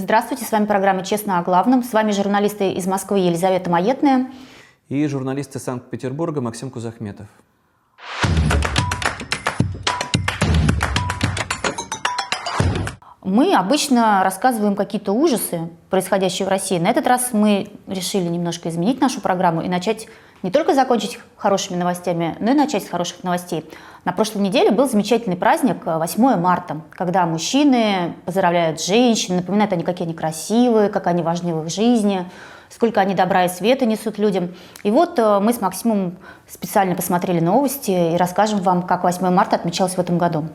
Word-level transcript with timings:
Здравствуйте, 0.00 0.44
с 0.44 0.52
вами 0.52 0.66
программа 0.66 1.04
«Честно 1.04 1.40
о 1.40 1.42
главном». 1.42 1.82
С 1.82 1.92
вами 1.92 2.12
журналисты 2.12 2.70
из 2.70 2.86
Москвы 2.86 3.18
Елизавета 3.18 3.68
Маетная. 3.68 4.30
И 4.88 5.04
журналист 5.08 5.56
из 5.56 5.64
Санкт-Петербурга 5.64 6.40
Максим 6.40 6.70
Кузахметов. 6.70 7.26
Мы 13.24 13.56
обычно 13.56 14.22
рассказываем 14.22 14.76
какие-то 14.76 15.10
ужасы, 15.10 15.68
происходящие 15.90 16.46
в 16.46 16.48
России. 16.48 16.78
На 16.78 16.90
этот 16.90 17.08
раз 17.08 17.30
мы 17.32 17.72
решили 17.88 18.28
немножко 18.28 18.68
изменить 18.68 19.00
нашу 19.00 19.20
программу 19.20 19.62
и 19.62 19.68
начать 19.68 20.06
не 20.42 20.50
только 20.50 20.74
закончить 20.74 21.18
хорошими 21.36 21.76
новостями, 21.76 22.36
но 22.40 22.52
и 22.52 22.54
начать 22.54 22.84
с 22.84 22.88
хороших 22.88 23.24
новостей. 23.24 23.64
На 24.04 24.12
прошлой 24.12 24.42
неделе 24.42 24.70
был 24.70 24.88
замечательный 24.88 25.36
праздник 25.36 25.84
8 25.84 26.36
марта, 26.36 26.82
когда 26.90 27.26
мужчины 27.26 28.14
поздравляют 28.24 28.80
женщин, 28.80 29.36
напоминают 29.36 29.72
они, 29.72 29.82
какие 29.82 30.06
они 30.06 30.14
красивые, 30.14 30.88
как 30.88 31.06
они 31.06 31.22
важны 31.22 31.54
в 31.54 31.64
их 31.64 31.70
жизни, 31.70 32.24
сколько 32.70 33.00
они 33.00 33.14
добра 33.14 33.44
и 33.44 33.48
света 33.48 33.86
несут 33.86 34.18
людям. 34.18 34.54
И 34.82 34.90
вот 34.90 35.18
э, 35.18 35.40
мы 35.40 35.52
с 35.52 35.60
Максимом 35.60 36.16
специально 36.48 36.94
посмотрели 36.94 37.40
новости 37.40 38.14
и 38.14 38.16
расскажем 38.16 38.60
вам, 38.60 38.82
как 38.82 39.02
8 39.02 39.28
марта 39.30 39.56
отмечалось 39.56 39.94
в 39.94 39.98
этом 39.98 40.18
году. 40.18 40.48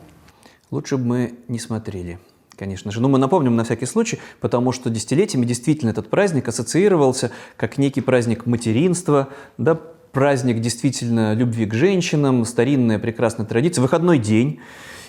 Лучше 0.70 0.96
бы 0.96 1.04
мы 1.04 1.38
не 1.48 1.58
смотрели 1.58 2.18
конечно 2.56 2.90
же. 2.90 3.00
Но 3.00 3.08
мы 3.08 3.18
напомним 3.18 3.56
на 3.56 3.64
всякий 3.64 3.86
случай, 3.86 4.18
потому 4.40 4.72
что 4.72 4.90
десятилетиями 4.90 5.44
действительно 5.44 5.90
этот 5.90 6.10
праздник 6.10 6.48
ассоциировался 6.48 7.30
как 7.56 7.78
некий 7.78 8.00
праздник 8.00 8.46
материнства, 8.46 9.28
да, 9.58 9.80
праздник 10.12 10.60
действительно 10.60 11.34
любви 11.34 11.66
к 11.66 11.74
женщинам, 11.74 12.44
старинная 12.44 12.98
прекрасная 12.98 13.46
традиция, 13.46 13.82
выходной 13.82 14.18
день. 14.18 14.60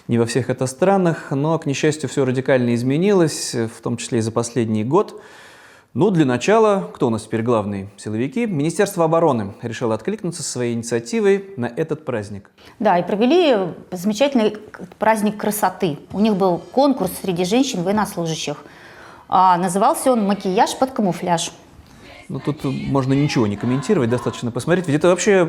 Не 0.07 0.17
во 0.17 0.25
всех 0.25 0.49
это 0.49 0.67
странах, 0.67 1.31
но, 1.31 1.57
к 1.57 1.65
несчастью, 1.65 2.09
все 2.09 2.25
радикально 2.25 2.75
изменилось, 2.75 3.55
в 3.55 3.81
том 3.81 3.97
числе 3.97 4.19
и 4.19 4.21
за 4.21 4.31
последний 4.31 4.83
год. 4.83 5.19
Ну, 5.97 6.11
для 6.11 6.25
начала, 6.25 6.89
кто 6.93 7.07
у 7.07 7.09
нас 7.09 7.23
теперь 7.23 7.41
главные 7.41 7.87
силовики? 7.95 8.45
Министерство 8.45 9.05
обороны 9.05 9.53
решило 9.61 9.95
откликнуться 9.95 10.43
своей 10.43 10.73
инициативой 10.73 11.53
на 11.55 11.67
этот 11.67 12.03
праздник. 12.03 12.51
Да, 12.79 12.99
и 12.99 13.03
провели 13.03 13.73
замечательный 13.91 14.57
праздник 14.99 15.37
красоты. 15.37 15.97
У 16.11 16.19
них 16.19 16.35
был 16.35 16.57
конкурс 16.57 17.11
среди 17.21 17.45
женщин 17.45 17.81
военнослужащих. 17.83 18.57
А, 19.29 19.55
назывался 19.55 20.11
он 20.11 20.27
«Макияж 20.27 20.75
под 20.77 20.91
камуфляж». 20.91 21.53
Ну, 22.27 22.39
тут 22.39 22.63
можно 22.63 23.13
ничего 23.13 23.45
не 23.45 23.55
комментировать, 23.55 24.09
достаточно 24.09 24.49
посмотреть. 24.49 24.87
Ведь 24.87 24.97
это 24.97 25.09
вообще 25.09 25.47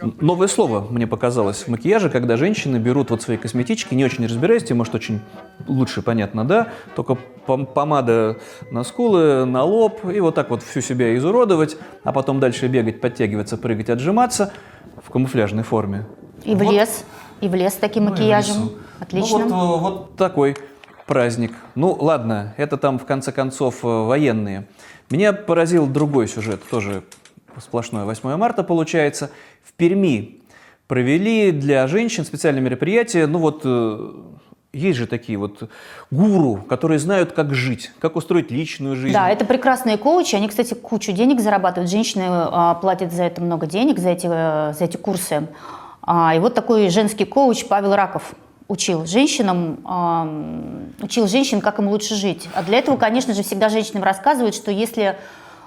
новое 0.00 0.48
слово, 0.48 0.86
мне 0.90 1.06
показалось, 1.06 1.62
в 1.62 1.68
макияже, 1.68 2.10
когда 2.10 2.36
женщины 2.36 2.76
берут 2.76 3.10
вот 3.10 3.22
свои 3.22 3.38
косметички, 3.38 3.94
не 3.94 4.04
очень 4.04 4.26
разбираясь, 4.26 4.64
тебе, 4.64 4.74
может, 4.74 4.94
очень 4.94 5.20
лучше 5.66 6.02
понятно, 6.02 6.44
да, 6.44 6.68
только 6.94 7.14
помада 7.46 8.38
на 8.70 8.84
скулы, 8.84 9.46
на 9.46 9.64
лоб, 9.64 10.04
и 10.04 10.20
вот 10.20 10.34
так 10.34 10.50
вот 10.50 10.62
всю 10.62 10.82
себя 10.82 11.16
изуродовать, 11.16 11.76
а 12.02 12.12
потом 12.12 12.38
дальше 12.38 12.66
бегать, 12.66 13.00
подтягиваться, 13.00 13.56
прыгать, 13.56 13.88
отжиматься 13.88 14.52
в 15.02 15.10
камуфляжной 15.10 15.62
форме. 15.62 16.06
И 16.44 16.54
в 16.54 16.58
вот. 16.58 16.72
лес, 16.72 17.04
и 17.40 17.48
в 17.48 17.54
лес 17.54 17.72
с 17.72 17.76
таким 17.76 18.04
ну, 18.04 18.10
макияжем. 18.10 18.72
Отлично. 19.00 19.38
Ну, 19.46 19.78
вот, 19.78 19.80
вот 19.80 20.16
такой 20.16 20.56
праздник. 21.06 21.52
Ну, 21.74 21.96
ладно, 21.98 22.54
это 22.56 22.76
там, 22.76 22.98
в 22.98 23.04
конце 23.04 23.32
концов, 23.32 23.84
э, 23.84 23.86
военные. 23.86 24.66
Меня 25.10 25.32
поразил 25.32 25.86
другой 25.86 26.28
сюжет, 26.28 26.62
тоже 26.70 27.02
сплошное 27.60 28.04
8 28.04 28.36
марта 28.36 28.64
получается. 28.64 29.30
В 29.62 29.72
Перми 29.72 30.40
провели 30.86 31.52
для 31.52 31.86
женщин 31.86 32.24
специальное 32.24 32.62
мероприятие. 32.62 33.26
Ну 33.26 33.38
вот 33.38 33.62
э, 33.64 34.12
есть 34.72 34.98
же 34.98 35.06
такие 35.06 35.38
вот 35.38 35.70
гуру, 36.10 36.56
которые 36.68 36.98
знают, 36.98 37.32
как 37.32 37.54
жить, 37.54 37.92
как 38.00 38.16
устроить 38.16 38.50
личную 38.50 38.96
жизнь. 38.96 39.14
Да, 39.14 39.30
это 39.30 39.44
прекрасные 39.44 39.96
коучи. 39.96 40.34
Они, 40.34 40.48
кстати, 40.48 40.74
кучу 40.74 41.12
денег 41.12 41.40
зарабатывают. 41.40 41.90
Женщины 41.90 42.24
а, 42.26 42.74
платят 42.74 43.12
за 43.12 43.24
это 43.24 43.40
много 43.40 43.66
денег, 43.66 43.98
за 43.98 44.10
эти, 44.10 44.26
э, 44.26 44.74
за 44.76 44.84
эти 44.84 44.96
курсы. 44.96 45.48
А, 46.02 46.34
и 46.34 46.38
вот 46.38 46.54
такой 46.54 46.88
женский 46.90 47.24
коуч 47.24 47.66
Павел 47.66 47.94
Раков 47.94 48.34
учил 48.68 49.06
женщинам, 49.06 50.90
учил 51.00 51.26
женщин, 51.26 51.60
как 51.60 51.78
им 51.78 51.88
лучше 51.88 52.14
жить. 52.14 52.48
А 52.54 52.62
для 52.62 52.78
этого, 52.78 52.96
конечно 52.96 53.34
же, 53.34 53.42
всегда 53.42 53.68
женщинам 53.68 54.02
рассказывают, 54.02 54.54
что 54.54 54.70
если 54.70 55.04
э, 55.04 55.14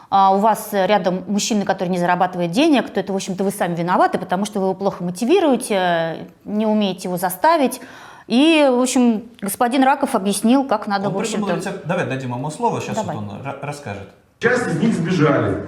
у 0.09 0.37
вас 0.37 0.69
рядом 0.71 1.23
мужчина, 1.27 1.63
который 1.63 1.89
не 1.89 1.99
зарабатывает 1.99 2.51
денег, 2.51 2.89
то 2.89 2.99
это, 2.99 3.13
в 3.13 3.15
общем-то, 3.15 3.43
вы 3.43 3.51
сами 3.51 3.75
виноваты, 3.75 4.17
потому 4.17 4.45
что 4.45 4.59
вы 4.59 4.67
его 4.67 4.73
плохо 4.73 5.03
мотивируете, 5.03 6.27
не 6.43 6.65
умеете 6.65 7.07
его 7.07 7.17
заставить. 7.17 7.79
И, 8.27 8.67
в 8.69 8.81
общем, 8.81 9.23
господин 9.41 9.83
Раков 9.83 10.15
объяснил, 10.15 10.65
как 10.65 10.87
надо, 10.87 11.07
он 11.07 11.13
в 11.13 11.19
общем-то... 11.19 11.55
Рецепт. 11.55 11.85
Давай 11.85 12.07
дадим 12.07 12.33
ему 12.33 12.49
слово, 12.51 12.81
сейчас 12.81 12.97
вот 12.97 13.15
он 13.15 13.31
расскажет. 13.61 14.09
Часть 14.39 14.67
из 14.67 14.79
них 14.81 14.93
сбежали. 14.93 15.65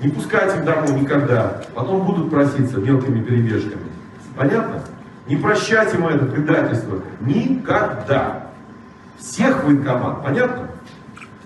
Не 0.00 0.08
пускайте 0.08 0.58
их 0.58 0.64
домой 0.64 1.00
никогда. 1.00 1.60
Потом 1.74 2.04
будут 2.04 2.30
проситься 2.30 2.78
мелкими 2.78 3.22
перебежками. 3.22 3.86
Понятно? 4.36 4.82
Не 5.28 5.36
прощать 5.36 5.92
ему 5.92 6.08
это 6.08 6.24
предательство. 6.24 7.02
Никогда. 7.20 8.46
Всех 9.18 9.64
военкомат. 9.64 10.22
Понятно? 10.24 10.70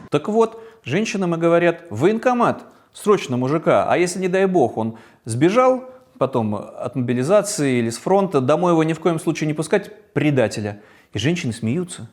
Так 0.09 0.29
вот, 0.29 0.63
женщинам 0.85 1.35
и 1.35 1.39
говорят, 1.39 1.85
военкомат, 1.91 2.63
срочно 2.93 3.37
мужика. 3.37 3.87
А 3.89 3.97
если, 3.97 4.21
не 4.21 4.29
дай 4.29 4.47
бог, 4.47 4.77
он 4.77 4.99
сбежал 5.25 5.85
потом 6.19 6.55
от 6.55 6.95
мобилизации 6.95 7.79
или 7.79 7.91
с 7.91 7.99
фронта, 7.99 8.41
домой 8.41 8.73
его 8.73 8.85
ни 8.85 8.93
в 8.93 9.01
коем 9.01 9.19
случае 9.19 9.49
не 9.49 9.55
пускать, 9.55 10.13
предателя. 10.13 10.81
И 11.13 11.19
женщины 11.19 11.53
смеются. 11.53 12.09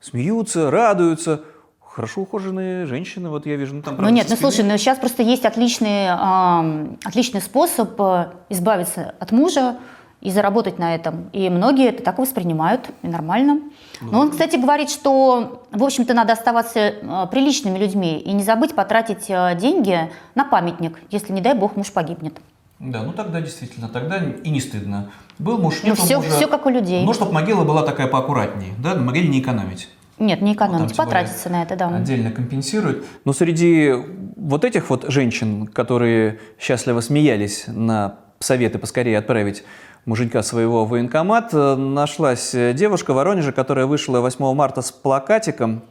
Смеются, 0.00 0.70
радуются. 0.70 1.44
Хорошо 1.80 2.22
ухоженные 2.22 2.84
женщины, 2.84 3.30
вот 3.30 3.46
я 3.46 3.56
вижу, 3.56 3.76
ну 3.76 3.80
там... 3.80 3.96
Ну 3.98 4.10
нет, 4.10 4.26
ну 4.28 4.36
слушай, 4.36 4.62
ну 4.62 4.76
сейчас 4.76 4.98
просто 4.98 5.22
есть 5.22 5.46
отличный, 5.46 6.08
э, 6.08 6.96
отличный 7.04 7.40
способ 7.40 7.98
э, 7.98 8.32
избавиться 8.50 9.14
от 9.18 9.32
мужа, 9.32 9.78
и 10.20 10.30
заработать 10.30 10.78
на 10.78 10.94
этом. 10.94 11.30
И 11.32 11.48
многие 11.50 11.88
это 11.88 12.02
так 12.02 12.18
воспринимают, 12.18 12.90
и 13.02 13.08
нормально. 13.08 13.60
Но 14.00 14.20
он, 14.20 14.30
кстати, 14.30 14.56
говорит, 14.56 14.90
что, 14.90 15.62
в 15.70 15.84
общем-то, 15.84 16.14
надо 16.14 16.32
оставаться 16.32 16.80
э, 16.80 17.26
приличными 17.30 17.78
людьми 17.78 18.18
и 18.18 18.32
не 18.32 18.42
забыть 18.42 18.74
потратить 18.74 19.26
э, 19.28 19.56
деньги 19.58 20.10
на 20.34 20.44
памятник, 20.44 20.98
если, 21.10 21.32
не 21.32 21.40
дай 21.40 21.54
бог, 21.54 21.76
муж 21.76 21.92
погибнет. 21.92 22.38
Да, 22.78 23.02
ну 23.02 23.12
тогда 23.12 23.40
действительно, 23.40 23.88
тогда 23.88 24.18
и 24.18 24.50
не 24.50 24.60
стыдно. 24.60 25.10
Был 25.38 25.58
муж, 25.58 25.82
нет 25.82 25.96
ну, 25.96 26.04
все, 26.04 26.16
мужа. 26.18 26.30
все 26.30 26.46
как 26.46 26.66
у 26.66 26.68
людей. 26.68 27.04
Ну, 27.04 27.14
чтобы 27.14 27.32
могила 27.32 27.64
была 27.64 27.82
такая 27.82 28.06
поаккуратнее, 28.06 28.74
да, 28.78 28.94
на 28.94 29.02
могиле 29.02 29.28
не 29.28 29.40
экономить. 29.40 29.88
Нет, 30.18 30.40
не 30.40 30.54
экономить, 30.54 30.90
ну, 30.90 30.96
потратиться 30.96 31.50
на 31.50 31.62
это, 31.62 31.76
да. 31.76 31.88
Отдельно 31.88 32.30
компенсируют. 32.30 33.04
Но 33.24 33.32
среди 33.32 33.92
вот 34.36 34.64
этих 34.64 34.88
вот 34.88 35.04
женщин, 35.08 35.66
которые 35.66 36.38
счастливо 36.58 37.00
смеялись 37.00 37.64
на 37.66 38.16
советы 38.38 38.78
поскорее 38.78 39.18
отправить 39.18 39.62
муженька 40.06 40.42
своего 40.42 40.86
в 40.86 40.88
военкомат, 40.88 41.52
э, 41.52 41.74
нашлась 41.76 42.52
девушка 42.52 43.12
в 43.12 43.16
Воронеже, 43.16 43.52
которая 43.52 43.84
вышла 43.84 44.20
8 44.20 44.54
марта 44.54 44.80
с 44.80 44.90
плакатиком. 44.90 45.82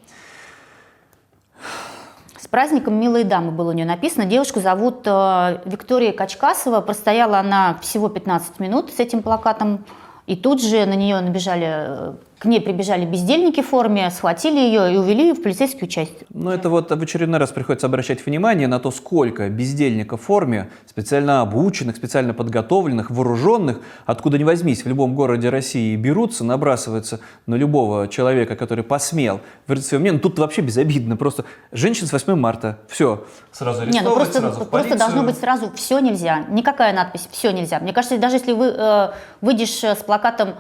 С 2.39 2.47
праздником 2.47 2.99
«Милые 2.99 3.25
дамы» 3.25 3.51
было 3.51 3.71
у 3.71 3.73
нее 3.73 3.85
написано. 3.85 4.25
Девушку 4.25 4.59
зовут 4.59 5.01
э, 5.05 5.61
Виктория 5.65 6.13
Качкасова. 6.13 6.81
Простояла 6.81 7.39
она 7.39 7.77
всего 7.81 8.07
15 8.07 8.59
минут 8.59 8.93
с 8.93 8.99
этим 8.99 9.21
плакатом. 9.21 9.83
И 10.27 10.35
тут 10.35 10.61
же 10.61 10.85
на 10.85 10.95
нее 10.95 11.19
набежали 11.21 11.67
э, 11.67 12.13
к 12.37 12.45
ней 12.45 12.59
прибежали 12.59 13.05
бездельники 13.05 13.61
в 13.61 13.67
форме, 13.67 14.09
схватили 14.11 14.59
ее 14.59 14.93
и 14.93 14.97
увели 14.97 15.31
в 15.31 15.41
полицейскую 15.41 15.87
часть. 15.87 16.13
Ну, 16.29 16.51
это 16.51 16.69
вот 16.69 16.91
в 16.91 17.01
очередной 17.01 17.39
раз 17.39 17.51
приходится 17.51 17.87
обращать 17.87 18.25
внимание 18.25 18.67
на 18.67 18.79
то, 18.79 18.91
сколько 18.91 19.49
бездельников 19.49 20.21
в 20.21 20.25
форме, 20.25 20.69
специально 20.85 21.41
обученных, 21.41 21.95
специально 21.95 22.33
подготовленных, 22.33 23.09
вооруженных, 23.09 23.79
откуда 24.05 24.37
ни 24.37 24.43
возьмись, 24.43 24.83
в 24.83 24.87
любом 24.87 25.15
городе 25.15 25.49
России 25.49 25.95
берутся, 25.95 26.43
набрасываются 26.43 27.21
на 27.45 27.55
любого 27.55 28.07
человека, 28.07 28.55
который 28.55 28.83
посмел 28.83 29.39
выразить 29.67 29.87
свое 29.87 30.01
мнение. 30.01 30.19
Ну, 30.21 30.29
тут 30.29 30.37
вообще 30.39 30.61
безобидно. 30.61 31.15
Просто 31.15 31.45
женщин 31.71 32.07
с 32.07 32.11
8 32.11 32.35
марта. 32.35 32.79
Все. 32.89 33.23
Сразу 33.51 33.81
арестовывать, 33.81 33.93
Не, 33.93 34.09
ну 34.09 34.15
просто, 34.15 34.39
сразу 34.39 34.65
просто 34.65 34.97
должно 34.97 35.23
быть 35.23 35.37
сразу 35.37 35.71
«все 35.75 35.99
нельзя». 35.99 36.45
Никакая 36.49 36.93
надпись 36.93 37.29
«все 37.31 37.51
нельзя». 37.51 37.79
Мне 37.79 37.93
кажется, 37.93 38.17
даже 38.17 38.35
если 38.35 38.51
вы 38.51 38.67
э, 38.67 39.11
выйдешь 39.41 39.83
с 39.83 40.03
плакатом 40.03 40.55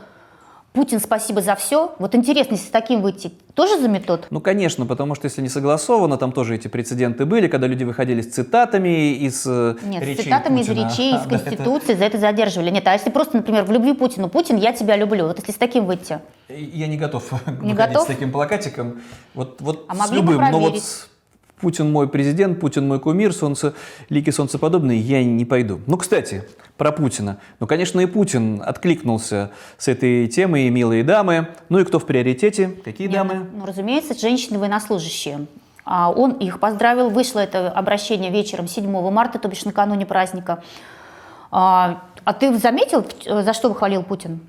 Путин, 0.75 0.99
спасибо 0.99 1.41
за 1.41 1.55
все. 1.55 1.95
Вот 1.99 2.13
интересно, 2.15 2.55
если 2.55 2.67
с 2.67 2.69
таким 2.69 3.01
выйти, 3.01 3.31
тоже 3.53 3.79
за 3.79 3.87
метод? 3.87 4.27
Ну, 4.29 4.41
конечно, 4.41 4.85
потому 4.85 5.15
что 5.15 5.25
если 5.25 5.41
не 5.41 5.47
согласовано, 5.47 6.17
там 6.17 6.33
тоже 6.33 6.55
эти 6.55 6.67
прецеденты 6.67 7.25
были, 7.25 7.47
когда 7.47 7.65
люди 7.65 7.85
выходили 7.85 8.21
с 8.21 8.33
цитатами 8.33 9.13
из 9.13 9.45
э, 9.47 9.77
Нет, 9.83 10.03
речей 10.03 10.21
с 10.21 10.23
цитатами 10.25 10.57
Путина. 10.57 10.87
из 10.87 10.93
речей, 10.93 11.15
из 11.15 11.21
Конституции, 11.29 11.93
за 11.93 12.03
это 12.03 12.17
задерживали. 12.17 12.71
Нет, 12.71 12.85
а 12.87 12.93
если 12.93 13.09
просто, 13.09 13.37
например, 13.37 13.63
в 13.63 13.71
любви 13.71 13.93
Путину, 13.93 14.27
Путин, 14.27 14.57
я 14.57 14.73
тебя 14.73 14.97
люблю, 14.97 15.27
вот 15.27 15.39
если 15.39 15.53
с 15.53 15.55
таким 15.55 15.85
выйти? 15.85 16.19
Я 16.49 16.87
не 16.87 16.97
готов 16.97 17.31
не 17.47 17.71
выходить 17.71 17.75
готов? 17.77 18.03
с 18.03 18.07
таким 18.07 18.33
плакатиком. 18.33 19.01
Вот, 19.33 19.61
вот 19.61 19.85
а 19.87 19.95
с 19.95 19.97
могли 19.97 20.17
любым, 20.17 20.37
бы 20.37 20.49
но 20.49 20.59
вот 20.59 20.83
Путин 21.65 21.91
мой 21.91 22.07
президент, 22.07 22.59
Путин 22.59 22.87
мой 22.87 22.99
кумир, 22.99 23.33
солнце, 23.33 23.73
лики 24.09 24.29
солнцеподобные, 24.29 24.99
я 24.99 25.23
не 25.23 25.45
пойду. 25.45 25.81
Ну, 25.87 25.97
кстати, 25.97 26.43
про 26.77 26.91
Путина. 26.91 27.39
Ну, 27.59 27.65
конечно, 27.65 27.99
и 28.01 28.05
Путин 28.05 28.61
откликнулся 28.63 29.49
с 29.79 29.87
этой 29.87 30.27
темой, 30.27 30.69
милые 30.69 31.03
дамы. 31.03 31.47
Ну 31.69 31.79
и 31.79 31.83
кто 31.83 31.97
в 31.97 32.05
приоритете? 32.05 32.67
Какие 32.67 33.07
Нет, 33.07 33.15
дамы? 33.15 33.49
Ну, 33.51 33.65
разумеется, 33.65 34.13
женщины-военнослужащие. 34.13 35.47
А 35.85 36.11
он 36.11 36.33
их 36.33 36.59
поздравил, 36.59 37.09
вышло 37.09 37.39
это 37.39 37.71
обращение 37.71 38.29
вечером 38.29 38.67
7 38.67 38.87
марта, 39.09 39.39
то 39.39 39.47
бишь 39.47 39.65
накануне 39.65 40.05
праздника. 40.05 40.61
А, 41.49 42.03
а 42.25 42.33
ты 42.33 42.55
заметил, 42.59 43.03
за 43.25 43.53
что 43.53 43.69
выхвалил 43.69 44.03
Путин? 44.03 44.39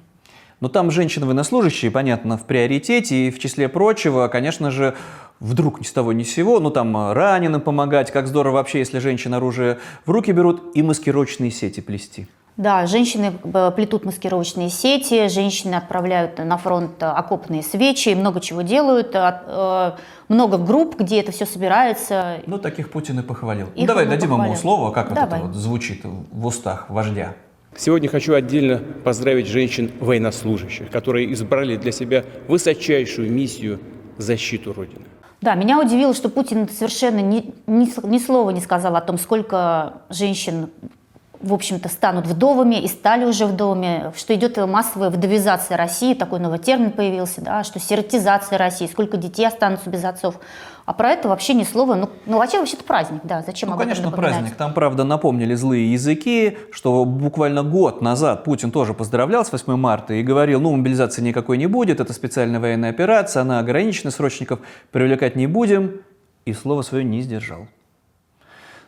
Но 0.61 0.69
там 0.69 0.91
женщины-военнослужащие, 0.91 1.91
понятно, 1.91 2.39
в 2.39 2.45
приоритете, 2.45 3.27
и 3.27 3.31
в 3.31 3.39
числе 3.39 3.69
прочего, 3.69 4.29
конечно 4.29 4.71
же, 4.71 4.95
вдруг 5.39 5.81
ни 5.81 5.85
с 5.85 5.93
того 5.93 6.13
ни 6.13 6.23
с 6.23 6.33
сего, 6.33 6.61
ну 6.61 6.71
там 6.71 7.13
раненым 7.13 7.61
помогать, 7.61 8.11
как 8.11 8.27
здорово 8.27 8.55
вообще, 8.55 8.79
если 8.79 8.99
женщины 8.99 9.35
оружие 9.35 9.79
в 10.07 10.11
руки 10.11 10.33
берут, 10.33 10.75
и 10.75 10.83
маскировочные 10.83 11.51
сети 11.51 11.81
плести. 11.81 12.27
Да, 12.57 12.87
женщины 12.87 13.33
плетут 13.33 14.07
маскировочные 14.07 14.71
сети, 14.71 15.29
женщины 15.29 15.75
отправляют 15.75 16.39
на 16.39 16.57
фронт 16.57 17.03
э, 17.03 17.07
окопные 17.07 17.63
свечи, 17.63 18.15
много 18.15 18.41
чего 18.41 18.63
делают, 18.63 19.15
э, 19.15 19.93
много 20.29 20.57
групп, 20.57 20.99
где 20.99 21.21
это 21.21 21.33
все 21.33 21.45
собирается. 21.45 22.39
Ну, 22.47 22.57
таких 22.57 22.91
Путин 22.91 23.21
и 23.21 23.23
похвалил. 23.23 23.67
Их 23.75 23.83
ну, 23.83 23.87
давай 23.87 24.07
дадим 24.07 24.31
похвалил. 24.31 24.53
ему 24.53 24.57
слово, 24.59 24.91
как 24.91 25.11
вот 25.11 25.17
Давай. 25.17 25.39
это 25.39 25.49
вот 25.49 25.55
звучит 25.55 26.01
в 26.05 26.47
устах 26.47 26.89
вождя. 26.89 27.35
Сегодня 27.79 28.09
хочу 28.09 28.35
отдельно 28.35 28.81
поздравить 29.05 29.47
женщин-военнослужащих, 29.47 30.91
которые 30.91 31.33
избрали 31.33 31.77
для 31.77 31.93
себя 31.93 32.25
высочайшую 32.49 33.31
миссию– 33.31 33.79
защиту 34.19 34.73
Родины. 34.73 35.05
Да, 35.41 35.55
меня 35.55 35.79
удивило, 35.81 36.15
что 36.15 36.29
Путин 36.29 36.69
совершенно 36.69 37.21
ни, 37.21 37.55
ни, 37.67 38.07
ни 38.07 38.19
слова 38.19 38.51
не 38.51 38.61
сказал 38.61 38.97
о 38.97 39.01
том, 39.01 39.19
сколько 39.19 40.03
женщин, 40.09 40.71
в 41.41 41.53
общем-то, 41.53 41.89
станут 41.89 42.27
вдовами 42.27 42.77
и 42.77 42.89
стали 42.89 43.25
уже 43.25 43.47
вдовами, 43.47 44.13
что 44.17 44.35
идет 44.35 44.57
массовая 44.57 45.11
вдовизация 45.11 45.77
России, 45.77 46.15
такой 46.15 46.41
новый 46.41 46.59
термин 46.59 46.91
появился, 46.91 47.41
да, 47.41 47.65
что 47.65 47.79
сиротизация 47.79 48.59
России, 48.59 48.87
сколько 48.87 49.17
детей 49.17 49.47
останутся 49.47 49.91
без 49.91 50.05
отцов. 50.05 50.37
А 50.87 50.93
про 50.93 51.11
это 51.11 51.29
вообще 51.29 51.55
ни 51.55 51.65
слова. 51.65 51.97
Ну, 51.97 52.11
ну 52.27 52.39
вообще, 52.39 52.61
вообще-то 52.61 52.85
праздник, 52.85 53.21
да, 53.25 53.43
зачем 53.45 53.71
Ну, 53.71 53.75
об 53.75 53.81
этом 53.81 53.91
конечно, 53.91 54.11
напоминать? 54.11 54.35
праздник. 54.39 54.57
Там, 54.57 54.73
правда, 54.73 55.03
напомнили 55.03 55.55
злые 55.55 55.93
языки, 55.93 56.59
что 56.71 57.05
буквально 57.05 57.65
год 57.65 58.01
назад 58.01 58.45
Путин 58.45 58.71
тоже 58.71 58.95
поздравлял 58.95 59.45
с 59.45 59.51
8 59.51 59.75
марта 59.77 60.15
и 60.15 60.23
говорил, 60.23 60.61
ну, 60.61 60.75
мобилизации 60.77 61.23
никакой 61.23 61.59
не 61.59 61.67
будет, 61.67 61.99
это 61.99 62.13
специальная 62.13 62.61
военная 62.61 62.91
операция, 62.91 63.41
она 63.41 63.59
ограничена, 63.59 64.13
срочников 64.13 64.61
привлекать 64.93 65.35
не 65.35 65.49
будем, 65.49 66.03
и 66.45 66.53
слово 66.53 66.83
свое 66.83 67.03
не 67.03 67.21
сдержал. 67.21 67.67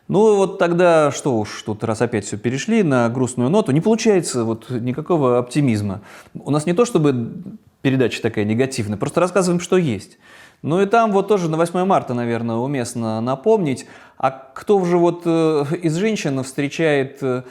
Ну 0.09 0.37
вот 0.37 0.59
тогда 0.59 1.11
что 1.13 1.37
уж, 1.37 1.63
тут 1.63 1.85
раз 1.85 2.01
опять 2.01 2.25
все 2.25 2.39
перешли 2.39 2.83
на 2.83 3.11
грустную 3.11 3.51
ноту, 3.51 3.73
не 3.73 3.83
получается 3.83 4.43
вот 4.43 4.71
никакого 4.71 5.39
оптимизма. 5.39 6.01
У 6.35 6.51
нас 6.51 6.65
не 6.65 6.73
то 6.73 6.87
чтобы 6.87 7.43
передача 7.83 8.23
такая 8.23 8.47
негативная, 8.47 8.97
просто 8.97 9.21
рассказываем, 9.21 9.61
что 9.61 9.77
есть. 9.77 10.19
Ну 10.63 10.81
и 10.81 10.87
там 10.87 11.13
вот 11.13 11.29
тоже 11.29 11.49
на 11.49 11.57
8 11.57 11.85
марта, 11.85 12.15
наверное, 12.15 12.57
уместно 12.57 13.21
напомнить, 13.21 13.87
а 14.17 14.31
кто 14.31 14.83
же 14.85 14.97
вот 14.97 15.23
э, 15.27 15.65
из 15.83 15.95
женщин 15.95 16.43
встречает 16.43 17.19
э, 17.23 17.43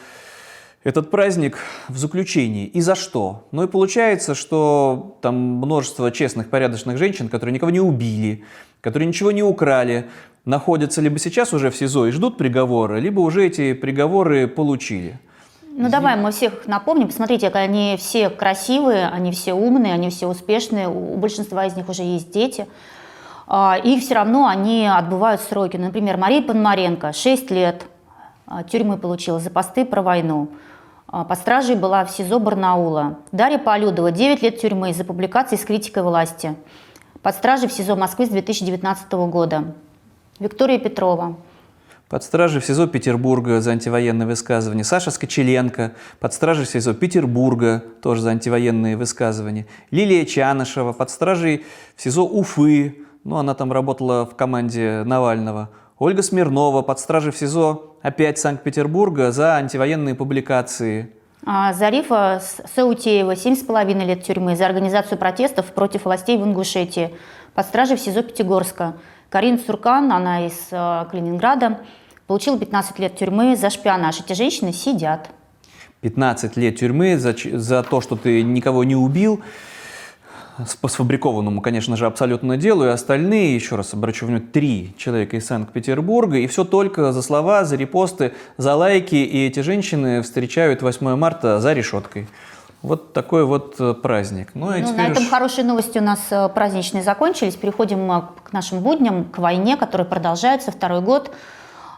этот 0.83 1.09
праздник 1.09 1.59
в 1.87 1.97
заключении 1.97 2.65
и 2.65 2.81
за 2.81 2.95
что? 2.95 3.47
Ну 3.51 3.63
и 3.63 3.67
получается, 3.67 4.35
что 4.35 5.17
там 5.21 5.35
множество 5.35 6.11
честных, 6.11 6.49
порядочных 6.49 6.97
женщин, 6.97 7.29
которые 7.29 7.53
никого 7.53 7.71
не 7.71 7.79
убили, 7.79 8.43
которые 8.81 9.07
ничего 9.07 9.31
не 9.31 9.43
украли, 9.43 10.09
находятся 10.47 11.01
либо 11.01 11.19
сейчас 11.19 11.53
уже 11.53 11.69
в 11.69 11.75
СИЗО 11.75 12.07
и 12.07 12.11
ждут 12.11 12.37
приговора, 12.37 12.97
либо 12.99 13.19
уже 13.19 13.45
эти 13.45 13.73
приговоры 13.73 14.47
получили. 14.47 15.19
Ну 15.61 15.89
давай 15.89 16.15
мы 16.15 16.31
всех 16.31 16.65
напомним. 16.65 17.07
Посмотрите, 17.07 17.49
они 17.49 17.97
все 17.99 18.31
красивые, 18.31 19.09
они 19.09 19.31
все 19.31 19.53
умные, 19.53 19.93
они 19.93 20.09
все 20.09 20.27
успешные. 20.27 20.87
У 20.87 21.17
большинства 21.17 21.65
из 21.65 21.75
них 21.75 21.87
уже 21.87 22.01
есть 22.01 22.31
дети. 22.31 22.65
А, 23.45 23.77
И 23.83 23.99
все 23.99 24.15
равно 24.15 24.47
они 24.47 24.87
отбывают 24.87 25.41
сроки. 25.41 25.77
Например, 25.77 26.17
Мария 26.17 26.41
Пономаренко 26.41 27.13
6 27.13 27.51
лет 27.51 27.85
а, 28.47 28.63
тюрьмы 28.63 28.97
получила 28.97 29.39
за 29.39 29.51
посты 29.51 29.85
про 29.85 30.01
войну. 30.01 30.49
А, 31.07 31.25
Под 31.25 31.37
стражей 31.37 31.75
была 31.75 32.05
в 32.05 32.09
СИЗО 32.09 32.39
Барнаула. 32.39 33.19
Дарья 33.31 33.59
Полюдова 33.59 34.11
9 34.11 34.41
лет 34.41 34.59
тюрьмы 34.59 34.93
за 34.93 35.03
публикации 35.03 35.57
с 35.57 35.63
критикой 35.63 36.01
власти. 36.01 36.55
Под 37.21 37.35
стражей 37.35 37.67
в 37.67 37.71
СИЗО 37.71 37.95
Москвы 37.95 38.25
с 38.25 38.29
2019 38.29 39.11
года. 39.29 39.75
Виктория 40.39 40.77
Петрова 40.79 41.35
Под 42.09 42.23
стражей 42.23 42.61
в 42.61 42.65
СИЗО 42.65 42.87
Петербурга 42.87 43.59
за 43.59 43.71
антивоенные 43.71 44.27
высказывания. 44.27 44.83
Саша 44.83 45.11
Скочеленко 45.11 45.93
под 46.19 46.33
стражей 46.33 46.65
в 46.65 46.69
СИЗО 46.69 46.93
Петербурга 46.93 47.83
тоже 48.01 48.21
за 48.21 48.29
антивоенные 48.29 48.95
высказывания. 48.97 49.65
Лилия 49.91 50.25
Чанышева 50.25 50.93
под 50.93 51.09
стражей 51.09 51.65
в 51.95 52.01
СИЗО 52.01 52.23
Уфы. 52.25 52.99
Ну, 53.23 53.35
она 53.37 53.55
там 53.55 53.71
работала 53.73 54.25
в 54.25 54.35
команде 54.35 55.03
Навального. 55.05 55.69
Ольга 55.99 56.21
Смирнова 56.21 56.83
под 56.83 56.99
стражей 56.99 57.31
в 57.31 57.37
СИЗО 57.37 57.97
опять 58.03 58.37
Санкт-Петербурга 58.37 59.31
за 59.31 59.55
антивоенные 59.55 60.13
публикации. 60.15 61.11
А, 61.45 61.73
Зарифа 61.73 62.39
С- 62.41 62.61
Саутеева, 62.75 63.35
7,5 63.35 64.05
лет 64.05 64.23
тюрьмы 64.23 64.55
за 64.55 64.65
организацию 64.67 65.17
протестов 65.17 65.65
против 65.73 66.05
властей 66.05 66.37
в 66.37 66.43
Ингушетии. 66.43 67.15
Под 67.53 67.65
стражей 67.65 67.97
в 67.97 67.99
СИЗО 67.99 68.21
Пятигорска. 68.21 68.93
Карин 69.29 69.59
Цуркан, 69.59 70.11
она 70.11 70.45
из 70.45 70.67
э, 70.71 71.05
Калининграда, 71.11 71.79
получила 72.27 72.57
15 72.57 72.99
лет 72.99 73.17
тюрьмы 73.17 73.55
за 73.57 73.69
шпионаж. 73.69 74.19
Эти 74.21 74.33
женщины 74.33 74.71
сидят. 74.71 75.29
15 76.01 76.55
лет 76.57 76.79
тюрьмы 76.79 77.17
за, 77.17 77.35
за 77.53 77.83
то, 77.83 77.99
что 78.01 78.15
ты 78.15 78.41
никого 78.43 78.83
не 78.83 78.95
убил. 78.95 79.41
По 80.81 80.87
сфабрикованному, 80.87 81.61
конечно 81.61 81.97
же, 81.97 82.05
абсолютно 82.05 82.57
делу. 82.57 82.85
И 82.85 82.87
остальные, 82.87 83.55
еще 83.55 83.75
раз 83.75 83.93
обращу 83.93 84.25
внимание, 84.25 84.47
три 84.47 84.95
человека 84.97 85.37
из 85.37 85.45
Санкт-Петербурга. 85.45 86.37
И 86.37 86.47
все 86.47 86.63
только 86.63 87.11
за 87.11 87.21
слова, 87.21 87.65
за 87.65 87.75
репосты, 87.75 88.33
за 88.57 88.75
лайки. 88.75 89.15
И 89.15 89.45
эти 89.45 89.59
женщины 89.59 90.21
встречают 90.21 90.81
8 90.81 91.15
марта 91.15 91.59
за 91.59 91.73
решеткой. 91.73 92.27
Вот 92.83 93.11
такой 93.13 93.43
вот 93.43 93.75
э, 93.79 93.93
праздник. 93.95 94.49
Ну, 94.53 94.71
и 94.73 94.81
Ну, 94.81 94.93
на 94.95 95.07
этом 95.07 95.23
уж- 95.23 95.29
хорошие 95.29 95.65
новости 95.65 95.97
у 95.97 96.03
нас 96.03 96.19
э, 96.29 96.47
праздничные 96.49 97.01
закончились. 97.03 97.55
Переходим 97.55 98.11
э, 98.11 98.21
к 98.43 98.53
нашим 98.53 98.79
будням, 98.81 99.25
к 99.25 99.39
войне, 99.39 99.77
которая 99.77 100.05
продолжается 100.07 100.71
второй 100.71 101.01
год. 101.01 101.31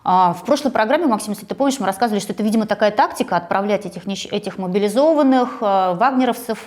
А, 0.06 0.34
В 0.34 0.46
прошлой 0.46 0.72
программе, 0.72 1.06
Максим, 1.06 1.34
если 1.34 1.46
ты 1.46 1.54
помнишь, 1.54 1.78
мы 1.80 1.86
рассказывали, 1.86 2.22
что 2.22 2.32
это, 2.32 2.42
видимо, 2.44 2.66
такая 2.66 2.92
тактика 2.92 3.36
отправлять 3.36 3.86
этих, 3.86 4.08
этих 4.32 4.58
мобилизованных, 4.58 5.60
вагнеровцев 5.60 6.66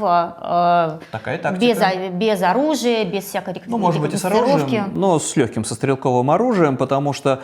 без, 1.58 1.78
без 2.12 2.42
оружия, 2.42 3.04
без 3.04 3.24
всякой 3.24 3.54
рек- 3.54 3.62
Ну, 3.66 3.78
может 3.78 4.00
быть, 4.02 4.12
и 4.12 4.16
с 4.18 4.24
оружием, 4.24 4.92
но 4.94 5.18
с 5.18 5.34
легким 5.36 5.64
со 5.64 5.74
стрелковым 5.74 6.30
оружием, 6.30 6.76
потому 6.76 7.12
что 7.14 7.42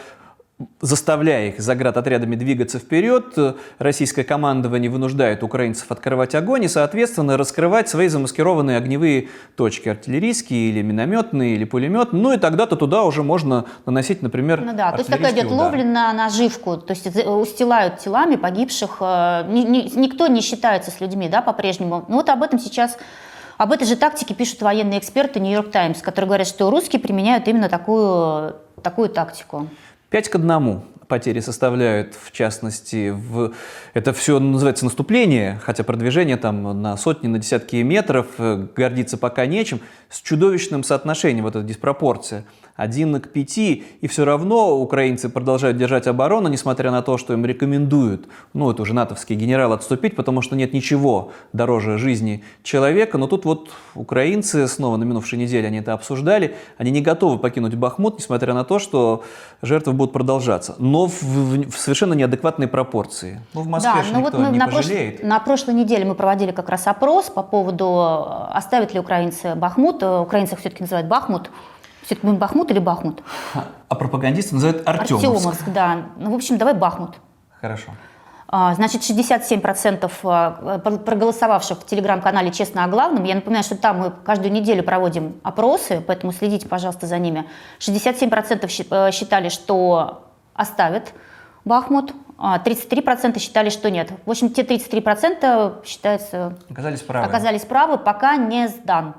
заставляя 0.80 1.48
их 1.48 1.60
заградотрядами 1.60 2.34
двигаться 2.34 2.78
вперед, 2.78 3.36
российское 3.78 4.24
командование 4.24 4.90
вынуждает 4.90 5.42
украинцев 5.44 5.90
открывать 5.92 6.34
огонь 6.34 6.64
и, 6.64 6.68
соответственно, 6.68 7.36
раскрывать 7.36 7.88
свои 7.88 8.08
замаскированные 8.08 8.76
огневые 8.76 9.28
точки, 9.56 9.88
артиллерийские 9.88 10.70
или 10.70 10.82
минометные, 10.82 11.54
или 11.54 11.64
пулеметные, 11.64 12.20
ну 12.22 12.32
и 12.32 12.38
тогда-то 12.38 12.74
туда 12.74 13.04
уже 13.04 13.22
можно 13.22 13.66
наносить, 13.86 14.20
например, 14.22 14.60
Ну 14.62 14.72
да, 14.76 14.90
то 14.90 14.98
есть 14.98 15.10
такая 15.10 15.32
идет 15.32 15.46
удар. 15.46 15.66
ловля 15.66 15.84
на 15.84 16.12
наживку, 16.12 16.76
то 16.76 16.92
есть 16.92 17.06
устилают 17.06 17.98
телами 17.98 18.34
погибших, 18.34 18.96
э, 19.00 19.44
ни- 19.48 19.62
ни- 19.62 19.96
никто 19.96 20.26
не 20.26 20.40
считается 20.40 20.90
с 20.90 21.00
людьми, 21.00 21.28
да, 21.28 21.40
по-прежнему. 21.40 22.04
Ну 22.08 22.16
вот 22.16 22.28
об 22.30 22.42
этом 22.42 22.58
сейчас, 22.58 22.98
об 23.58 23.70
этой 23.70 23.86
же 23.86 23.94
тактике 23.94 24.34
пишут 24.34 24.62
военные 24.62 24.98
эксперты 24.98 25.38
Нью-Йорк 25.38 25.70
Таймс, 25.70 26.02
которые 26.02 26.26
говорят, 26.26 26.48
что 26.48 26.68
русские 26.70 27.00
применяют 27.00 27.46
именно 27.46 27.68
такую, 27.68 28.56
такую 28.82 29.08
тактику. 29.08 29.68
5 30.10 30.28
к 30.28 30.34
1 30.36 30.82
потери 31.08 31.40
составляют, 31.40 32.14
в 32.14 32.32
частности, 32.32 33.10
в... 33.10 33.54
это 33.94 34.12
все 34.12 34.38
называется 34.38 34.84
наступление, 34.84 35.58
хотя 35.62 35.82
продвижение 35.82 36.36
там 36.36 36.82
на 36.82 36.96
сотни, 36.96 37.28
на 37.28 37.38
десятки 37.38 37.76
метров, 37.76 38.26
э, 38.38 38.66
гордиться 38.76 39.16
пока 39.16 39.46
нечем, 39.46 39.80
с 40.10 40.20
чудовищным 40.20 40.84
соотношением, 40.84 41.44
вот 41.44 41.56
эта 41.56 41.64
диспропорция. 41.64 42.44
1 42.78 43.20
к 43.20 43.28
5, 43.28 43.58
и 43.58 44.06
все 44.08 44.24
равно 44.24 44.78
украинцы 44.80 45.28
продолжают 45.28 45.76
держать 45.76 46.06
оборону, 46.06 46.48
несмотря 46.48 46.92
на 46.92 47.02
то, 47.02 47.18
что 47.18 47.32
им 47.34 47.44
рекомендуют, 47.44 48.28
ну, 48.54 48.70
это 48.70 48.82
уже 48.82 48.94
натовские 48.94 49.36
генералы, 49.36 49.74
отступить, 49.74 50.14
потому 50.14 50.42
что 50.42 50.54
нет 50.54 50.72
ничего 50.72 51.32
дороже 51.52 51.98
жизни 51.98 52.44
человека. 52.62 53.18
Но 53.18 53.26
тут 53.26 53.44
вот 53.44 53.70
украинцы, 53.96 54.68
снова 54.68 54.96
на 54.96 55.02
минувшей 55.02 55.38
неделе 55.40 55.66
они 55.66 55.78
это 55.78 55.92
обсуждали, 55.92 56.54
они 56.78 56.92
не 56.92 57.00
готовы 57.00 57.38
покинуть 57.38 57.74
Бахмут, 57.74 58.18
несмотря 58.18 58.54
на 58.54 58.62
то, 58.64 58.78
что 58.78 59.24
жертвы 59.60 59.92
будут 59.92 60.12
продолжаться, 60.12 60.76
но 60.78 61.06
в, 61.08 61.20
в- 61.22 61.70
в 61.72 61.76
совершенно 61.78 62.14
неадекватной 62.14 62.68
пропорции. 62.68 63.40
Ну, 63.54 63.62
в 63.62 63.66
Москве 63.66 63.92
да, 63.96 64.02
же 64.04 64.12
ну 64.12 64.20
никто 64.20 64.36
вот 64.38 64.46
мы 64.46 64.52
не 64.52 64.58
на, 64.58 64.66
прош- 64.68 64.76
пожалеет. 64.76 65.24
на 65.24 65.40
прошлой 65.40 65.74
неделе 65.74 66.04
мы 66.04 66.14
проводили 66.14 66.52
как 66.52 66.68
раз 66.68 66.86
опрос 66.86 67.24
по 67.28 67.42
поводу, 67.42 67.84
э, 67.84 68.56
оставят 68.56 68.94
ли 68.94 69.00
украинцы 69.00 69.56
Бахмут. 69.56 70.00
Э, 70.04 70.20
Украинцев 70.20 70.60
все-таки 70.60 70.84
называют 70.84 71.08
Бахмут. 71.08 71.50
Все-таки 72.08 72.26
будем 72.26 72.38
Бахмут 72.38 72.70
или 72.70 72.78
Бахмут? 72.78 73.22
А 73.52 73.94
пропагандисты 73.94 74.54
называют 74.54 74.88
Артемовск. 74.88 75.26
Артемовск, 75.28 75.64
да. 75.68 76.06
Ну, 76.16 76.30
в 76.32 76.34
общем, 76.36 76.56
давай 76.56 76.72
Бахмут. 76.72 77.16
Хорошо. 77.60 77.90
А, 78.46 78.72
Значит, 78.74 79.02
67% 79.02 80.10
а, 80.24 80.78
про- 80.78 80.96
проголосовавших 80.96 81.80
в 81.80 81.84
телеграм-канале 81.84 82.50
«Честно 82.50 82.84
о 82.84 82.88
главном», 82.88 83.24
я 83.24 83.34
напоминаю, 83.34 83.62
что 83.62 83.76
там 83.76 83.98
мы 83.98 84.10
каждую 84.24 84.50
неделю 84.52 84.82
проводим 84.82 85.38
опросы, 85.42 86.00
поэтому 86.00 86.32
следите, 86.32 86.66
пожалуйста, 86.66 87.06
за 87.06 87.18
ними. 87.18 87.44
67% 87.78 88.66
щи- 88.70 88.86
э, 88.90 89.10
считали, 89.12 89.50
что 89.50 90.22
оставят 90.54 91.12
Бахмут, 91.66 92.14
а 92.38 92.58
33% 92.58 93.38
считали, 93.38 93.68
что 93.68 93.90
нет. 93.90 94.10
В 94.24 94.30
общем, 94.30 94.48
те 94.48 94.62
33% 94.62 95.84
считается, 95.84 96.56
Оказались 96.70 97.02
правы. 97.02 97.26
оказались 97.26 97.62
правы, 97.66 97.98
пока 97.98 98.36
не 98.38 98.66
сдан. 98.68 99.14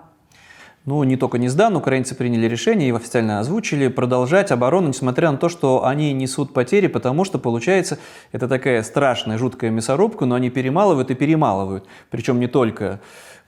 Ну, 0.89 1.03
не 1.03 1.17
только 1.17 1.37
не 1.37 1.49
сдан, 1.49 1.75
украинцы 1.75 2.15
приняли 2.15 2.47
решение 2.47 2.89
и 2.89 2.91
официально 2.91 3.39
озвучили 3.39 3.89
продолжать 3.89 4.49
оборону, 4.49 4.87
несмотря 4.87 5.29
на 5.29 5.37
то, 5.37 5.47
что 5.47 5.85
они 5.85 6.13
несут 6.13 6.51
потери, 6.51 6.87
потому 6.87 7.25
что, 7.25 7.37
получается, 7.37 7.99
это 8.31 8.47
такая 8.47 8.81
страшная, 8.81 9.37
жуткая 9.37 9.69
мясорубка, 9.69 10.25
но 10.25 10.33
они 10.33 10.49
перемалывают 10.49 11.11
и 11.11 11.13
перемалывают. 11.13 11.85
Причем 12.09 12.39
не 12.39 12.47
только 12.47 13.01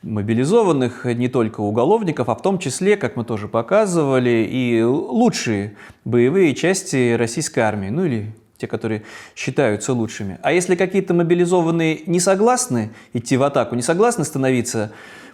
мобилизованных, 0.03 1.05
не 1.05 1.29
только 1.29 1.62
уголовников, 1.62 2.29
а 2.29 2.36
в 2.36 2.43
том 2.43 2.60
числе, 2.60 2.95
как 2.95 3.15
мы 3.15 3.25
тоже 3.25 3.48
показывали, 3.48 4.48
и 4.48 4.83
лучшие 4.83 5.75
боевые 6.05 6.53
части 6.53 7.15
российской 7.15 7.62
армии, 7.62 7.89
ну 7.89 8.05
или 8.05 8.36
те, 8.60 8.67
которые 8.67 9.01
считаются 9.36 9.93
лучшими. 9.93 10.38
А 10.43 10.51
если 10.51 10.75
какие-то 10.75 11.15
мобилизованные 11.15 12.01
не 12.05 12.19
согласны 12.19 12.91
идти 13.13 13.36
в 13.36 13.41
атаку, 13.41 13.74
не 13.74 13.81
согласны 13.81 14.25
становиться 14.25 14.91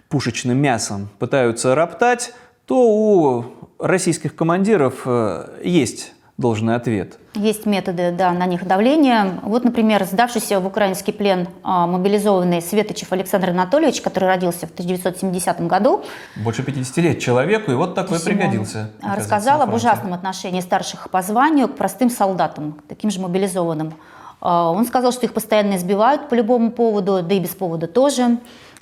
пушечным 0.08 0.58
мясом, 0.58 1.08
пытаются 1.18 1.74
роптать, 1.74 2.32
то 2.66 2.86
у 2.86 3.44
российских 3.78 4.34
командиров 4.34 5.02
э, 5.04 5.60
есть 5.64 6.12
должный 6.38 6.76
ответ. 6.76 7.18
Есть 7.34 7.66
методы 7.66 8.12
да, 8.16 8.30
на 8.32 8.46
них 8.46 8.64
давления. 8.64 9.40
Вот, 9.42 9.64
например, 9.64 10.04
сдавшийся 10.04 10.60
в 10.60 10.66
украинский 10.66 11.12
плен 11.12 11.48
а, 11.64 11.88
мобилизованный 11.88 12.62
Светочев 12.62 13.12
Александр 13.12 13.50
Анатольевич, 13.50 14.00
который 14.00 14.28
родился 14.28 14.68
в 14.68 14.70
1970 14.70 15.66
году, 15.66 16.04
Больше 16.36 16.62
50 16.62 16.96
лет 16.98 17.18
человеку, 17.18 17.72
и 17.72 17.74
вот 17.74 17.96
такой 17.96 18.20
пригодился. 18.20 18.92
рассказал 19.02 19.62
об 19.62 19.74
ужасном 19.74 20.14
отношении 20.14 20.60
старших 20.60 21.10
по 21.10 21.22
званию 21.22 21.68
к 21.68 21.76
простым 21.76 22.08
солдатам, 22.08 22.72
к 22.72 22.82
таким 22.82 23.10
же 23.10 23.20
мобилизованным. 23.20 23.94
А, 24.40 24.70
Он 24.70 24.86
сказал, 24.86 25.10
что 25.10 25.26
их 25.26 25.34
постоянно 25.34 25.76
избивают 25.76 26.28
по 26.28 26.34
любому 26.34 26.70
поводу, 26.70 27.20
да 27.22 27.34
и 27.34 27.40
без 27.40 27.50
повода 27.50 27.88
тоже. 27.88 28.38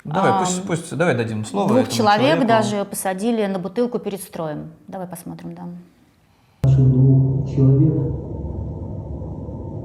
Давай, 0.07 0.31
А, 0.31 0.39
пусть, 0.39 0.63
пусть, 0.63 0.95
давай 0.97 1.15
дадим 1.15 1.43
слово. 1.43 1.67
Двух 1.67 1.81
этому 1.81 1.95
человек 1.95 2.37
человеку. 2.39 2.47
даже 2.47 2.85
посадили 2.85 3.45
на 3.45 3.59
бутылку 3.59 3.99
перед 3.99 4.21
строем. 4.21 4.71
Давай 4.87 5.05
посмотрим, 5.05 5.53
да. 5.53 5.63
Наших 6.63 6.89
двух 6.89 7.49
человек 7.49 7.93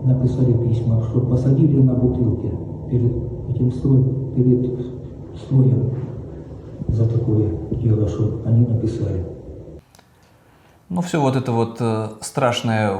написали 0.04 0.52
письма, 0.68 1.02
что 1.08 1.20
посадили 1.20 1.80
на 1.80 1.94
бутылке 1.94 2.50
перед 2.90 3.12
этим 3.50 3.72
строем, 3.72 4.32
перед 4.34 5.38
строем 5.40 5.90
за 6.88 7.08
такое 7.08 7.48
дело, 7.72 8.08
что 8.08 8.42
они 8.44 8.66
написали. 8.66 9.24
Ну, 10.88 11.00
все 11.00 11.20
вот 11.20 11.36
это 11.36 11.52
вот 11.52 11.78
э, 11.80 12.08
страшное 12.20 12.96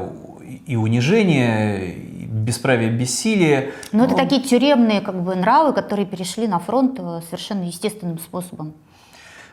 и 0.66 0.76
унижение, 0.76 1.94
бесправие, 2.32 2.90
бессилие. 2.90 3.72
Но 3.92 4.04
это 4.04 4.12
Ну, 4.12 4.18
такие 4.18 4.42
тюремные 4.42 5.00
как 5.00 5.22
бы 5.22 5.34
нравы, 5.34 5.72
которые 5.72 6.06
перешли 6.06 6.46
на 6.46 6.58
фронт 6.58 6.98
э, 6.98 7.20
совершенно 7.26 7.64
естественным 7.64 8.18
способом. 8.18 8.74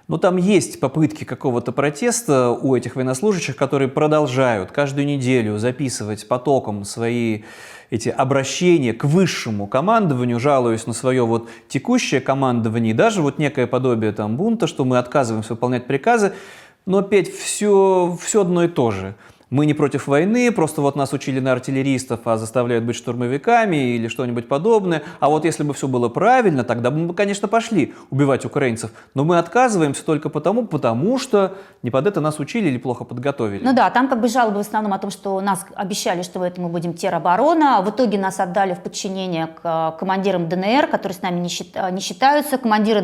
Но 0.08 0.18
там 0.18 0.38
есть 0.38 0.80
попытки 0.80 1.24
какого-то 1.24 1.72
протеста 1.72 2.50
у 2.50 2.76
этих 2.76 2.96
военнослужащих, 2.96 3.56
которые 3.56 3.90
продолжают 3.90 4.72
каждую 4.72 5.06
неделю 5.06 5.60
записывать 5.60 6.28
потоком 6.28 6.84
свои 6.84 7.44
эти 7.92 8.10
обращения 8.10 8.94
к 8.94 9.04
высшему 9.04 9.68
командованию, 9.68 10.40
жалуясь 10.40 10.88
на 10.88 10.94
свое 10.94 11.26
вот 11.26 11.48
текущее 11.68 12.22
командование, 12.22 12.92
и 12.92 12.96
даже 12.96 13.22
вот 13.22 13.38
некое 13.38 13.68
подобие 13.68 14.12
там 14.12 14.36
бунта, 14.36 14.66
что 14.66 14.84
мы 14.84 14.98
отказываемся 14.98 15.54
выполнять 15.54 15.86
приказы, 15.86 16.34
но 16.88 17.00
опять 17.00 17.32
все, 17.32 18.18
все 18.20 18.42
одно 18.42 18.64
и 18.64 18.68
то 18.68 18.90
же. 18.90 19.16
Мы 19.50 19.66
не 19.66 19.74
против 19.74 20.08
войны, 20.08 20.52
просто 20.52 20.82
вот 20.82 20.96
нас 20.96 21.12
учили 21.12 21.40
на 21.40 21.54
артиллеристов, 21.54 22.20
а 22.26 22.38
заставляют 22.38 22.86
быть 22.86 22.96
штурмовиками 22.96 23.96
или 23.96 24.08
что-нибудь 24.08 24.48
подобное. 24.48 25.02
А 25.20 25.28
вот 25.30 25.44
если 25.44 25.64
бы 25.64 25.74
все 25.74 25.88
было 25.88 26.08
правильно, 26.08 26.64
тогда 26.64 26.92
бы 26.92 27.00
мы, 27.00 27.14
конечно, 27.16 27.48
пошли 27.48 27.96
убивать 28.12 28.46
украинцев. 28.46 28.92
Но 29.16 29.24
мы 29.24 29.40
отказываемся 29.40 30.06
только 30.06 30.30
потому, 30.30 30.68
потому 30.68 31.18
что 31.18 31.56
не 31.82 31.90
под 31.90 32.06
это 32.06 32.22
нас 32.22 32.40
учили 32.40 32.68
или 32.68 32.78
плохо 32.78 33.06
подготовили. 33.06 33.64
Ну 33.64 33.74
да, 33.74 33.90
там 33.90 34.08
как 34.08 34.22
бы 34.22 34.28
жалобы 34.28 34.58
в 34.58 34.60
основном 34.60 34.94
о 34.94 35.00
том, 35.00 35.10
что 35.10 35.42
нас 35.42 35.66
обещали, 35.74 36.22
что 36.22 36.40
в 36.40 36.44
этом 36.44 36.66
мы 36.66 36.70
будем 36.70 36.94
тероборона. 36.94 37.82
В 37.82 37.90
итоге 37.90 38.20
нас 38.20 38.40
отдали 38.40 38.76
в 38.76 38.82
подчинение 38.82 39.48
к 39.48 39.62
э, 39.64 40.00
командирам 40.00 40.48
ДНР, 40.48 40.88
которые 40.88 41.16
с 41.16 41.22
нами 41.24 41.40
не, 41.40 41.50
счит- 41.50 41.76
не 41.92 42.02
считаются. 42.02 42.60
Командиры 42.60 43.02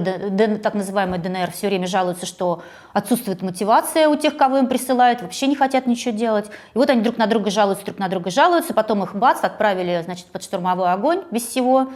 так 0.61 0.75
называемой 0.75 1.17
ДНР 1.17 1.51
все 1.53 1.69
время 1.69 1.87
жалуются, 1.87 2.27
что 2.27 2.61
отсутствует 2.93 3.41
мотивация 3.41 4.07
у 4.09 4.15
тех, 4.15 4.37
кого 4.37 4.57
им 4.57 4.67
присылают, 4.67 5.21
вообще 5.21 5.47
не 5.47 5.55
хотят 5.55 5.87
ничего 5.87 6.15
делать. 6.15 6.34
И 6.43 6.77
вот 6.77 6.89
они 6.89 7.01
друг 7.01 7.17
на 7.17 7.27
друга 7.27 7.49
жалуются, 7.49 7.85
друг 7.85 7.99
на 7.99 8.09
друга 8.09 8.29
жалуются, 8.29 8.73
потом 8.73 9.03
их 9.03 9.15
бац, 9.15 9.39
отправили, 9.41 10.01
значит, 10.03 10.25
под 10.27 10.43
штурмовой 10.43 10.91
огонь 10.91 11.23
без 11.31 11.43
всего. 11.47 11.89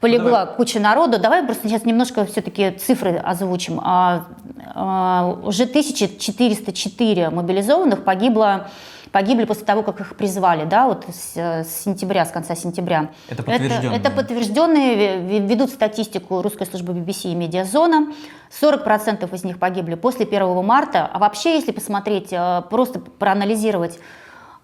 Полегла 0.00 0.44
Давай. 0.44 0.56
куча 0.56 0.78
народу. 0.78 1.18
Давай 1.18 1.42
просто 1.42 1.68
сейчас 1.68 1.84
немножко 1.84 2.26
все-таки 2.26 2.70
цифры 2.72 3.16
озвучим. 3.16 3.80
А, 3.82 4.26
а, 4.74 5.38
уже 5.44 5.64
1404 5.64 7.30
мобилизованных 7.30 8.04
погибло, 8.04 8.68
погибли 9.16 9.46
после 9.46 9.64
того, 9.64 9.82
как 9.82 9.98
их 10.00 10.14
призвали, 10.14 10.66
да, 10.66 10.84
вот 10.84 11.06
с, 11.10 11.34
с 11.38 11.84
сентября, 11.84 12.26
с 12.26 12.30
конца 12.30 12.54
сентября. 12.54 13.08
Это 13.30 13.42
подтвержденные. 13.42 13.98
Это, 13.98 14.10
подтвержденные, 14.10 14.94
ве- 14.94 15.46
ведут 15.46 15.70
статистику 15.70 16.42
русской 16.42 16.66
службы 16.66 16.92
BBC 16.92 17.32
и 17.32 17.34
Медиазона. 17.34 18.12
40% 18.60 19.34
из 19.34 19.42
них 19.42 19.58
погибли 19.58 19.94
после 19.94 20.26
1 20.26 20.62
марта. 20.62 21.08
А 21.10 21.18
вообще, 21.18 21.54
если 21.54 21.72
посмотреть, 21.72 22.28
э, 22.30 22.60
просто 22.68 22.98
проанализировать 23.00 23.98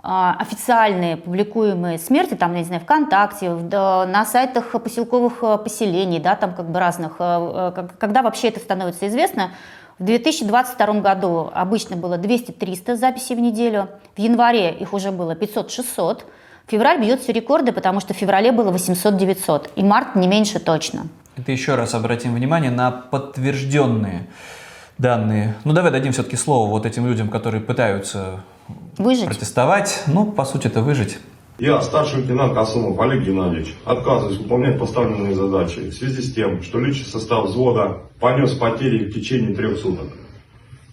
а, 0.02 0.36
официальные 0.38 1.16
публикуемые 1.16 1.96
смерти, 1.96 2.34
там, 2.34 2.52
я 2.52 2.58
не 2.58 2.64
знаю, 2.64 2.82
ВКонтакте, 2.82 3.48
на 3.48 4.26
сайтах 4.26 4.72
поселковых 4.72 5.34
э, 5.42 5.58
поселений, 5.58 6.18
да, 6.18 6.34
там 6.34 6.54
как 6.54 6.68
бы 6.68 6.78
разных, 6.78 7.12
э, 7.20 7.72
э, 7.76 7.88
когда 7.98 8.22
вообще 8.22 8.48
это 8.48 8.60
становится 8.60 9.06
известно, 9.06 9.52
в 10.02 10.04
2022 10.04 10.94
году 11.00 11.48
обычно 11.54 11.94
было 11.94 12.18
200-300 12.18 12.96
записей 12.96 13.36
в 13.36 13.38
неделю, 13.38 13.88
в 14.16 14.18
январе 14.18 14.72
их 14.72 14.94
уже 14.94 15.12
было 15.12 15.36
500-600, 15.36 16.22
февраль 16.66 17.00
бьет 17.00 17.20
все 17.20 17.32
рекорды, 17.32 17.70
потому 17.70 18.00
что 18.00 18.12
в 18.12 18.16
феврале 18.16 18.50
было 18.50 18.72
800-900, 18.72 19.70
и 19.76 19.84
март 19.84 20.16
не 20.16 20.26
меньше 20.26 20.58
точно. 20.58 21.06
Это 21.36 21.52
еще 21.52 21.76
раз 21.76 21.94
обратим 21.94 22.34
внимание 22.34 22.72
на 22.72 22.90
подтвержденные 22.90 24.26
данные. 24.98 25.54
Ну, 25.62 25.72
давай 25.72 25.92
дадим 25.92 26.10
все-таки 26.10 26.34
слово 26.34 26.68
вот 26.68 26.84
этим 26.84 27.06
людям, 27.06 27.28
которые 27.28 27.60
пытаются 27.60 28.40
Выжить? 28.98 29.26
протестовать. 29.26 30.02
Ну, 30.08 30.26
по 30.26 30.44
сути, 30.44 30.66
это 30.66 30.82
выжить. 30.82 31.18
Я, 31.62 31.80
старший 31.80 32.22
лейтенант 32.22 32.54
Касымов 32.54 32.98
Олег 32.98 33.22
Геннадьевич, 33.22 33.72
отказываюсь 33.84 34.36
выполнять 34.38 34.80
поставленные 34.80 35.36
задачи 35.36 35.90
в 35.90 35.94
связи 35.94 36.20
с 36.20 36.34
тем, 36.34 36.60
что 36.60 36.80
личный 36.80 37.06
состав 37.06 37.44
взвода 37.44 38.00
понес 38.18 38.50
потери 38.54 39.04
в 39.04 39.14
течение 39.14 39.54
трех 39.54 39.78
суток. 39.78 40.08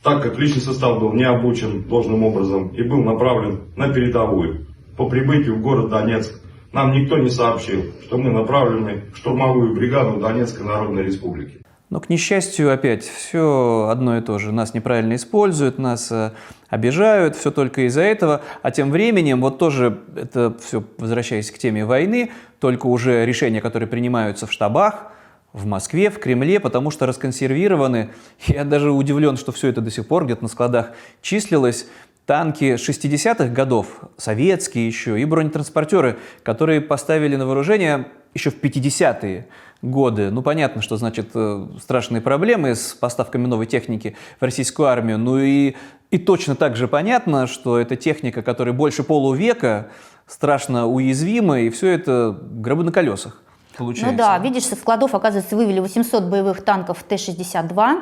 Так 0.03 0.21
как 0.21 0.37
личный 0.37 0.61
состав 0.61 0.99
был 0.99 1.13
не 1.13 1.23
обучен 1.23 1.85
должным 1.85 2.21
образом 2.21 2.67
и 2.67 2.83
был 2.83 3.01
направлен 3.03 3.61
на 3.75 3.91
передовую, 3.91 4.67
по 4.95 5.09
прибытию 5.09 5.55
в 5.55 5.61
город 5.63 5.89
Донецк 5.89 6.39
нам 6.71 6.91
никто 6.91 7.17
не 7.17 7.31
сообщил, 7.31 7.85
что 8.03 8.19
мы 8.19 8.29
направлены 8.29 9.05
в 9.11 9.17
штурмовую 9.17 9.73
бригаду 9.73 10.19
Донецкой 10.19 10.67
Народной 10.67 11.01
Республики. 11.01 11.63
Но, 11.89 11.99
к 11.99 12.09
несчастью, 12.09 12.71
опять 12.71 13.03
все 13.03 13.87
одно 13.89 14.17
и 14.17 14.21
то 14.21 14.37
же. 14.37 14.51
Нас 14.51 14.75
неправильно 14.75 15.15
используют, 15.15 15.79
нас 15.79 16.11
э, 16.11 16.31
обижают, 16.67 17.35
все 17.35 17.49
только 17.49 17.87
из-за 17.87 18.01
этого. 18.01 18.41
А 18.61 18.69
тем 18.69 18.91
временем, 18.91 19.41
вот 19.41 19.57
тоже 19.57 19.99
это 20.15 20.55
все, 20.63 20.83
возвращаясь 20.99 21.49
к 21.49 21.57
теме 21.57 21.85
войны, 21.85 22.31
только 22.59 22.85
уже 22.85 23.25
решения, 23.25 23.59
которые 23.59 23.87
принимаются 23.87 24.45
в 24.45 24.51
штабах, 24.51 25.11
в 25.51 25.65
Москве, 25.65 26.11
в 26.11 26.19
Кремле, 26.19 26.59
потому 26.59 26.91
что 26.91 27.07
расконсервированы. 27.07 28.11
Я 28.45 28.65
даже 28.65 28.91
удивлен, 28.91 29.35
что 29.35 29.51
все 29.51 29.69
это 29.69 29.81
до 29.81 29.89
сих 29.89 30.07
пор 30.07 30.25
где-то 30.25 30.43
на 30.43 30.49
складах 30.49 30.91
числилось. 31.23 31.87
Танки 32.27 32.75
60-х 32.75 33.47
годов, 33.47 34.01
советские 34.15 34.85
еще, 34.85 35.19
и 35.19 35.25
бронетранспортеры, 35.25 36.19
которые 36.43 36.81
поставили 36.81 37.35
на 37.35 37.47
вооружение 37.47 38.05
еще 38.35 38.51
в 38.51 38.61
50-е 38.61 39.47
годы. 39.81 40.29
Ну, 40.29 40.41
понятно, 40.41 40.81
что, 40.81 40.97
значит, 40.97 41.31
э, 41.33 41.67
страшные 41.81 42.21
проблемы 42.21 42.75
с 42.75 42.93
поставками 42.93 43.47
новой 43.47 43.65
техники 43.65 44.15
в 44.39 44.43
российскую 44.43 44.87
армию. 44.87 45.17
Ну 45.17 45.39
и, 45.39 45.75
и 46.11 46.17
точно 46.17 46.55
так 46.55 46.75
же 46.75 46.87
понятно, 46.87 47.47
что 47.47 47.77
это 47.77 47.95
техника, 47.95 48.41
которая 48.41 48.73
больше 48.73 49.03
полувека, 49.03 49.89
страшно 50.27 50.87
уязвима, 50.87 51.61
и 51.61 51.69
все 51.69 51.89
это 51.89 52.37
гробы 52.41 52.83
на 52.83 52.91
колесах. 52.91 53.41
Получается. 53.77 54.11
Ну 54.11 54.17
да, 54.17 54.37
видишь, 54.39 54.65
со 54.65 54.75
складов, 54.75 55.15
оказывается, 55.15 55.55
вывели 55.55 55.79
800 55.79 56.25
боевых 56.25 56.65
танков 56.65 57.01
Т-62, 57.03 57.99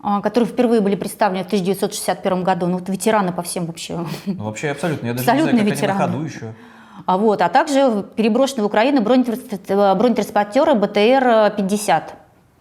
а, 0.00 0.20
которые 0.20 0.48
впервые 0.48 0.80
были 0.80 0.94
представлены 0.94 1.42
в 1.42 1.46
1961 1.48 2.44
году. 2.44 2.66
Ну, 2.66 2.78
вот 2.78 2.88
ветераны 2.88 3.32
по 3.32 3.42
всем 3.42 3.66
вообще. 3.66 4.06
Ну, 4.26 4.44
вообще 4.44 4.70
абсолютно. 4.70 5.06
Я 5.06 5.14
даже 5.14 5.28
Абсолютно 5.28 5.56
не 5.56 5.62
знаю, 5.62 5.70
как 5.70 5.76
ветераны. 5.76 6.02
они 6.02 6.12
на 6.12 6.18
ходу 6.18 6.24
еще. 6.26 6.54
А, 7.06 7.18
вот, 7.18 7.42
а 7.42 7.48
также 7.48 8.04
переброшены 8.16 8.62
в 8.62 8.66
Украину 8.66 9.00
бронетранспорт- 9.02 9.96
бронетранспортеры 9.96 10.72
БТР-50. 10.74 12.02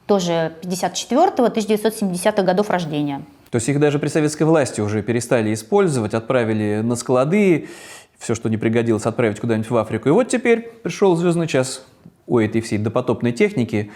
Тоже 0.06 0.54
54-1970 0.64 2.44
годов 2.44 2.70
рождения. 2.70 3.22
То 3.50 3.58
есть 3.58 3.70
их 3.70 3.80
даже 3.80 4.00
при 4.00 4.08
советской 4.08 4.44
власти 4.44 4.82
уже 4.82 5.04
перестали 5.04 5.54
использовать, 5.54 6.14
отправили 6.14 6.82
на 6.84 6.96
склады, 6.96 7.70
все, 8.18 8.36
что 8.36 8.50
не 8.50 8.58
пригодилось, 8.58 9.06
отправить 9.06 9.40
куда-нибудь 9.40 9.70
в 9.70 9.78
Африку. 9.78 10.10
И 10.10 10.12
вот 10.12 10.28
теперь 10.28 10.62
пришел 10.62 11.16
звездный 11.16 11.48
час 11.48 11.86
у 12.26 12.40
этой 12.40 12.62
всей 12.62 12.80
допотопной 12.80 13.32
техники 13.32 13.92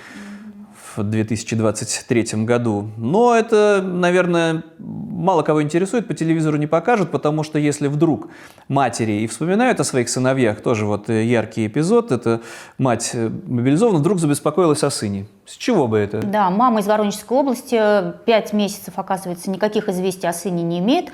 в 1.03 1.09
2023 1.09 2.43
году. 2.45 2.89
Но 2.97 3.35
это, 3.35 3.81
наверное, 3.83 4.63
мало 4.77 5.43
кого 5.43 5.61
интересует, 5.63 6.07
по 6.07 6.13
телевизору 6.13 6.57
не 6.57 6.67
покажут, 6.67 7.11
потому 7.11 7.43
что 7.43 7.59
если 7.59 7.87
вдруг 7.87 8.29
матери 8.67 9.13
и 9.21 9.27
вспоминают 9.27 9.79
о 9.79 9.83
своих 9.83 10.09
сыновьях, 10.09 10.61
тоже 10.61 10.85
вот 10.85 11.09
э, 11.09 11.25
яркий 11.25 11.67
эпизод, 11.67 12.11
это 12.11 12.41
мать 12.77 13.11
э, 13.13 13.29
мобилизована, 13.29 13.99
вдруг 13.99 14.19
забеспокоилась 14.19 14.83
о 14.83 14.89
сыне. 14.89 15.27
С 15.45 15.55
чего 15.55 15.87
бы 15.87 15.97
это? 15.97 16.21
Да, 16.21 16.49
мама 16.49 16.81
из 16.81 16.87
Воронежской 16.87 17.37
области, 17.37 17.79
пять 18.25 18.53
месяцев, 18.53 18.93
оказывается, 18.97 19.49
никаких 19.49 19.89
известий 19.89 20.27
о 20.27 20.33
сыне 20.33 20.63
не 20.63 20.79
имеет. 20.79 21.11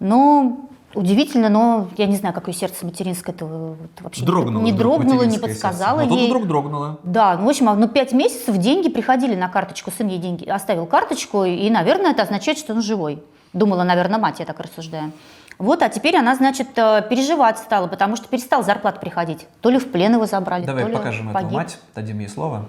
Но 0.00 0.69
удивительно, 0.94 1.48
но 1.48 1.88
я 1.96 2.06
не 2.06 2.16
знаю, 2.16 2.34
как 2.34 2.48
ее 2.48 2.54
сердце 2.54 2.84
материнское 2.84 3.34
это 3.34 3.44
вот 3.44 3.76
вообще 4.00 4.22
не- 4.22 4.26
Дрогнуло 4.26 4.62
не 4.62 4.72
дрогнуло, 4.72 5.22
не 5.22 5.38
подсказало 5.38 6.00
сердце. 6.00 6.14
Но 6.14 6.20
ей. 6.20 6.28
вдруг 6.28 6.46
дрогнуло. 6.46 6.98
Да, 7.04 7.36
ну, 7.36 7.46
в 7.46 7.48
общем, 7.48 7.68
а, 7.68 7.74
ну, 7.74 7.88
пять 7.88 8.12
месяцев 8.12 8.56
деньги 8.56 8.88
приходили 8.88 9.34
на 9.34 9.48
карточку, 9.48 9.90
сын 9.90 10.08
ей 10.08 10.18
деньги 10.18 10.48
оставил 10.48 10.86
карточку, 10.86 11.44
и, 11.44 11.68
наверное, 11.70 12.12
это 12.12 12.22
означает, 12.22 12.58
что 12.58 12.74
он 12.74 12.82
живой. 12.82 13.22
Думала, 13.52 13.82
наверное, 13.84 14.18
мать, 14.18 14.38
я 14.38 14.44
так 14.46 14.60
рассуждаю. 14.60 15.12
Вот, 15.58 15.82
а 15.82 15.88
теперь 15.90 16.16
она, 16.16 16.34
значит, 16.36 16.68
э, 16.76 17.02
переживать 17.10 17.58
стала, 17.58 17.86
потому 17.86 18.16
что 18.16 18.28
перестал 18.28 18.64
зарплат 18.64 18.98
приходить. 19.00 19.46
То 19.60 19.68
ли 19.68 19.78
в 19.78 19.90
плен 19.92 20.14
его 20.14 20.24
забрали, 20.24 20.64
Давай 20.64 20.84
то 20.84 20.88
ли 20.88 20.96
покажем 20.96 21.28
эту 21.28 21.34
погиб. 21.34 21.52
мать, 21.52 21.78
дадим 21.94 22.18
ей 22.20 22.28
слово. 22.28 22.66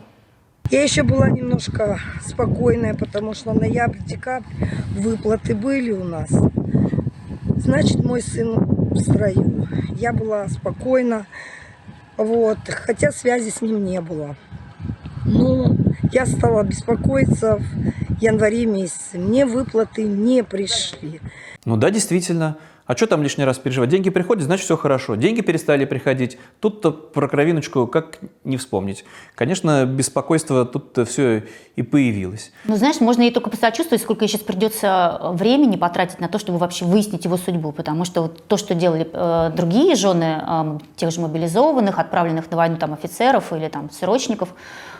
Я 0.70 0.84
еще 0.84 1.04
была 1.04 1.30
немножко 1.30 2.00
спокойная, 2.25 2.94
потому 2.94 3.34
что 3.34 3.54
ноябрь, 3.54 4.00
декабрь 4.00 4.46
выплаты 4.98 5.56
были 5.56 5.92
у 5.92 6.04
нас. 6.04 6.30
Значит, 7.63 8.03
мой 8.03 8.22
сын 8.22 8.56
в 8.58 9.00
строю. 9.00 9.68
Я 9.96 10.13
была 10.13 10.48
спокойна, 10.48 11.27
вот, 12.18 12.58
хотя 12.68 13.12
связи 13.12 13.50
с 13.50 13.62
ним 13.62 13.86
не 13.86 14.01
было. 14.01 14.36
Ну, 15.25 15.77
я 16.12 16.25
стала 16.25 16.63
беспокоиться 16.63 17.58
в 17.58 18.22
январе 18.22 18.65
месяце. 18.65 19.20
Мне 19.20 19.46
выплаты 19.46 20.03
не 20.03 20.44
пришли. 20.44 21.22
Ну 21.63 21.77
да, 21.77 21.91
действительно. 21.91 22.58
А 22.91 22.98
что 22.98 23.07
там 23.07 23.24
лишний 23.24 23.45
раз 23.45 23.57
переживать? 23.57 23.89
Деньги 23.89 24.10
приходят, 24.10 24.43
значит, 24.43 24.65
все 24.65 24.75
хорошо. 24.75 25.15
Деньги 25.15 25.39
перестали 25.39 25.86
приходить. 25.86 26.38
Тут-то 26.60 26.91
про 26.91 27.29
кровиночку 27.29 27.88
как 27.88 28.19
не 28.43 28.57
вспомнить. 28.57 29.05
Конечно, 29.33 29.86
беспокойство 29.86 30.65
тут-то 30.65 31.05
все 31.05 31.45
и 31.77 31.83
появилось. 31.83 32.51
Ну, 32.65 32.75
знаешь, 32.75 33.00
можно 33.00 33.21
ей 33.21 33.31
только 33.31 33.50
посочувствовать, 33.50 34.01
сколько 34.01 34.25
ей 34.25 34.27
сейчас 34.27 34.41
придется 34.41 35.19
времени 35.36 35.77
потратить 35.77 36.19
на 36.19 36.27
то, 36.27 36.38
чтобы 36.38 36.57
вообще 36.57 36.83
выяснить 36.83 37.24
его 37.24 37.38
судьбу. 37.38 37.71
Потому 37.71 38.03
что 38.03 38.24
вот 38.24 38.43
то, 38.45 38.57
что 38.57 38.75
делали 38.75 39.07
э, 39.10 39.51
другие 39.55 39.95
жены 39.95 40.43
э, 40.45 40.79
тех 40.98 41.12
же 41.12 41.21
мобилизованных, 41.21 41.98
отправленных 41.98 42.51
на 42.51 42.57
войну 42.57 42.75
там, 42.75 42.91
офицеров 42.91 43.53
или 43.53 43.69
там, 43.69 43.89
срочников, 43.89 44.50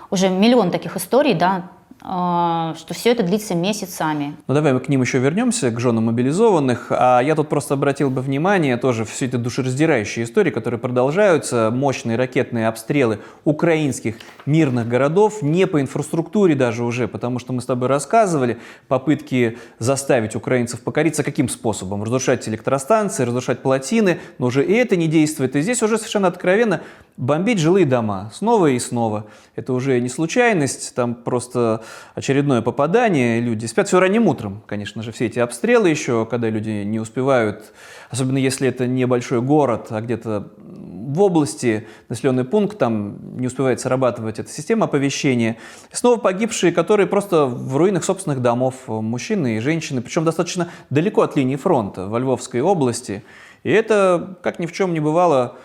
уже 0.10 0.30
миллион 0.30 0.72
таких 0.72 0.96
историй, 0.96 1.34
да, 1.34 1.58
э, 1.58 1.81
что 2.02 2.94
все 2.94 3.12
это 3.12 3.24
длится 3.24 3.54
месяцами. 3.54 4.36
Ну 4.48 4.54
давай 4.54 4.74
мы 4.74 4.80
к 4.80 4.90
ним 4.90 5.02
еще 5.02 5.20
вернемся, 5.20 5.70
к 5.70 5.80
женам 5.80 6.06
мобилизованных. 6.06 6.88
А 6.90 7.22
я 7.22 7.36
тут 7.36 7.48
просто 7.48 7.76
обратил 7.76 8.10
бы 8.10 8.22
внимание 8.22 8.78
тоже 8.78 9.06
все 9.06 9.26
эти 9.26 9.36
душераздирающие 9.36 10.26
истории, 10.26 10.50
которые 10.50 10.80
продолжаются. 10.80 11.70
Мощные 11.72 12.18
ракетные 12.18 12.68
обстрелы 12.68 13.20
украинских 13.46 14.16
мирных 14.46 14.88
городов, 14.88 15.44
не 15.44 15.68
по 15.68 15.80
инфраструктуре 15.80 16.56
даже 16.56 16.84
уже, 16.84 17.08
потому 17.08 17.38
что 17.38 17.54
мы 17.54 17.62
с 17.62 17.66
тобой 17.66 17.88
рассказывали, 17.88 18.58
попытки 18.88 19.60
заставить 19.78 20.36
украинцев 20.36 20.82
покориться 20.82 21.24
каким 21.24 21.50
способом? 21.50 22.04
Разрушать 22.04 22.48
электростанции, 22.50 23.24
разрушать 23.24 23.60
плотины, 23.62 24.20
но 24.40 24.48
уже 24.48 24.66
и 24.66 24.74
это 24.74 24.96
не 24.96 25.08
действует. 25.08 25.56
И 25.56 25.62
здесь 25.62 25.84
уже 25.84 25.98
совершенно 25.98 26.28
откровенно 26.28 26.82
бомбить 27.22 27.60
жилые 27.60 27.86
дома 27.86 28.32
снова 28.34 28.68
и 28.68 28.80
снова. 28.80 29.28
Это 29.56 29.74
уже 29.74 30.02
не 30.02 30.10
случайность, 30.10 30.96
там 30.96 31.14
просто 31.14 31.84
очередное 32.16 32.62
попадание. 32.62 33.40
Люди 33.40 33.68
спят 33.68 33.88
все 33.88 34.00
ранним 34.00 34.28
утром, 34.28 34.64
конечно 34.66 35.04
же, 35.04 35.12
все 35.12 35.28
эти 35.28 35.38
обстрелы 35.38 35.88
еще, 35.88 36.26
когда 36.26 36.50
люди 36.50 36.84
не 36.84 37.00
успевают, 37.00 37.74
особенно 38.10 38.40
если 38.40 38.68
это 38.68 38.88
небольшой 38.88 39.42
город, 39.42 39.88
а 39.92 40.02
где-то 40.02 40.52
в 40.58 41.22
области, 41.22 41.88
населенный 42.10 42.44
пункт, 42.44 42.80
там 42.80 43.38
не 43.40 43.46
успевает 43.46 43.80
срабатывать 43.80 44.40
эта 44.40 44.50
система 44.50 44.86
оповещения. 44.86 45.58
И 45.92 45.96
снова 45.96 46.18
погибшие, 46.18 46.72
которые 46.72 47.06
просто 47.06 47.46
в 47.46 47.78
руинах 47.78 48.04
собственных 48.04 48.42
домов, 48.42 48.88
мужчины 48.88 49.58
и 49.58 49.60
женщины, 49.60 50.02
причем 50.02 50.26
достаточно 50.26 50.70
далеко 50.90 51.22
от 51.22 51.36
линии 51.36 51.56
фронта, 51.56 52.08
во 52.08 52.18
Львовской 52.18 52.62
области. 52.62 53.24
И 53.62 53.70
это, 53.70 54.38
как 54.42 54.58
ни 54.58 54.66
в 54.66 54.72
чем 54.72 54.94
не 54.94 55.00
бывало, 55.00 55.58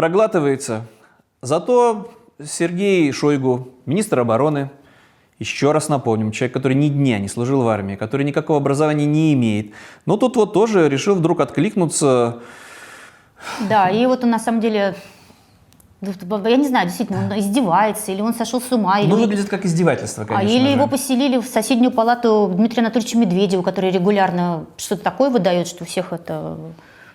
проглатывается. 0.00 0.86
Зато 1.42 2.10
Сергей 2.42 3.12
Шойгу, 3.12 3.68
министр 3.84 4.20
обороны, 4.20 4.70
еще 5.38 5.72
раз 5.72 5.90
напомним, 5.90 6.32
человек, 6.32 6.54
который 6.54 6.72
ни 6.72 6.88
дня 6.88 7.18
не 7.18 7.28
служил 7.28 7.60
в 7.60 7.68
армии, 7.68 7.96
который 7.96 8.24
никакого 8.24 8.58
образования 8.60 9.04
не 9.04 9.34
имеет, 9.34 9.72
но 10.06 10.16
тут 10.16 10.36
вот 10.36 10.54
тоже 10.54 10.88
решил 10.88 11.16
вдруг 11.16 11.40
откликнуться. 11.40 12.38
Да, 13.68 13.90
и 13.90 14.06
вот 14.06 14.24
он 14.24 14.30
на 14.30 14.38
самом 14.38 14.62
деле, 14.62 14.94
я 16.00 16.56
не 16.56 16.68
знаю, 16.68 16.86
действительно, 16.86 17.26
он 17.26 17.38
издевается, 17.38 18.10
или 18.10 18.22
он 18.22 18.32
сошел 18.32 18.62
с 18.62 18.72
ума, 18.72 19.00
или... 19.00 19.10
Ну, 19.10 19.16
выглядит 19.16 19.50
как 19.50 19.66
издевательство, 19.66 20.24
А 20.24 20.26
конечно 20.26 20.48
или 20.50 20.64
же. 20.64 20.70
его 20.76 20.86
поселили 20.86 21.36
в 21.36 21.44
соседнюю 21.44 21.92
палату 21.92 22.50
Дмитрия 22.54 22.80
Анатольевича 22.80 23.18
Медведева, 23.18 23.60
который 23.60 23.90
регулярно 23.90 24.64
что-то 24.78 25.02
такое 25.02 25.28
выдает, 25.28 25.68
что 25.68 25.84
всех 25.84 26.14
это 26.14 26.56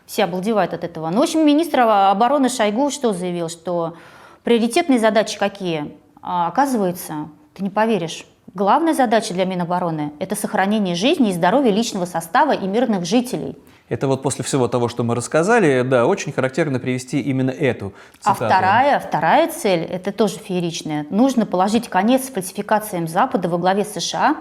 все 0.05 0.23
обалдевают 0.23 0.73
от 0.73 0.83
этого. 0.83 1.09
Ну, 1.09 1.19
в 1.19 1.23
общем, 1.23 1.45
министр 1.45 1.81
обороны 1.81 2.49
Шойгу 2.49 2.91
что 2.91 3.13
заявил, 3.13 3.49
что 3.49 3.95
приоритетные 4.43 4.99
задачи 4.99 5.37
какие? 5.37 5.95
А, 6.21 6.47
оказывается, 6.47 7.29
ты 7.53 7.63
не 7.63 7.69
поверишь, 7.69 8.25
главная 8.53 8.93
задача 8.93 9.33
для 9.33 9.45
Минобороны– 9.45 10.13
это 10.19 10.35
сохранение 10.35 10.95
жизни 10.95 11.29
и 11.29 11.33
здоровья 11.33 11.71
личного 11.71 12.05
состава 12.05 12.51
и 12.51 12.67
мирных 12.67 13.05
жителей. 13.05 13.57
Это 13.87 14.07
вот 14.07 14.23
после 14.23 14.43
всего 14.43 14.67
того, 14.67 14.87
что 14.87 15.03
мы 15.03 15.13
рассказали, 15.13 15.83
да, 15.83 16.07
очень 16.07 16.31
характерно 16.31 16.79
привести 16.79 17.21
именно 17.21 17.51
эту 17.51 17.93
А 18.23 18.33
цитату. 18.33 18.45
вторая, 18.45 18.99
вторая 18.99 19.47
цель, 19.47 19.81
это 19.81 20.11
тоже 20.11 20.39
фееричная, 20.39 21.05
нужно 21.11 21.45
положить 21.45 21.87
конец 21.87 22.29
фальсификациям 22.29 23.07
Запада 23.07 23.47
во 23.47 23.59
главе 23.59 23.85
США 23.85 24.37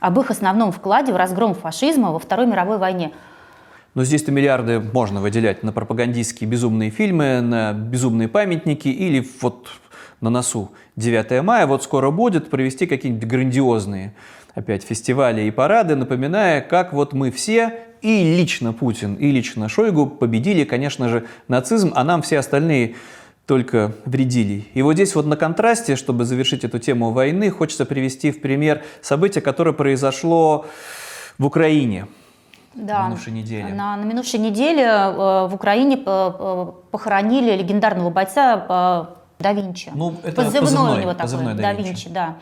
об 0.00 0.18
их 0.18 0.30
основном 0.30 0.72
вкладе 0.72 1.12
в 1.12 1.16
разгром 1.16 1.54
фашизма 1.54 2.10
во 2.10 2.18
Второй 2.18 2.46
мировой 2.46 2.78
войне. 2.78 3.12
Но 3.94 4.04
здесь-то 4.04 4.30
миллиарды 4.30 4.80
можно 4.80 5.20
выделять 5.20 5.62
на 5.62 5.72
пропагандистские 5.72 6.48
безумные 6.48 6.90
фильмы, 6.90 7.40
на 7.40 7.72
безумные 7.72 8.28
памятники 8.28 8.88
или 8.88 9.26
вот 9.40 9.68
на 10.20 10.30
носу 10.30 10.70
9 10.96 11.42
мая. 11.42 11.66
Вот 11.66 11.82
скоро 11.82 12.10
будет 12.10 12.50
провести 12.50 12.86
какие-нибудь 12.86 13.28
грандиозные 13.28 14.14
опять 14.54 14.82
фестивали 14.82 15.42
и 15.42 15.50
парады, 15.50 15.96
напоминая, 15.96 16.60
как 16.60 16.92
вот 16.92 17.12
мы 17.12 17.30
все, 17.30 17.80
и 18.02 18.36
лично 18.36 18.72
Путин, 18.72 19.14
и 19.14 19.30
лично 19.30 19.68
Шойгу 19.68 20.06
победили, 20.06 20.64
конечно 20.64 21.08
же, 21.08 21.26
нацизм, 21.48 21.92
а 21.94 22.04
нам 22.04 22.22
все 22.22 22.38
остальные 22.38 22.96
только 23.46 23.92
вредили. 24.04 24.66
И 24.74 24.82
вот 24.82 24.94
здесь 24.94 25.14
вот 25.14 25.26
на 25.26 25.36
контрасте, 25.36 25.96
чтобы 25.96 26.24
завершить 26.24 26.64
эту 26.64 26.78
тему 26.78 27.10
войны, 27.10 27.50
хочется 27.50 27.84
привести 27.84 28.30
в 28.30 28.40
пример 28.40 28.82
событие, 29.02 29.42
которое 29.42 29.72
произошло 29.72 30.66
в 31.38 31.46
Украине. 31.46 32.06
Да, 32.74 33.00
На 33.00 33.06
минувшей 33.08 33.32
неделе. 33.32 33.74
На, 33.74 33.96
на 33.96 34.04
минувшей 34.04 34.38
неделе 34.40 34.84
э, 34.84 35.46
в 35.48 35.54
Украине 35.54 35.96
э, 35.96 36.00
э, 36.06 36.66
похоронили 36.90 37.56
легендарного 37.56 38.10
бойца 38.10 39.06
э, 39.08 39.14
да 39.40 39.52
Винчи. 39.52 39.90
Ну, 39.94 40.14
это 40.22 40.42
позывной, 40.42 40.60
позывной, 40.60 40.98
у 40.98 41.00
него 41.00 41.10
такой, 41.12 41.22
позывной 41.22 41.54
да 41.54 41.62
Да 41.62 41.72
Винчи. 41.72 41.88
Винчи. 41.88 42.08
да. 42.10 42.34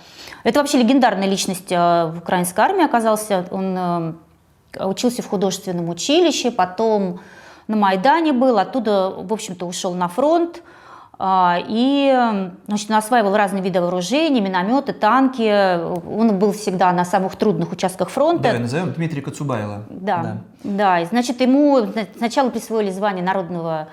Это 0.44 0.58
вообще 0.58 0.78
легендарная 0.78 1.28
личность 1.28 1.70
э, 1.72 2.06
в 2.14 2.18
украинской 2.18 2.60
армии 2.60 2.84
оказался. 2.84 3.46
Он 3.50 4.18
учился 4.78 5.22
в 5.22 5.28
художественном 5.28 5.88
училище, 5.88 6.50
потом 6.50 7.20
на 7.68 7.76
Майдане 7.76 8.32
был, 8.32 8.58
оттуда, 8.58 9.10
в 9.10 9.32
общем-то, 9.32 9.66
ушел 9.66 9.94
на 9.94 10.08
фронт. 10.08 10.62
А, 11.20 11.58
И 11.66 12.12
э, 12.14 12.50
значит, 12.68 12.90
он 12.90 12.96
осваивал 12.96 13.36
разные 13.36 13.62
виды 13.62 13.80
вооружений, 13.80 14.40
минометы, 14.40 14.92
танки. 14.92 15.80
Он 16.08 16.38
был 16.38 16.52
всегда 16.52 16.92
на 16.92 17.04
самых 17.04 17.34
трудных 17.34 17.72
участках 17.72 18.08
фронта. 18.08 18.44
Давай 18.44 18.60
назовем 18.60 18.92
Дмитрий 18.92 19.20
Коцубайло. 19.20 19.82
Да, 19.90 20.38
да. 20.62 21.00
И 21.00 21.06
значит, 21.06 21.40
ему 21.40 21.86
сначала 22.16 22.50
присвоили 22.50 22.90
звание 22.90 23.24
народного 23.24 23.88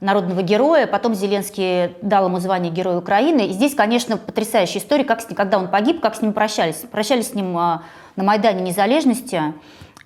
народного 0.00 0.42
героя. 0.42 0.86
Потом 0.86 1.14
Зеленский 1.14 1.96
дал 2.02 2.26
ему 2.26 2.38
звание 2.38 2.70
Героя 2.70 2.98
Украины. 2.98 3.46
И 3.46 3.52
здесь, 3.52 3.74
конечно, 3.74 4.18
потрясающая 4.18 4.80
история, 4.80 5.04
как 5.04 5.22
с 5.22 5.28
ним, 5.28 5.36
когда 5.36 5.58
он 5.58 5.68
погиб, 5.68 6.00
как 6.00 6.14
с 6.14 6.20
ним 6.20 6.34
прощались. 6.34 6.84
Прощались 6.90 7.30
с 7.30 7.34
ним 7.34 7.56
а, 7.56 7.82
на 8.14 8.22
Майдане 8.22 8.60
Незалежности 8.60 9.54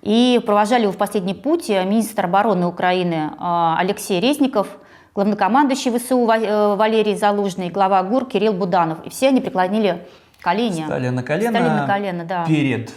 и 0.03 0.41
провожали 0.47 0.83
его 0.83 0.93
в 0.93 0.97
последний 0.97 1.35
путь 1.35 1.69
министр 1.69 2.27
обороны 2.27 2.67
Украины 2.67 3.33
а, 3.39 3.77
Алексей 3.79 4.21
Резников, 4.21 4.69
главнокомандующий 5.15 5.97
ВСУ 5.99 6.29
э, 6.29 6.77
Валерий 6.77 7.17
Залужный, 7.17 7.71
глава 7.71 8.03
ГУР 8.03 8.27
Кирилл 8.27 8.53
Буданов. 8.53 8.99
И 9.05 9.11
все 9.11 9.29
они 9.29 9.41
преклонили 9.41 10.07
колени. 10.41 10.85
Стали 10.85 11.09
на 11.09 11.23
колено, 11.23 11.51
Стали 11.51 11.69
на 11.69 11.87
колено, 11.87 12.25
да. 12.25 12.45
перед 12.47 12.93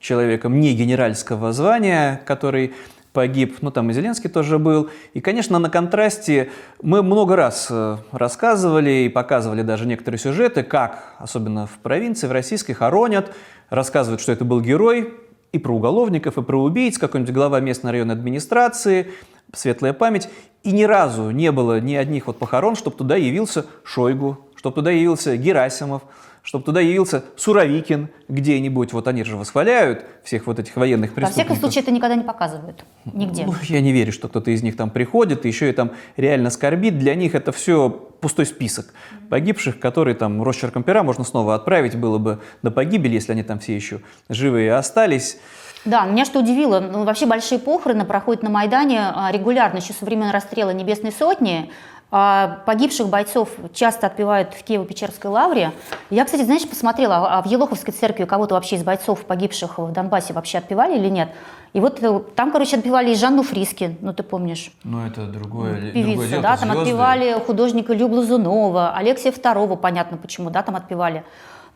человеком 0.00 0.60
не 0.60 0.74
генеральского 0.74 1.52
звания, 1.52 2.20
который 2.24 2.74
погиб, 3.12 3.56
ну 3.62 3.70
там 3.70 3.90
и 3.90 3.92
Зеленский 3.92 4.30
тоже 4.30 4.58
был. 4.58 4.90
И, 5.14 5.20
конечно, 5.20 5.58
на 5.58 5.70
контрасте 5.70 6.50
мы 6.82 7.02
много 7.02 7.34
раз 7.34 7.66
э, 7.70 7.96
рассказывали 8.12 8.90
и 8.90 9.08
показывали 9.08 9.62
даже 9.62 9.86
некоторые 9.86 10.20
сюжеты, 10.20 10.62
как, 10.62 11.14
особенно 11.18 11.66
в 11.66 11.78
провинции, 11.78 12.26
в 12.26 12.32
российской, 12.32 12.74
хоронят, 12.74 13.34
рассказывают, 13.70 14.20
что 14.20 14.30
это 14.30 14.44
был 14.44 14.60
герой, 14.60 15.14
и 15.50 15.58
про 15.58 15.74
уголовников, 15.74 16.36
и 16.38 16.42
про 16.42 16.62
убийц, 16.62 16.98
какой-нибудь 16.98 17.34
глава 17.34 17.60
местной 17.60 17.90
районной 17.92 18.14
администрации, 18.14 19.10
светлая 19.54 19.94
память. 19.94 20.28
И 20.68 20.70
ни 20.70 20.82
разу 20.82 21.30
не 21.30 21.50
было 21.50 21.80
ни 21.80 21.94
одних 21.94 22.26
вот 22.26 22.38
похорон, 22.38 22.76
чтобы 22.76 22.94
туда 22.94 23.16
явился 23.16 23.64
Шойгу, 23.84 24.38
чтобы 24.54 24.74
туда 24.74 24.90
явился 24.90 25.34
Герасимов, 25.34 26.02
чтобы 26.42 26.62
туда 26.62 26.82
явился 26.82 27.24
Суровикин 27.38 28.10
где-нибудь. 28.28 28.92
Вот 28.92 29.08
они 29.08 29.24
же 29.24 29.38
восхваляют 29.38 30.04
всех 30.24 30.46
вот 30.46 30.58
этих 30.58 30.76
военных 30.76 31.12
Во 31.12 31.14
преступников. 31.14 31.46
всяком 31.46 31.56
случае, 31.56 31.82
это 31.84 31.90
никогда 31.90 32.16
не 32.16 32.22
показывают. 32.22 32.84
Нигде. 33.06 33.46
Ну, 33.46 33.54
я 33.62 33.80
не 33.80 33.92
верю, 33.92 34.12
что 34.12 34.28
кто-то 34.28 34.50
из 34.50 34.62
них 34.62 34.76
там 34.76 34.90
приходит 34.90 35.46
и 35.46 35.48
еще 35.48 35.70
и 35.70 35.72
там 35.72 35.92
реально 36.18 36.50
скорбит. 36.50 36.98
Для 36.98 37.14
них 37.14 37.34
это 37.34 37.50
все 37.50 37.88
пустой 37.88 38.44
список 38.44 38.92
погибших, 39.30 39.80
которые 39.80 40.16
там 40.16 40.42
росчерком 40.42 40.82
пера 40.82 41.02
можно 41.02 41.24
снова 41.24 41.54
отправить 41.54 41.96
было 41.96 42.18
бы 42.18 42.40
до 42.62 42.70
погибели, 42.70 43.14
если 43.14 43.32
они 43.32 43.42
там 43.42 43.58
все 43.58 43.74
еще 43.74 44.02
живые 44.28 44.74
остались. 44.74 45.38
Да, 45.84 46.04
меня 46.04 46.24
что 46.24 46.40
удивило, 46.40 46.80
ну, 46.80 47.04
вообще 47.04 47.26
большие 47.26 47.58
похороны 47.58 48.04
проходят 48.04 48.42
на 48.42 48.50
Майдане 48.50 49.00
а, 49.14 49.30
регулярно, 49.32 49.78
еще 49.78 49.92
со 49.92 50.04
времен 50.04 50.30
расстрела 50.30 50.70
Небесной 50.70 51.12
Сотни. 51.12 51.70
А, 52.10 52.60
Погибших 52.64 53.08
бойцов 53.08 53.50
часто 53.74 54.06
отпевают 54.06 54.54
в 54.54 54.64
Киево-Печерской 54.64 55.28
лавре. 55.28 55.72
Я, 56.08 56.24
кстати, 56.24 56.42
знаешь, 56.42 56.66
посмотрела, 56.66 57.28
а 57.30 57.42
в 57.42 57.46
Елоховской 57.46 57.92
церкви 57.92 58.24
кого-то 58.24 58.54
вообще 58.54 58.76
из 58.76 58.82
бойцов 58.82 59.26
погибших 59.26 59.78
в 59.78 59.92
Донбассе 59.92 60.32
вообще 60.32 60.58
отпевали 60.58 60.98
или 60.98 61.08
нет? 61.08 61.28
И 61.74 61.80
вот 61.80 62.02
э, 62.02 62.20
там, 62.34 62.50
короче, 62.50 62.78
отпевали 62.78 63.10
и 63.10 63.14
Жанну 63.14 63.42
Фриски, 63.42 63.98
ну 64.00 64.14
ты 64.14 64.22
помнишь, 64.22 64.72
Ну, 64.84 65.06
это 65.06 65.26
другое, 65.26 65.92
певицу, 65.92 66.40
да, 66.40 66.56
там 66.56 66.70
отпевали 66.70 67.36
художника 67.46 67.92
Люб 67.92 68.12
Лазунова, 68.12 68.94
Алексея 68.96 69.32
II, 69.32 69.76
понятно 69.76 70.16
почему, 70.16 70.48
да, 70.48 70.62
там 70.62 70.76
отпевали. 70.76 71.24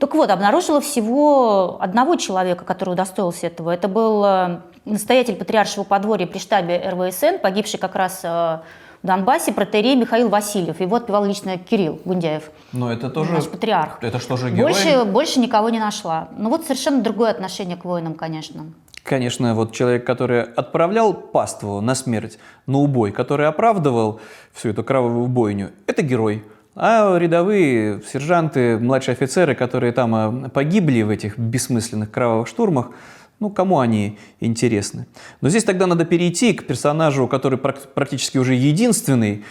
Так 0.03 0.17
вот, 0.17 0.31
обнаружила 0.31 0.81
всего 0.81 1.81
одного 1.81 2.17
человека, 2.17 2.65
который 2.65 2.95
удостоился 2.95 3.47
этого. 3.47 3.71
Это 3.71 3.87
был 3.87 4.25
э, 4.25 4.59
настоятель 4.85 5.37
патриаршего 5.37 5.85
подворья 5.85 6.27
при 6.27 6.41
штабе 6.41 6.83
РВСН, 6.91 7.39
погибший 7.41 7.79
как 7.79 7.95
раз 7.95 8.23
э, 8.25 8.27
в 8.27 8.63
Донбассе, 9.07 9.53
протерей 9.53 9.95
Михаил 9.95 10.29
Васильев. 10.29 10.81
Его 10.81 10.97
отпевал 10.97 11.25
лично 11.25 11.57
Кирилл 11.57 12.01
Гундяев, 12.05 12.51
Но 12.73 12.93
это 12.93 13.11
тоже... 13.11 13.31
наш 13.31 13.49
патриарх. 13.49 13.99
Это 14.01 14.19
что 14.19 14.37
же 14.37 14.51
герой? 14.51 14.73
Больше, 14.73 15.05
больше 15.05 15.39
никого 15.39 15.69
не 15.69 15.79
нашла. 15.79 16.31
Ну 16.37 16.51
вот 16.51 16.65
совершенно 16.65 17.01
другое 17.01 17.31
отношение 17.31 17.77
к 17.77 17.85
воинам, 17.85 18.15
конечно. 18.15 18.65
Конечно, 19.05 19.55
вот 19.55 19.71
человек, 19.71 20.05
который 20.05 20.43
отправлял 20.43 21.15
паству 21.15 21.81
на 21.81 21.95
смерть, 21.95 22.41
на 22.67 22.79
убой, 22.79 23.13
который 23.13 23.47
оправдывал 23.47 24.21
всю 24.53 24.71
эту 24.71 24.83
кровавую 24.83 25.29
бойню, 25.29 25.71
это 25.87 26.03
герой. 26.03 26.43
А 26.75 27.17
рядовые 27.19 28.01
сержанты, 28.03 28.79
младшие 28.79 29.13
офицеры, 29.13 29.55
которые 29.55 29.93
там 29.93 30.15
а, 30.15 30.49
погибли 30.49 31.03
в 31.03 31.11
этих 31.11 31.39
бессмысленных 31.39 32.11
кровавых 32.11 32.49
штурмах, 32.49 32.93
ну, 33.41 33.51
кому 33.51 33.81
они 33.81 34.19
интересны? 34.41 35.07
Но 35.41 35.49
здесь 35.49 35.65
тогда 35.65 35.87
надо 35.87 36.05
перейти 36.05 36.53
к 36.55 36.67
персонажу, 36.67 37.27
который 37.27 37.59
прак- 37.59 37.89
практически 37.93 38.39
уже 38.39 38.55
единственный 38.55 39.45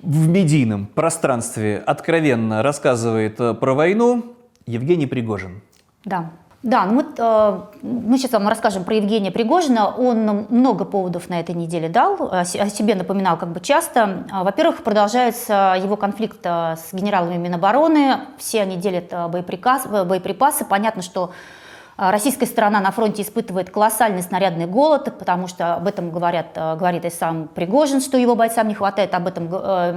в 0.00 0.28
медийном 0.28 0.86
пространстве 0.86 1.82
откровенно 1.84 2.62
рассказывает 2.62 3.40
э, 3.40 3.54
про 3.54 3.74
войну, 3.74 4.36
Евгений 4.66 5.06
Пригожин. 5.06 5.62
Да. 6.04 6.30
Да, 6.62 6.84
ну 6.84 7.02
э, 7.16 7.60
мы 7.80 8.18
сейчас 8.18 8.32
вам 8.32 8.46
расскажем 8.46 8.84
про 8.84 8.94
Евгения 8.96 9.30
Пригожина. 9.30 9.88
Он 9.88 10.46
много 10.50 10.84
поводов 10.84 11.30
на 11.30 11.40
этой 11.40 11.54
неделе 11.54 11.88
дал, 11.88 12.28
о 12.30 12.44
се- 12.44 12.60
о 12.60 12.68
себе 12.68 12.94
напоминал 12.94 13.38
как 13.38 13.48
бы 13.48 13.60
часто. 13.60 14.24
А, 14.30 14.44
Во-первых, 14.44 14.82
продолжается 14.82 15.74
его 15.82 15.96
конфликт 15.96 16.40
э, 16.44 16.76
с 16.76 16.92
генералами 16.92 17.38
Минобороны. 17.38 18.18
Все 18.36 18.60
они 18.60 18.76
делят 18.76 19.10
э, 19.10 19.16
э, 19.16 20.04
боеприпасы. 20.04 20.64
Понятно, 20.66 21.00
что 21.00 21.30
российская 21.96 22.46
сторона 22.46 22.80
на 22.80 22.90
фронте 22.90 23.22
испытывает 23.22 23.70
колоссальный 23.70 24.22
снарядный 24.22 24.66
голод, 24.66 25.18
потому 25.18 25.48
что 25.48 25.74
об 25.76 25.86
этом 25.86 26.10
говорят, 26.10 26.46
говорит 26.54 27.04
и 27.04 27.10
сам 27.10 27.48
Пригожин, 27.48 28.00
что 28.00 28.16
его 28.16 28.34
бойцам 28.34 28.68
не 28.68 28.74
хватает, 28.74 29.14
об 29.14 29.26
этом 29.26 29.48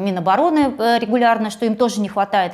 Минобороны 0.03 0.99
регулярно, 0.99 1.49
что 1.49 1.65
им 1.65 1.77
тоже 1.77 2.01
не 2.01 2.09
хватает. 2.09 2.53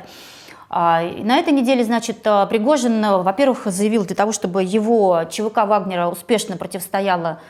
А, 0.72 1.02
На 1.02 1.38
этой 1.38 1.52
неделе, 1.52 1.82
значит, 1.84 2.18
э, 2.24 2.46
Пригожин, 2.46 3.04
э, 3.04 3.22
во-первых, 3.22 3.62
заявил, 3.66 4.04
для 4.04 4.14
того, 4.14 4.30
чтобы 4.30 4.62
его 4.62 5.24
ЧВК 5.28 5.66
Вагнера 5.66 6.06
успешно 6.06 6.56
противостояла 6.56 7.40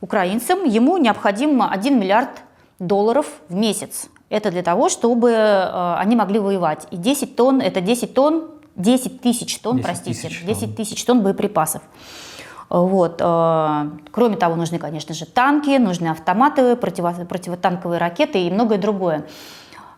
украинцам, 0.00 0.64
ему 0.64 0.96
необходим 0.96 1.62
1 1.62 2.00
миллиард 2.00 2.30
долларов 2.78 3.26
в 3.50 3.54
месяц. 3.54 4.08
Это 4.30 4.50
для 4.50 4.62
того, 4.62 4.88
чтобы 4.88 5.30
э, 5.30 5.94
они 5.98 6.16
могли 6.16 6.38
воевать. 6.38 6.86
И 6.90 6.96
10 6.96 7.36
тонн, 7.36 7.60
это 7.60 7.82
10 7.82 8.14
тонн, 8.14 8.48
10 8.76 9.20
тысяч 9.20 9.58
тонн, 9.58 9.76
10 9.76 9.84
простите, 9.84 10.28
тысяч 10.28 10.38
тонн. 10.40 10.48
10 10.48 10.76
тысяч 10.76 11.04
тонн 11.04 11.20
боеприпасов. 11.22 11.82
Вот. 12.70 13.16
Кроме 13.18 14.36
того, 14.38 14.54
нужны, 14.54 14.78
конечно 14.78 15.12
же, 15.12 15.26
танки, 15.26 15.76
нужны 15.76 16.06
автоматы, 16.06 16.74
противо- 16.74 17.26
противотанковые 17.26 17.98
ракеты 17.98 18.46
и 18.46 18.50
многое 18.50 18.78
другое. 18.78 19.26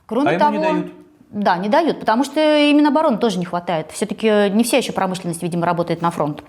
Кроме 0.06 0.36
А 0.36 0.38
того, 0.38 0.56
не 0.56 0.58
дают? 0.62 1.01
Да, 1.32 1.56
не 1.56 1.70
дают, 1.70 1.98
потому 1.98 2.24
что 2.24 2.40
именно 2.40 2.88
обороны 2.88 3.16
тоже 3.16 3.38
не 3.38 3.46
хватает. 3.46 3.90
Все-таки 3.90 4.50
не 4.50 4.64
вся 4.64 4.76
еще 4.76 4.92
промышленность, 4.92 5.42
видимо, 5.42 5.64
работает 5.64 6.02
на 6.02 6.10
фронт. 6.10 6.44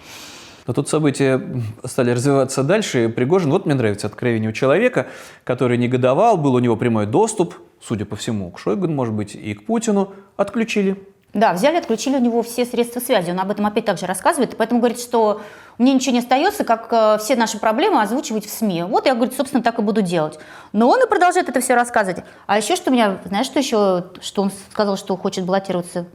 Но 0.67 0.73
тут 0.73 0.89
события 0.89 1.41
стали 1.85 2.11
развиваться 2.11 2.63
дальше. 2.63 3.09
Пригожин, 3.09 3.49
вот 3.49 3.65
мне 3.65 3.75
нравится 3.75 4.07
откровение 4.07 4.49
у 4.49 4.53
человека, 4.53 5.07
который 5.45 5.77
негодовал, 5.77 6.37
был 6.37 6.53
у 6.55 6.59
него 6.59 6.75
прямой 6.75 7.05
доступ, 7.05 7.55
судя 7.81 8.05
по 8.05 8.15
всему, 8.15 8.51
к 8.51 8.59
Шойгу, 8.59 8.87
может 8.87 9.13
быть, 9.13 9.35
и 9.35 9.53
к 9.53 9.65
Путину, 9.65 10.13
отключили. 10.35 10.97
Да, 11.33 11.53
взяли, 11.53 11.77
отключили 11.77 12.15
у 12.15 12.19
него 12.19 12.43
все 12.43 12.63
средства 12.63 12.99
связи. 12.99 13.31
Он 13.31 13.39
об 13.39 13.49
этом 13.49 13.65
опять 13.65 13.85
также 13.85 14.05
рассказывает. 14.05 14.53
И 14.53 14.55
поэтому 14.55 14.79
говорит, 14.79 14.99
что 14.99 15.41
мне 15.79 15.93
ничего 15.93 16.13
не 16.13 16.19
остается, 16.19 16.63
как 16.63 16.87
э, 16.91 17.17
все 17.19 17.35
наши 17.35 17.57
проблемы 17.57 18.03
озвучивать 18.03 18.45
в 18.45 18.51
СМИ. 18.51 18.83
Вот 18.83 19.07
я, 19.07 19.15
говорит, 19.15 19.35
собственно, 19.35 19.63
так 19.63 19.79
и 19.79 19.81
буду 19.81 20.03
делать. 20.03 20.37
Но 20.73 20.87
он 20.89 21.03
и 21.03 21.09
продолжает 21.09 21.49
это 21.49 21.59
все 21.59 21.73
рассказывать. 21.73 22.23
А 22.45 22.57
еще 22.57 22.75
что 22.75 22.91
меня, 22.91 23.17
знаешь, 23.25 23.47
что 23.47 23.57
еще, 23.57 24.05
что 24.21 24.43
он 24.43 24.51
сказал, 24.71 24.95
что 24.95 25.17
хочет 25.17 25.43
баллотироваться 25.45 26.05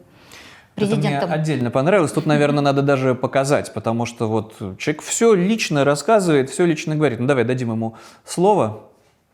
президентом? 0.77 1.19
Это 1.19 1.27
мне 1.27 1.35
отдельно 1.35 1.71
понравилось. 1.73 2.13
Тут, 2.13 2.27
наверное, 2.27 2.63
надо 2.63 2.83
даже 2.83 3.17
показать, 3.17 3.75
потому 3.75 4.07
что 4.07 4.29
вот 4.29 4.55
человек 4.79 5.03
все 5.03 5.35
лично 5.35 5.85
рассказывает, 5.85 6.49
все 6.49 6.65
лично 6.65 6.95
говорит. 6.95 7.19
Ну 7.19 7.27
давай 7.27 7.43
дадим 7.43 7.73
ему 7.73 7.97
слово. 8.25 8.85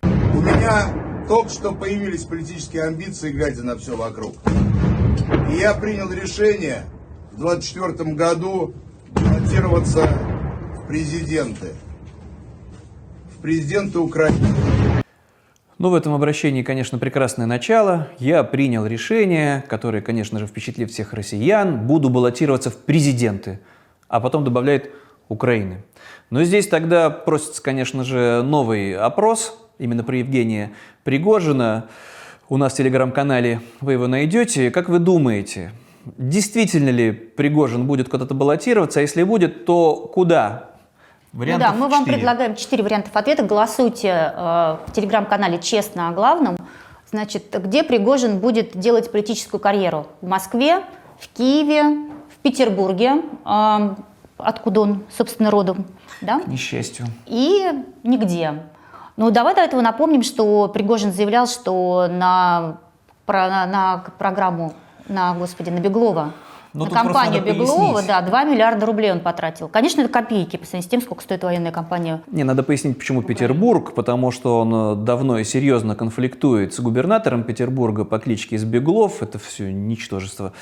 У 0.03 0.40
меня 0.40 0.87
только 1.29 1.51
что 1.51 1.73
появились 1.73 2.25
политические 2.25 2.85
амбиции, 2.85 3.33
глядя 3.33 3.62
на 3.64 3.77
все 3.77 3.94
вокруг. 3.94 4.33
И 5.50 5.57
я 5.57 5.74
принял 5.74 6.11
решение 6.11 6.85
в 7.33 7.38
24 7.38 8.12
году 8.14 8.74
баллотироваться 9.11 10.09
в 10.77 10.87
президенты. 10.87 11.72
В 13.37 13.42
президенты 13.42 13.98
Украины. 13.98 14.48
Ну, 15.79 15.90
в 15.90 15.94
этом 15.94 16.14
обращении, 16.14 16.62
конечно, 16.62 16.98
прекрасное 16.98 17.46
начало. 17.46 18.09
Я 18.18 18.44
принял 18.44 18.87
решение, 18.87 19.64
которое, 19.68 20.00
конечно 20.00 20.38
же, 20.38 20.46
впечатлит 20.46 20.90
всех 20.90 21.12
россиян. 21.12 21.87
Буду 21.87 22.11
баллотироваться 22.11 22.70
в 22.70 22.77
президенты. 22.77 23.61
А 24.09 24.20
потом 24.20 24.44
добавляет 24.44 24.90
Украины. 25.29 25.83
Но 26.31 26.44
здесь 26.44 26.68
тогда 26.68 27.11
просится, 27.11 27.62
конечно 27.62 28.05
же, 28.05 28.42
новый 28.42 28.96
опрос 28.96 29.59
именно 29.79 30.05
про 30.05 30.16
Евгения 30.16 30.72
Пригожина. 31.03 31.88
У 32.48 32.59
нас 32.59 32.74
в 32.74 32.76
телеграм-канале 32.76 33.61
вы 33.80 33.92
его 33.94 34.07
найдете. 34.07 34.70
Как 34.70 34.90
вы 34.90 34.98
думаете, 34.98 35.72
действительно 36.04 36.90
ли 36.90 37.11
Пригожин 37.11 37.87
будет 37.87 38.11
куда-то 38.11 38.35
баллотироваться? 38.35 39.00
А 39.00 39.02
если 39.02 39.22
будет, 39.22 39.64
то 39.64 40.11
куда? 40.12 40.70
Ну 41.33 41.40
Вариантов 41.40 41.70
да, 41.70 41.74
мы 41.74 41.88
вам 41.88 42.00
четыре. 42.00 42.16
предлагаем 42.18 42.54
четыре 42.54 42.83
варианта 42.83 43.11
ответа. 43.14 43.44
Голосуйте 43.44 44.09
э, 44.09 44.76
в 44.87 44.92
телеграм-канале 44.92 45.59
«Честно 45.59 46.09
о 46.09 46.12
главном». 46.12 46.57
Значит, 47.11 47.44
где 47.64 47.83
Пригожин 47.83 48.40
будет 48.40 48.76
делать 48.76 49.11
политическую 49.11 49.61
карьеру? 49.61 50.07
В 50.20 50.26
Москве, 50.26 50.80
в 51.18 51.28
Киеве, 51.35 52.11
в 52.28 52.42
Петербурге, 52.42 53.22
э, 53.44 53.94
откуда 54.37 54.80
он, 54.80 55.04
собственно, 55.16 55.50
родом, 55.50 55.87
да? 56.20 56.40
К 56.40 56.46
несчастью. 56.48 57.07
и 57.26 57.70
нигде. 58.02 58.61
Ну, 59.16 59.31
давай 59.31 59.55
до 59.55 59.61
этого 59.61 59.81
напомним, 59.81 60.22
что 60.22 60.68
Пригожин 60.68 61.12
заявлял, 61.12 61.46
что 61.46 62.09
на, 62.11 62.79
про- 63.27 63.48
на, 63.48 63.66
на 63.66 64.05
программу, 64.18 64.74
на, 65.09 65.35
господи, 65.35 65.70
на 65.70 65.79
Беглова, 65.79 66.33
Ну, 66.72 66.87
на 66.87 66.90
компанию 66.90 67.40
Беглова, 67.44 68.03
да, 68.03 68.20
2 68.22 68.42
миллиарда 68.44 68.85
рублей 68.87 69.12
он 69.12 69.20
потратил. 69.20 69.68
Конечно, 69.68 70.00
это 70.00 70.11
копейки 70.11 70.57
по 70.57 70.64
сравнению 70.64 70.88
с 70.88 70.90
тем, 70.90 71.00
сколько 71.00 71.22
стоит 71.22 71.44
военная 71.44 71.70
компания. 71.70 72.22
Не, 72.27 72.42
надо 72.42 72.64
пояснить, 72.64 72.98
почему 72.98 73.22
Петербург, 73.22 73.94
потому 73.94 74.33
что 74.33 74.59
он 74.59 74.74
э, 74.74 75.05
давно 75.05 75.38
и 75.38 75.44
серьезно 75.44 75.94
конфликтует 75.94 76.74
с 76.74 76.81
губернатором 76.81 77.44
Петербурга 77.44 78.05
по 78.05 78.18
кличке 78.18 78.57
Избеглов. 78.57 79.22
Это 79.22 79.38
все 79.38 79.70
ничтожество 79.72 80.53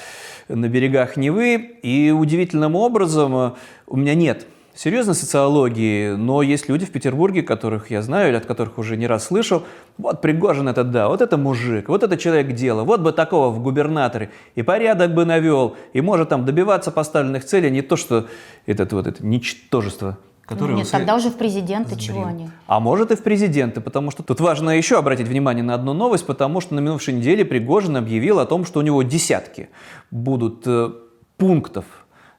на 0.49 0.69
берегах 0.69 1.17
Невы. 1.17 1.55
И 1.83 2.11
удивительным 2.11 2.77
образом 2.77 3.35
э, 3.35 3.51
у 3.87 3.97
меня 3.97 4.15
нет 4.15 4.47
серьезной 4.75 5.15
социологии, 5.15 6.13
но 6.13 6.43
есть 6.43 6.69
люди 6.69 6.87
в 6.87 6.91
Петербурге, 6.91 7.43
которых 7.43 7.91
я 7.91 8.03
знаю, 8.03 8.31
или 8.31 8.37
от 8.37 8.47
которых 8.47 8.79
уже 8.79 8.97
не 8.97 9.07
раз 9.07 9.25
слышал. 9.25 9.65
Вот 9.99 10.21
Пригожин 10.21 10.69
это 10.69 10.85
да, 10.85 11.09
вот 11.09 11.21
это 11.21 11.37
мужик, 11.37 11.89
вот 11.89 12.03
это 12.03 12.17
человек 12.17 12.53
дела, 12.55 12.85
вот 12.85 13.01
бы 13.01 13.13
такого 13.13 13.51
в 13.51 13.63
губернаторе, 13.63 14.31
и 14.55 14.63
порядок 14.63 15.15
бы 15.15 15.25
навел, 15.25 15.77
и 15.93 16.01
может 16.01 16.31
там 16.31 16.45
добиваться 16.45 16.91
поставленных 16.91 17.45
целей, 17.45 17.71
не 17.71 17.83
то 17.83 17.97
что 17.97 18.27
этот 18.67 18.93
вот 18.93 19.07
это 19.07 19.25
ничтожество, 19.25 20.19
которое 20.43 20.73
Ну, 20.73 20.79
нет, 20.79 20.91
тогда 20.91 21.17
уже 21.17 21.31
в 21.31 21.37
президенты, 21.37 21.97
чего 21.97 22.23
сбрил. 22.23 22.29
они? 22.29 22.51
А 22.67 22.81
может 22.81 23.11
и 23.11 23.17
в 23.17 23.23
президенты, 23.23 23.81
потому 23.81 24.11
что 24.11 24.23
тут 24.23 24.41
важно 24.41 24.71
еще 24.71 24.99
обратить 24.99 25.29
внимание 25.29 25.63
на 25.63 25.75
одну 25.75 25.93
новость, 25.93 26.27
потому 26.27 26.61
что 26.61 26.75
на 26.75 26.81
минувшей 26.81 27.15
неделе 27.15 27.45
Пригожин 27.45 27.97
объявил 27.97 28.39
о 28.39 28.47
том, 28.47 28.65
что 28.65 28.81
у 28.81 28.83
него 28.83 29.03
десятки 29.03 29.69
будут 30.11 30.63
э, 30.67 30.91
пунктов 31.37 31.85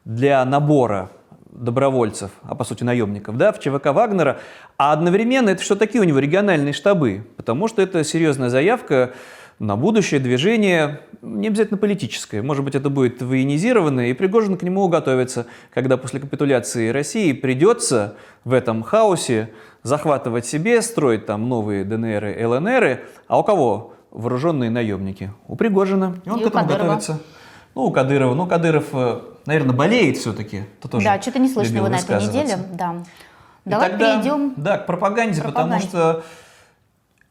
для 0.06 0.44
набора 0.44 1.12
добровольцев, 1.54 2.32
а 2.44 2.56
по 2.56 2.64
сути 2.64 2.84
наемников, 2.84 3.38
да, 3.38 3.52
в 3.52 3.60
ЧВК 3.60 3.88
Вагнера, 3.88 4.40
а 4.78 4.92
одновременно 4.92 5.50
это 5.50 5.64
что 5.64 5.76
такие 5.76 6.02
у 6.02 6.04
него 6.04 6.20
региональные 6.20 6.74
штабы, 6.74 7.26
потому 7.38 7.68
что 7.68 7.82
это 7.82 8.04
серьезная 8.04 8.50
заявка 8.50 9.14
на 9.60 9.76
будущее 9.76 10.20
движение, 10.20 11.02
не 11.22 11.48
обязательно 11.48 11.78
политическое, 11.78 12.42
может 12.42 12.66
быть, 12.66 12.76
это 12.76 12.90
будет 12.90 13.22
военизированное, 13.22 14.08
и 14.08 14.14
Пригожин 14.14 14.58
к 14.58 14.64
нему 14.64 14.88
готовится, 14.88 15.46
когда 15.74 15.98
после 15.98 16.20
капитуляции 16.20 16.90
России 16.90 17.32
придется 17.34 18.16
в 18.44 18.54
этом 18.54 18.84
хаосе 18.84 19.50
захватывать 19.84 20.46
себе, 20.46 20.82
строить 20.82 21.26
там 21.26 21.48
новые 21.48 21.84
ДНР 21.86 22.26
и 22.26 22.44
ЛНР, 22.44 23.02
а 23.28 23.40
у 23.40 23.44
кого 23.44 23.94
вооруженные 24.12 24.70
наемники? 24.70 25.32
У 25.48 25.56
Пригожина. 25.56 26.16
И 26.26 26.30
он 26.30 26.40
И 26.40 26.44
к 26.44 26.48
этому 26.48 26.64
Кадырова. 26.64 26.84
готовится. 26.96 27.20
Ну, 27.76 27.84
у 27.84 27.92
Кадырова. 27.92 28.34
Ну, 28.34 28.46
Кадыров, 28.46 28.94
наверное, 29.46 29.76
болеет 29.76 30.18
все-таки. 30.18 30.64
Да, 30.84 31.22
что-то 31.22 31.40
не 31.40 31.50
слышно 31.50 31.78
его 31.78 31.90
на 31.90 31.98
этой 31.98 32.22
неделе. 32.22 32.58
Да. 32.74 33.04
И 33.66 33.70
Давай 33.70 33.90
тогда, 33.90 34.16
перейдем. 34.16 34.54
Да, 34.58 34.78
к 34.78 34.86
пропаганде, 34.86 35.42
потому 35.42 35.54
пропаганде. 35.54 35.88
что 35.88 36.24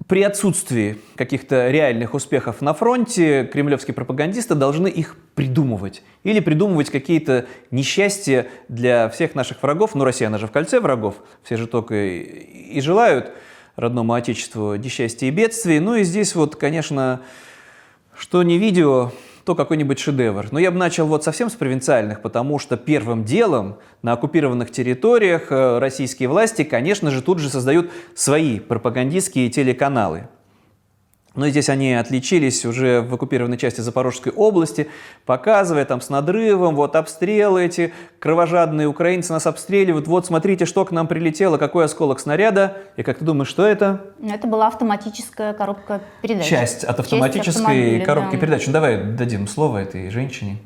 при 0.07 0.22
отсутствии 0.22 0.98
каких-то 1.14 1.70
реальных 1.70 2.14
успехов 2.14 2.61
на 2.61 2.74
фронте 2.74 3.44
кремлевские 3.44 3.94
пропагандисты 3.94 4.55
должны 4.55 4.88
их 4.88 5.16
придумывать. 5.35 6.02
Или 6.24 6.40
придумывать 6.40 6.90
какие-то 6.90 7.46
несчастья 7.70 8.46
для 8.68 9.09
всех 9.11 9.35
наших 9.35 9.62
врагов. 9.62 9.94
Ну, 9.94 10.05
Россия, 10.05 10.28
она 10.28 10.38
же 10.38 10.46
в 10.46 10.52
кольце 10.52 10.81
врагов. 10.81 11.16
Все 11.42 11.57
же 11.57 11.66
только 11.66 11.94
и, 11.94 12.18
и 12.76 12.81
желают 12.81 13.33
родному 13.76 14.14
отечеству 14.14 14.74
несчастья 14.74 15.26
и 15.26 15.31
бедствий. 15.31 15.81
Ну 15.81 15.94
и 15.94 16.05
здесь 16.05 16.35
вот, 16.35 16.57
конечно, 16.57 17.20
что 18.16 18.42
не 18.42 18.59
видео, 18.59 19.12
то 19.44 19.55
какой-нибудь 19.55 19.98
шедевр. 19.98 20.48
Но 20.50 20.59
я 20.59 20.70
бы 20.70 20.78
начал 20.78 21.07
вот 21.07 21.24
совсем 21.24 21.50
с 21.50 21.55
провинциальных, 21.55 22.22
потому 22.22 22.59
что 22.59 22.76
первым 22.76 23.24
делом 23.24 23.76
на 24.02 24.12
оккупированных 24.12 24.70
территориях 24.70 25.50
э, 25.50 25.78
российские 25.78 26.28
власти, 26.28 26.64
конечно 26.64 27.11
же, 27.11 27.22
тут 27.22 27.38
же 27.38 27.48
создают 27.48 27.90
свои 28.14 28.61
пропагандистские 28.61 29.50
телеканалы. 29.50 30.28
Но 31.35 31.49
здесь 31.49 31.68
они 31.68 31.95
отличились 31.95 32.64
уже 32.66 33.01
в 33.01 33.14
оккупированной 33.14 33.57
части 33.57 33.81
Запорожской 33.81 34.33
области, 34.33 34.88
показывая 35.25 35.85
там 35.85 36.01
с 36.01 36.11
надрывом, 36.11 36.75
вот 36.75 36.95
обстрелы 36.97 37.64
эти, 37.64 37.92
кровожадные 38.18 38.87
украинцы 38.87 39.33
нас 39.33 39.47
обстреливают, 39.47 40.07
вот 40.07 40.27
смотрите, 40.27 40.66
что 40.66 40.85
к 40.85 40.90
нам 40.90 41.07
прилетело, 41.07 41.57
какой 41.57 41.87
осколок 41.87 42.21
снаряда. 42.21 42.77
И 42.97 43.03
как 43.03 43.18
ты 43.18 43.25
думаешь, 43.25 43.49
что 43.49 43.66
это? 43.66 44.03
Это 44.23 44.47
была 44.47 44.66
автоматическая 44.66 45.55
коробка 45.55 46.01
передач. 46.21 46.47
Часть 46.47 46.85
от 46.85 46.97
Часть 46.97 47.01
автоматической 47.01 47.62
автомобиля, 47.62 48.05
коробки 48.05 48.33
да. 48.33 48.38
передач. 48.38 48.66
Ну 48.66 48.73
давай 48.73 49.03
дадим 49.03 49.47
слово 49.49 49.79
этой 49.79 50.11
женщине. 50.11 50.59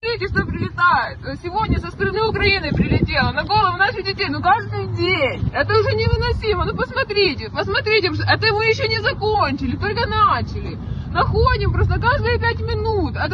Смотрите, 0.00 0.28
что 0.32 0.46
прилетает. 0.46 1.40
Сегодня 1.42 1.78
со 1.80 1.90
стороны 1.90 2.22
Украины 2.22 2.70
прилетело 2.70 3.32
на 3.32 3.42
голову 3.44 3.76
наших 3.76 4.04
детей. 4.04 4.26
Ну 4.28 4.40
каждый 4.40 4.86
день. 4.96 5.50
Это 5.52 5.76
уже 5.76 5.92
невыносимо. 5.94 6.64
Ну 6.64 6.76
посмотрите, 6.76 7.50
посмотрите. 7.50 8.08
Это 8.08 8.54
мы 8.54 8.66
еще 8.66 8.86
не 8.86 9.00
закончили, 9.00 9.76
только 9.76 10.06
начали. 10.06 10.78
Находим 11.12 11.72
просто 11.72 11.98
каждые 12.00 12.38
пять 12.38 12.60
минут. 12.60 13.16
Это 13.16 13.32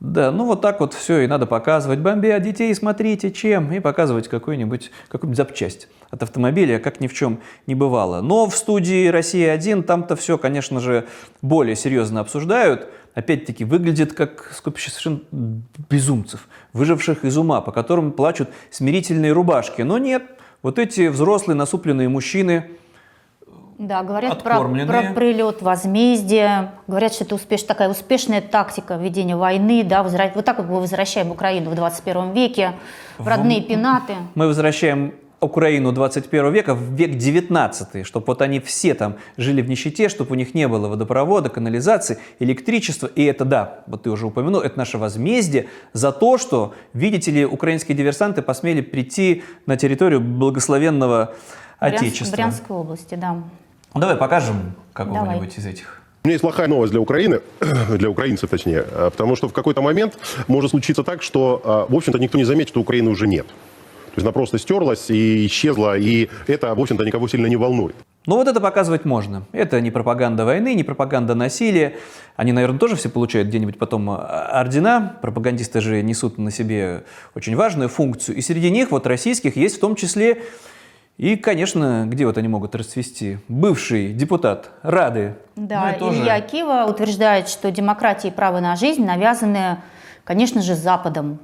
Да, 0.00 0.30
ну 0.30 0.44
вот 0.44 0.60
так 0.60 0.80
вот 0.80 0.92
все 0.92 1.20
и 1.20 1.26
надо 1.26 1.46
показывать. 1.46 2.00
Бомбят 2.00 2.42
детей, 2.42 2.74
смотрите, 2.74 3.30
чем. 3.32 3.72
И 3.72 3.80
показывать 3.80 4.28
какую-нибудь 4.28 4.90
какую 5.08 5.34
запчасть 5.34 5.88
от 6.10 6.22
автомобиля, 6.22 6.78
как 6.78 7.00
ни 7.00 7.06
в 7.06 7.14
чем 7.14 7.40
не 7.66 7.74
бывало. 7.74 8.20
Но 8.20 8.46
в 8.50 8.54
студии 8.54 9.08
«Россия-1» 9.08 9.82
там-то 9.84 10.14
все, 10.14 10.36
конечно 10.36 10.80
же, 10.80 11.06
более 11.40 11.74
серьезно 11.74 12.20
обсуждают. 12.20 12.86
Опять-таки, 13.14 13.64
выглядит 13.64 14.12
как 14.12 14.50
скопище 14.56 14.90
совершенно 14.90 15.20
безумцев, 15.88 16.48
выживших 16.72 17.24
из 17.24 17.36
ума, 17.36 17.60
по 17.60 17.70
которым 17.70 18.10
плачут 18.10 18.48
смирительные 18.70 19.32
рубашки. 19.32 19.82
Но 19.82 19.98
нет, 19.98 20.24
вот 20.62 20.80
эти 20.80 21.06
взрослые 21.06 21.56
насупленные 21.56 22.08
мужчины, 22.08 22.70
Да, 23.78 24.02
говорят 24.02 24.42
про, 24.42 24.56
про 24.60 25.12
прилет 25.14 25.62
возмездия, 25.62 26.72
говорят, 26.88 27.12
что 27.12 27.24
это 27.24 27.34
успеш, 27.36 27.62
такая 27.62 27.88
успешная 27.88 28.40
тактика 28.40 28.94
ведения 28.96 29.36
войны, 29.36 29.84
да, 29.84 30.02
возра- 30.02 30.32
вот 30.34 30.44
так 30.44 30.58
вот 30.58 30.68
мы 30.68 30.80
возвращаем 30.80 31.30
Украину 31.30 31.70
в 31.70 31.74
21 31.74 32.32
веке, 32.32 32.72
в 33.18 33.28
родные 33.28 33.62
пенаты. 33.62 34.14
мы 34.34 34.46
возвращаем 34.48 35.14
Украину 35.44 35.92
21 35.92 36.52
века 36.52 36.74
в 36.74 36.94
век 36.94 37.16
19, 37.16 38.06
чтобы 38.06 38.24
вот 38.26 38.42
они 38.42 38.60
все 38.60 38.94
там 38.94 39.16
жили 39.36 39.62
в 39.62 39.68
нищете, 39.68 40.08
чтобы 40.08 40.32
у 40.32 40.34
них 40.34 40.54
не 40.54 40.66
было 40.68 40.88
водопровода, 40.88 41.48
канализации, 41.48 42.18
электричества. 42.40 43.06
И 43.14 43.24
это, 43.24 43.44
да, 43.44 43.80
вот 43.86 44.02
ты 44.04 44.10
уже 44.10 44.26
упомянул, 44.26 44.60
это 44.60 44.78
наше 44.78 44.98
возмездие 44.98 45.66
за 45.92 46.12
то, 46.12 46.38
что, 46.38 46.74
видите 46.92 47.30
ли, 47.30 47.44
украинские 47.44 47.96
диверсанты 47.96 48.42
посмели 48.42 48.80
прийти 48.80 49.42
на 49.66 49.76
территорию 49.76 50.20
благословенного 50.20 51.34
Брянск- 51.80 51.96
Отечества. 51.96 52.36
Брянской 52.36 52.76
области, 52.76 53.14
да. 53.14 53.36
Ну, 53.94 54.00
давай 54.00 54.16
покажем 54.16 54.74
какого-нибудь 54.92 55.58
из 55.58 55.66
этих. 55.66 56.00
У 56.24 56.26
меня 56.26 56.34
есть 56.34 56.42
плохая 56.42 56.68
новость 56.68 56.90
для 56.90 57.00
Украины, 57.02 57.40
для 57.90 58.08
украинцев 58.08 58.48
точнее, 58.48 58.86
э, 58.90 59.10
потому 59.10 59.36
что 59.36 59.46
в 59.46 59.52
какой-то 59.52 59.82
момент 59.82 60.16
может 60.48 60.70
случиться 60.70 61.02
так, 61.02 61.22
что, 61.22 61.86
э, 61.88 61.92
в 61.92 61.94
общем-то, 61.94 62.18
никто 62.18 62.38
не 62.38 62.44
заметит, 62.44 62.70
что 62.70 62.80
Украины 62.80 63.10
уже 63.10 63.26
нет. 63.26 63.46
То 64.14 64.20
есть 64.20 64.26
она 64.26 64.32
просто 64.32 64.58
стерлась 64.58 65.10
и 65.10 65.46
исчезла, 65.46 65.98
и 65.98 66.28
это, 66.46 66.72
в 66.74 66.80
общем-то, 66.80 67.04
никого 67.04 67.26
сильно 67.26 67.46
не 67.46 67.56
волнует. 67.56 67.96
Ну 68.26 68.36
вот 68.36 68.46
это 68.46 68.60
показывать 68.60 69.04
можно. 69.04 69.42
Это 69.52 69.80
не 69.80 69.90
пропаганда 69.90 70.44
войны, 70.44 70.74
не 70.74 70.84
пропаганда 70.84 71.34
насилия. 71.34 71.96
Они, 72.36 72.52
наверное, 72.52 72.78
тоже 72.78 72.94
все 72.96 73.08
получают 73.08 73.48
где-нибудь 73.48 73.76
потом 73.76 74.08
а, 74.10 74.48
ордена. 74.60 75.16
Пропагандисты 75.20 75.80
же 75.80 76.00
несут 76.02 76.38
на 76.38 76.50
себе 76.52 77.04
очень 77.34 77.56
важную 77.56 77.88
функцию. 77.88 78.36
И 78.36 78.40
среди 78.40 78.70
них, 78.70 78.92
вот 78.92 79.06
российских, 79.08 79.56
есть 79.56 79.76
в 79.76 79.80
том 79.80 79.96
числе 79.96 80.42
и, 81.18 81.36
конечно, 81.36 82.04
где 82.06 82.24
вот 82.24 82.38
они 82.38 82.48
могут 82.48 82.74
расцвести? 82.74 83.38
Бывший 83.48 84.12
депутат 84.12 84.70
Рады. 84.82 85.34
Да, 85.56 85.92
Ну, 85.92 85.98
тоже- 85.98 86.22
Илья 86.22 86.40
Кива 86.40 86.86
утверждает, 86.88 87.48
что 87.48 87.70
демократия 87.70 88.28
и 88.28 88.30
право 88.30 88.60
на 88.60 88.74
жизнь 88.76 89.04
навязаны, 89.04 89.78
конечно 90.24 90.62
же, 90.62 90.74
Западом. 90.76 91.40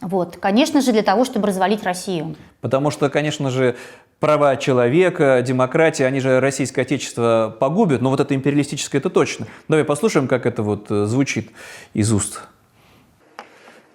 Вот. 0.00 0.36
Конечно 0.36 0.80
же, 0.80 0.92
для 0.92 1.02
того, 1.02 1.24
чтобы 1.24 1.48
развалить 1.48 1.82
Россию. 1.82 2.36
Потому 2.60 2.90
что, 2.90 3.10
конечно 3.10 3.50
же, 3.50 3.76
права 4.20 4.56
человека, 4.56 5.42
демократия, 5.46 6.06
они 6.06 6.20
же 6.20 6.40
российское 6.40 6.82
отечество 6.82 7.56
погубят, 7.58 8.00
но 8.00 8.10
вот 8.10 8.20
это 8.20 8.34
империалистическое 8.34 9.00
это 9.00 9.10
точно. 9.10 9.46
Давай 9.68 9.84
послушаем, 9.84 10.28
как 10.28 10.46
это 10.46 10.62
вот 10.62 10.90
э, 10.90 11.06
звучит 11.06 11.50
из 11.94 12.12
уст. 12.12 12.42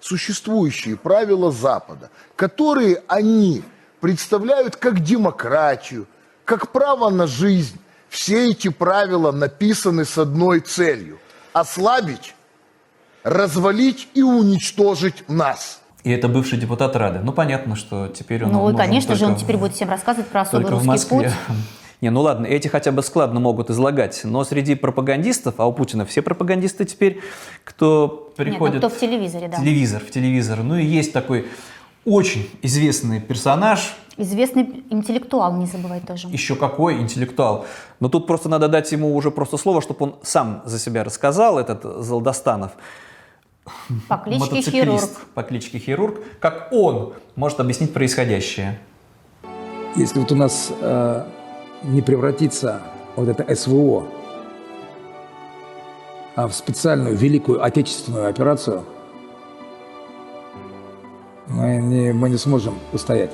существующие 0.01 0.97
правила 0.97 1.51
Запада, 1.51 2.09
которые 2.35 3.03
они 3.07 3.63
представляют 4.01 4.75
как 4.75 4.99
демократию, 4.99 6.07
как 6.45 6.71
право 6.71 7.09
на 7.09 7.25
жизнь. 7.27 7.79
Все 8.09 8.51
эти 8.51 8.67
правила 8.69 9.31
написаны 9.31 10.05
с 10.05 10.17
одной 10.17 10.59
целью– 10.59 11.19
ослабить, 11.53 12.35
развалить 13.23 14.09
и 14.13 14.21
уничтожить 14.21 15.27
нас. 15.29 15.79
И 16.03 16.11
это 16.11 16.27
бывший 16.27 16.57
депутат 16.57 16.95
Рады. 16.95 17.19
Ну, 17.23 17.31
понятно, 17.31 17.75
что 17.75 18.09
теперь 18.09 18.43
он 18.43 18.51
ну 18.51 18.75
конечно 18.75 19.15
же, 19.15 19.25
он 19.25 19.35
теперь 19.35 19.55
в- 19.55 19.61
будет 19.61 19.73
всем 19.73 19.89
рассказывать 19.89 20.29
про 20.29 20.41
особый 20.41 20.63
только 20.63 20.75
в 20.75 20.87
русский 20.87 20.87
Москве. 20.89 21.29
путь. 21.47 21.55
Не, 22.01 22.09
ну 22.09 22.19
ладно, 22.19 22.45
эти 22.45 22.67
хотя 22.67 22.91
бы 22.91 23.01
складно 23.01 23.39
могут 23.39 23.69
излагать, 23.69 24.19
но 24.25 24.43
среди 24.43 24.75
пропагандистов, 24.75 25.55
а 25.57 25.65
у 25.65 25.71
Путина 25.71 26.05
все 26.05 26.21
пропагандисты 26.21 26.83
теперь, 26.83 27.21
кто 27.63 28.27
Нет, 28.37 28.37
ну 28.37 28.43
приходит... 28.43 28.77
кто 28.79 28.89
в 28.89 28.99
телевизоре, 28.99 29.47
да. 29.47 29.55
Телевизор, 29.57 30.03
в 30.03 30.11
телевизор. 30.11 30.63
Ну 30.63 30.75
и 30.75 30.83
есть 30.85 31.13
такой 31.13 31.47
Очень 32.03 32.49
известный 32.61 33.21
персонаж, 33.21 33.95
Известный 34.17 34.83
интеллектуал, 34.89 35.55
не 35.55 35.65
забывай 35.65 36.01
тоже. 36.01 36.27
еще 36.27 36.55
какой 36.57 36.99
интеллектуал. 36.99 37.65
Но 38.01 38.09
тут 38.09 38.27
просто 38.27 38.49
надо 38.49 38.67
дать 38.67 38.91
ему 38.91 39.15
уже 39.15 39.31
просто 39.31 39.55
слово, 39.55 39.81
чтобы 39.81 40.03
он 40.05 40.15
сам 40.21 40.61
за 40.65 40.77
себя 40.79 41.05
рассказал, 41.05 41.57
этот 41.57 42.03
Золдостанов. 42.03 42.73
По 44.07 44.17
кличке 44.17 44.61
Хирург. 44.61 45.09
По 45.33 45.43
кличке 45.43 45.79
Хирург. 45.79 46.19
Как 46.39 46.69
он 46.71 47.13
может 47.35 47.59
объяснить 47.59 47.93
происходящее? 47.93 48.79
Если 49.95 50.19
вот 50.19 50.31
у 50.31 50.35
нас 50.35 50.71
э, 50.81 51.25
не 51.83 52.01
превратится 52.01 52.81
вот 53.15 53.27
это 53.27 53.55
СВО 53.55 54.07
а 56.35 56.47
в 56.47 56.53
специальную 56.53 57.15
великую 57.15 57.63
отечественную 57.63 58.27
операцию, 58.27 58.83
мы 61.47 61.77
не, 61.77 62.11
мы 62.11 62.29
не 62.29 62.37
сможем 62.37 62.79
устоять. 62.91 63.31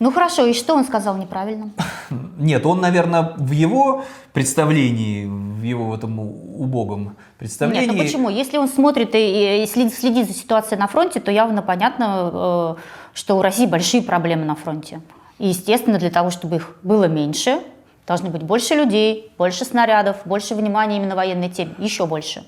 Ну 0.00 0.10
хорошо, 0.10 0.46
и 0.46 0.54
что 0.54 0.74
он 0.74 0.84
сказал 0.84 1.18
неправильно? 1.18 1.70
Нет, 2.38 2.64
он, 2.64 2.80
наверное, 2.80 3.34
в 3.36 3.50
его 3.50 4.04
представлении, 4.32 5.26
в 5.26 5.62
его 5.62 5.94
этом 5.94 6.18
убогом 6.18 7.16
представлении... 7.38 7.86
Нет, 7.86 7.94
ну 7.94 8.02
почему? 8.02 8.30
Если 8.30 8.56
он 8.56 8.68
смотрит 8.68 9.14
и, 9.14 9.62
и 9.62 9.66
следит, 9.66 9.92
следит 9.92 10.26
за 10.26 10.32
ситуацией 10.32 10.80
на 10.80 10.86
фронте, 10.86 11.20
то 11.20 11.30
явно 11.30 11.60
понятно, 11.60 12.30
э, 12.32 12.74
что 13.12 13.36
у 13.36 13.42
России 13.42 13.66
большие 13.66 14.02
проблемы 14.02 14.46
на 14.46 14.54
фронте. 14.54 15.02
И, 15.38 15.48
естественно, 15.48 15.98
для 15.98 16.10
того, 16.10 16.30
чтобы 16.30 16.56
их 16.56 16.76
было 16.82 17.04
меньше, 17.04 17.60
должны 18.06 18.30
быть 18.30 18.42
больше 18.42 18.74
людей, 18.74 19.30
больше 19.38 19.64
снарядов, 19.64 20.18
больше 20.24 20.54
внимания 20.54 20.96
именно 20.96 21.14
военной 21.14 21.48
теме, 21.48 21.72
еще 21.78 22.06
больше. 22.06 22.44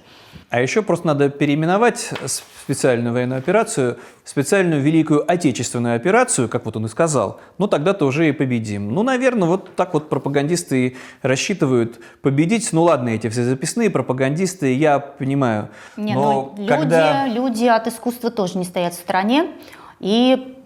А 0.50 0.60
еще 0.60 0.82
просто 0.82 1.06
надо 1.06 1.30
переименовать 1.30 2.10
специальную 2.26 3.14
военную 3.14 3.38
операцию 3.38 3.98
в 4.22 4.28
специальную 4.28 4.82
Великую 4.82 5.24
Отечественную 5.30 5.96
операцию, 5.96 6.46
как 6.46 6.66
вот 6.66 6.76
он 6.76 6.84
и 6.84 6.88
сказал. 6.88 7.40
Ну, 7.56 7.68
тогда-то 7.68 8.04
уже 8.04 8.28
и 8.28 8.32
победим. 8.32 8.92
Ну, 8.92 9.02
наверное, 9.02 9.48
вот 9.48 9.74
так 9.74 9.94
вот 9.94 10.10
пропагандисты 10.10 10.86
и 10.88 10.96
рассчитывают 11.22 12.00
победить. 12.20 12.70
Ну, 12.72 12.82
ладно, 12.82 13.08
эти 13.08 13.30
все 13.30 13.44
записные 13.44 13.88
пропагандисты, 13.88 14.74
я 14.74 14.98
понимаю. 14.98 15.70
Не, 15.96 16.12
но 16.14 16.54
ну, 16.56 16.66
когда... 16.66 17.26
люди, 17.26 17.36
люди 17.36 17.64
от 17.64 17.86
искусства 17.86 18.30
тоже 18.30 18.58
не 18.58 18.64
стоят 18.64 18.92
в 18.92 18.96
стороне. 18.98 19.52
И 20.00 20.61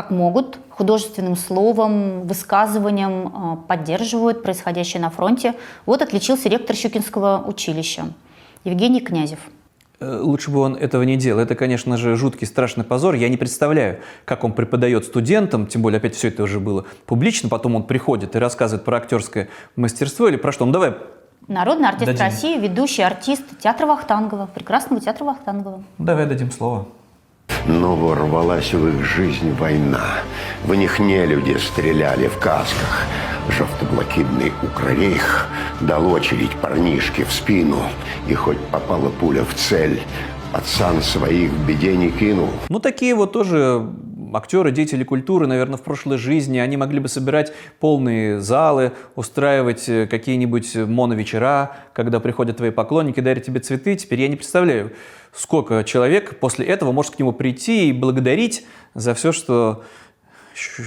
как 0.00 0.10
могут, 0.10 0.58
художественным 0.70 1.36
словом, 1.36 2.22
высказыванием 2.26 3.28
э, 3.28 3.56
поддерживают 3.68 4.42
происходящее 4.42 5.02
на 5.02 5.10
фронте. 5.10 5.52
Вот 5.84 6.00
отличился 6.00 6.48
ректор 6.48 6.74
Щукинского 6.74 7.44
училища 7.46 8.04
Евгений 8.64 9.02
Князев. 9.02 9.40
Э, 10.00 10.20
Лучше 10.22 10.50
бы 10.50 10.60
он 10.60 10.76
этого 10.76 11.02
не 11.02 11.16
делал. 11.18 11.38
Это, 11.42 11.54
конечно 11.54 11.98
же, 11.98 12.16
жуткий, 12.16 12.46
страшный 12.46 12.82
позор. 12.82 13.14
Я 13.14 13.28
не 13.28 13.36
представляю, 13.36 13.98
как 14.24 14.42
он 14.42 14.54
преподает 14.54 15.04
студентам, 15.04 15.66
тем 15.66 15.82
более, 15.82 15.98
опять 15.98 16.14
все 16.14 16.28
это 16.28 16.44
уже 16.44 16.60
было 16.60 16.86
публично, 17.04 17.50
потом 17.50 17.76
он 17.76 17.82
приходит 17.82 18.34
и 18.34 18.38
рассказывает 18.38 18.82
про 18.82 18.96
актерское 18.96 19.48
мастерство 19.76 20.28
или 20.28 20.36
про 20.36 20.50
что. 20.50 20.64
Ну, 20.64 20.72
давай 20.72 20.94
Народный 21.46 21.88
артист 21.88 22.06
Дадим. 22.06 22.24
России, 22.24 22.58
ведущий 22.58 23.02
артист 23.02 23.42
театра 23.62 23.86
Вахтангова, 23.86 24.46
прекрасного 24.46 25.02
театра 25.02 25.26
Вахтангова. 25.26 25.82
давай 25.98 26.24
дадим 26.24 26.50
слово. 26.50 26.86
Но 27.66 27.94
ворвалась 27.96 28.72
в 28.72 28.86
их 28.88 29.04
жизнь 29.04 29.52
война. 29.54 30.20
В 30.64 30.74
них 30.74 30.98
не 30.98 31.24
люди 31.26 31.56
стреляли 31.58 32.28
в 32.28 32.38
касках. 32.38 33.04
Жовто-блакитный 33.48 34.52
Укррейх 34.62 35.46
дал 35.80 36.10
очередь 36.12 36.52
парнишке 36.52 37.24
в 37.24 37.32
спину. 37.32 37.82
И 38.28 38.34
хоть 38.34 38.58
попала 38.58 39.08
пуля 39.08 39.44
в 39.44 39.54
цель, 39.54 40.02
пацан 40.52 41.02
своих 41.02 41.50
в 41.50 41.66
беде 41.66 41.96
не 41.96 42.10
кинул. 42.10 42.50
Ну, 42.68 42.80
такие 42.80 43.14
вот 43.14 43.32
тоже 43.32 43.86
актеры, 44.36 44.70
деятели 44.72 45.04
культуры, 45.04 45.46
наверное, 45.46 45.76
в 45.76 45.82
прошлой 45.82 46.18
жизни, 46.18 46.58
они 46.58 46.76
могли 46.76 47.00
бы 47.00 47.08
собирать 47.08 47.52
полные 47.78 48.40
залы, 48.40 48.92
устраивать 49.16 49.88
э, 49.88 50.06
какие-нибудь 50.06 50.74
моновечера, 50.76 51.76
когда 51.92 52.20
приходят 52.20 52.56
твои 52.56 52.70
поклонники, 52.70 53.20
дарят 53.20 53.44
тебе 53.44 53.60
цветы. 53.60 53.96
Теперь 53.96 54.20
я 54.20 54.28
не 54.28 54.36
представляю, 54.36 54.92
сколько 55.32 55.84
человек 55.84 56.38
после 56.38 56.66
этого 56.66 56.92
может 56.92 57.16
к 57.16 57.18
нему 57.18 57.32
прийти 57.32 57.88
и 57.88 57.92
благодарить 57.92 58.66
за 58.94 59.14
все, 59.14 59.32
что 59.32 59.84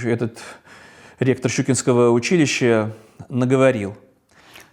этот 0.04 0.38
ректор 1.18 1.50
Щукинского 1.50 2.10
училища 2.10 2.92
наговорил. 3.28 3.96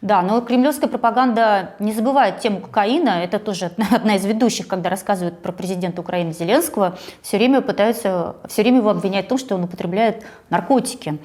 Да, 0.01 0.23
но 0.23 0.41
кремлевская 0.41 0.89
пропаганда 0.89 1.75
не 1.77 1.93
забывает 1.93 2.39
тему 2.39 2.59
кокаина. 2.59 3.23
Это 3.23 3.37
тоже 3.37 3.71
одна, 3.91 4.15
из 4.15 4.25
ведущих, 4.25 4.67
когда 4.67 4.89
рассказывают 4.89 5.39
про 5.41 5.51
президента 5.51 6.01
Украины 6.01 6.33
Зеленского. 6.33 6.97
Все 7.21 7.37
время 7.37 7.61
пытаются, 7.61 8.35
все 8.47 8.63
время 8.63 8.77
его 8.77 8.89
обвинять 8.89 9.25
в 9.25 9.29
том, 9.29 9.37
что 9.37 9.55
он 9.55 9.63
употребляет 9.65 10.23
наркотики. 10.49 11.19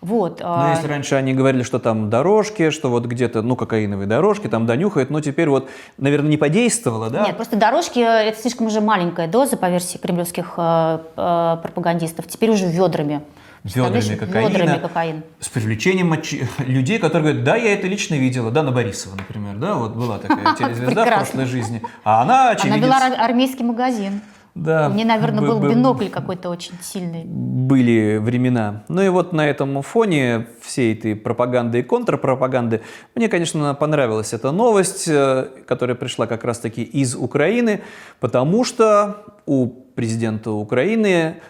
Вот. 0.00 0.40
Ну, 0.40 0.46
а, 0.46 0.74
если 0.74 0.86
раньше 0.86 1.14
они 1.14 1.32
говорили, 1.32 1.62
что 1.62 1.78
там 1.78 2.10
дорожки, 2.10 2.68
что 2.68 2.90
вот 2.90 3.06
где-то, 3.06 3.40
ну, 3.40 3.56
кокаиновые 3.56 4.06
дорожки, 4.06 4.48
там 4.48 4.66
донюхают, 4.66 5.08
но 5.08 5.22
теперь 5.22 5.48
вот, 5.48 5.70
наверное, 5.96 6.28
не 6.28 6.36
подействовало, 6.36 7.08
да? 7.08 7.24
Нет, 7.24 7.36
просто 7.36 7.56
дорожки 7.56 8.00
это 8.00 8.38
слишком 8.38 8.66
уже 8.66 8.82
маленькая 8.82 9.28
доза 9.28 9.56
по 9.56 9.70
версии 9.70 9.96
кремлевских 9.96 10.54
э, 10.58 10.98
э, 11.16 11.56
пропагандистов. 11.62 12.26
Теперь 12.28 12.50
уже 12.50 12.66
ведрами. 12.66 13.22
Ведрами 13.64 14.14
кокаина. 14.16 14.48
Ведрами 14.48 14.78
кокаин. 14.78 15.22
С 15.40 15.48
привлечением 15.48 16.12
очи- 16.12 16.46
людей, 16.58 16.98
которые 16.98 17.22
говорят, 17.32 17.44
да, 17.44 17.56
я 17.56 17.72
это 17.72 17.86
лично 17.88 18.14
видела, 18.14 18.50
Дана 18.50 18.70
Борисова, 18.72 19.16
например, 19.16 19.56
да, 19.56 19.74
вот 19.74 19.94
была 19.96 20.18
такая 20.18 20.54
телезвезда 20.58 21.04
в 21.04 21.08
прошлой 21.08 21.46
жизни, 21.46 21.80
а 22.04 22.22
она 22.22 22.42
Она 22.42 22.50
очевидец. 22.50 22.82
вела 22.84 22.96
ар- 22.98 23.20
армейский 23.30 23.64
магазин. 23.64 24.20
Да, 24.54 24.88
У 24.88 24.92
нее, 24.94 25.04
наверное, 25.06 25.40
был 25.40 25.58
бинокль 25.58 26.08
какой-то 26.08 26.48
очень 26.48 26.74
сильный. 26.80 27.24
Были 27.24 28.18
времена. 28.18 28.84
Ну 28.88 29.02
и 29.02 29.08
вот 29.08 29.32
на 29.32 29.44
этом 29.48 29.82
фоне 29.82 30.46
всей 30.62 30.94
этой 30.94 31.16
пропаганды 31.16 31.80
и 31.80 31.82
контрпропаганды 31.82 32.80
мне, 33.16 33.28
конечно, 33.28 33.74
понравилась 33.74 34.32
эта 34.32 34.52
новость, 34.52 35.08
э, 35.08 35.48
которая 35.66 35.96
пришла 35.96 36.28
как 36.28 36.44
раз-таки 36.44 36.82
из 36.84 37.16
Украины, 37.16 37.80
потому 38.20 38.62
что 38.64 39.24
у 39.46 39.66
президента 39.66 40.52
Украины 40.52 41.40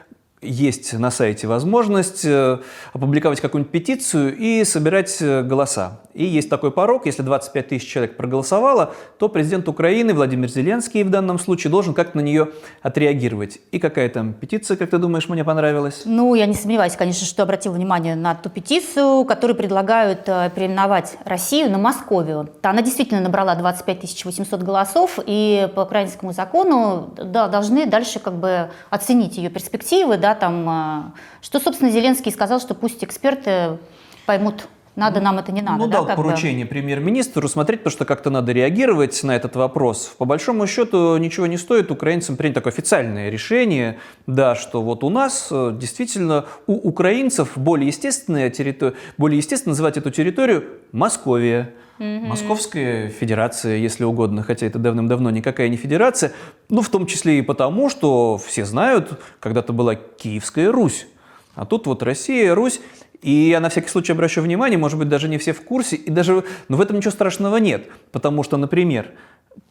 есть 0.44 0.92
на 0.92 1.10
сайте 1.10 1.46
возможность 1.46 2.24
э, 2.24 2.58
опубликовать 2.92 3.40
какую-нибудь 3.40 3.72
петицию 3.72 4.36
и 4.36 4.64
собирать 4.64 5.16
э, 5.20 5.42
голоса. 5.42 6.00
И 6.14 6.24
есть 6.24 6.48
такой 6.48 6.70
порог, 6.70 7.06
если 7.06 7.22
25 7.22 7.68
тысяч 7.68 7.88
человек 7.88 8.16
проголосовало, 8.16 8.94
то 9.18 9.28
президент 9.28 9.68
Украины 9.68 10.14
Владимир 10.14 10.48
Зеленский 10.48 11.02
в 11.02 11.10
данном 11.10 11.38
случае 11.38 11.70
должен 11.70 11.92
как-то 11.92 12.18
на 12.18 12.20
нее 12.22 12.50
отреагировать. 12.82 13.58
И 13.72 13.78
какая 13.78 14.08
там 14.08 14.32
петиция, 14.32 14.76
как 14.76 14.90
ты 14.90 14.98
думаешь, 14.98 15.28
мне 15.28 15.44
понравилась? 15.44 16.02
Ну, 16.04 16.34
я 16.34 16.46
не 16.46 16.54
сомневаюсь, 16.54 16.94
конечно, 16.94 17.26
что 17.26 17.42
обратил 17.42 17.72
внимание 17.72 18.14
на 18.14 18.34
ту 18.34 18.48
петицию, 18.48 19.24
которую 19.24 19.56
предлагают 19.56 20.28
э, 20.28 20.50
переименовать 20.54 21.16
Россию 21.24 21.70
на 21.70 21.78
Московию. 21.78 22.48
Она 22.62 22.82
действительно 22.82 23.20
набрала 23.20 23.54
25 23.56 24.24
800 24.24 24.62
голосов, 24.62 25.18
и 25.26 25.68
по 25.74 25.80
украинскому 25.80 26.32
закону 26.32 27.12
да, 27.16 27.48
должны 27.48 27.86
дальше 27.86 28.18
как 28.18 28.34
бы 28.34 28.70
оценить 28.90 29.36
ее 29.36 29.50
перспективы, 29.50 30.16
да, 30.16 30.33
там, 30.34 30.68
э, 30.68 31.02
что, 31.42 31.60
собственно, 31.60 31.90
Зеленский 31.90 32.32
сказал, 32.32 32.60
что 32.60 32.74
пусть 32.74 33.02
эксперты 33.02 33.78
поймут, 34.26 34.68
надо 34.96 35.20
нам 35.20 35.38
это 35.38 35.50
не 35.50 35.60
надо. 35.60 35.78
ну, 35.78 35.86
да, 35.88 36.02
дал 36.02 36.06
бы. 36.06 36.14
поручение 36.14 36.66
премьер-министру 36.66 37.48
смотреть, 37.48 37.80
потому 37.80 37.92
что 37.92 38.04
как-то 38.04 38.30
надо 38.30 38.52
реагировать 38.52 39.22
на 39.24 39.34
этот 39.34 39.56
вопрос. 39.56 40.14
По 40.18 40.24
большому 40.24 40.66
счету 40.66 41.16
ничего 41.16 41.46
не 41.46 41.56
стоит 41.56 41.90
украинцам 41.90 42.36
принять 42.36 42.54
такое 42.54 42.72
официальное 42.72 43.28
решение, 43.28 43.98
да, 44.26 44.54
что 44.54 44.82
вот 44.82 45.02
у 45.02 45.10
нас 45.10 45.48
э, 45.50 45.72
действительно 45.74 46.46
у 46.66 46.74
украинцев 46.74 47.52
более 47.56 47.88
естественная 47.88 48.50
территория, 48.50 48.94
более 49.18 49.38
естественно 49.38 49.72
называть 49.72 49.96
эту 49.96 50.10
территорию 50.10 50.64
Московия. 50.92 51.74
Московская 51.98 53.08
федерация, 53.08 53.76
если 53.76 54.04
угодно, 54.04 54.42
хотя 54.42 54.66
это 54.66 54.78
давным-давно 54.78 55.30
никакая 55.30 55.68
не 55.68 55.76
федерация, 55.76 56.32
ну, 56.68 56.82
в 56.82 56.88
том 56.88 57.06
числе 57.06 57.38
и 57.38 57.42
потому, 57.42 57.88
что 57.88 58.36
все 58.38 58.64
знают, 58.64 59.20
когда-то 59.38 59.72
была 59.72 59.94
Киевская 59.94 60.72
Русь, 60.72 61.06
а 61.54 61.64
тут 61.66 61.86
вот 61.86 62.02
Россия, 62.02 62.54
Русь, 62.54 62.80
и 63.22 63.30
я 63.30 63.60
на 63.60 63.68
всякий 63.68 63.88
случай 63.88 64.12
обращу 64.12 64.42
внимание, 64.42 64.76
может 64.76 64.98
быть, 64.98 65.08
даже 65.08 65.28
не 65.28 65.38
все 65.38 65.52
в 65.52 65.62
курсе, 65.62 65.96
и 65.96 66.10
даже 66.10 66.44
но 66.68 66.76
в 66.76 66.80
этом 66.80 66.96
ничего 66.96 67.12
страшного 67.12 67.58
нет, 67.58 67.88
потому 68.10 68.42
что, 68.42 68.56
например, 68.56 69.12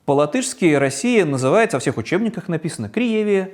по-латышски 0.06 0.74
Россия 0.76 1.26
называется, 1.26 1.78
во 1.78 1.82
всех 1.82 1.98
учебниках 1.98 2.48
написано 2.48 2.88
Криевия, 2.88 3.52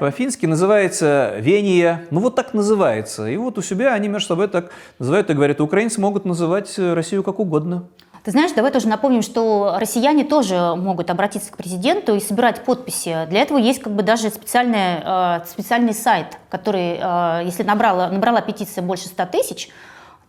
по-фински 0.00 0.46
называется 0.46 1.34
Вения, 1.38 2.06
ну 2.10 2.20
вот 2.20 2.34
так 2.34 2.54
называется. 2.54 3.26
И 3.26 3.36
вот 3.36 3.58
у 3.58 3.62
себя 3.62 3.92
они 3.94 4.08
между 4.08 4.28
собой 4.28 4.48
так 4.48 4.70
называют 4.98 5.30
и 5.30 5.34
говорят, 5.34 5.60
украинцы 5.60 6.00
могут 6.00 6.24
называть 6.24 6.78
Россию 6.78 7.22
как 7.22 7.38
угодно. 7.38 7.84
Ты 8.24 8.30
знаешь, 8.30 8.52
давай 8.52 8.72
тоже 8.72 8.88
напомним, 8.88 9.20
что 9.20 9.76
россияне 9.78 10.24
тоже 10.24 10.74
могут 10.76 11.10
обратиться 11.10 11.52
к 11.52 11.58
президенту 11.58 12.14
и 12.14 12.20
собирать 12.20 12.64
подписи. 12.64 13.26
Для 13.28 13.42
этого 13.42 13.58
есть 13.58 13.82
как 13.82 13.92
бы 13.92 14.02
даже 14.02 14.30
специальный, 14.30 15.02
э, 15.04 15.40
специальный 15.46 15.92
сайт, 15.92 16.38
который, 16.48 16.98
э, 16.98 17.42
если 17.44 17.64
набрала, 17.64 18.08
набрала 18.08 18.40
петиция 18.40 18.80
больше 18.80 19.08
100 19.08 19.26
тысяч, 19.26 19.68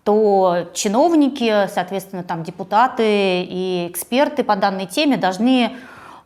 то 0.04 0.68
чиновники, 0.74 1.70
соответственно, 1.74 2.24
там 2.24 2.44
депутаты 2.44 3.44
и 3.44 3.88
эксперты 3.90 4.44
по 4.44 4.58
данной 4.58 4.88
теме 4.88 5.16
должны 5.16 5.78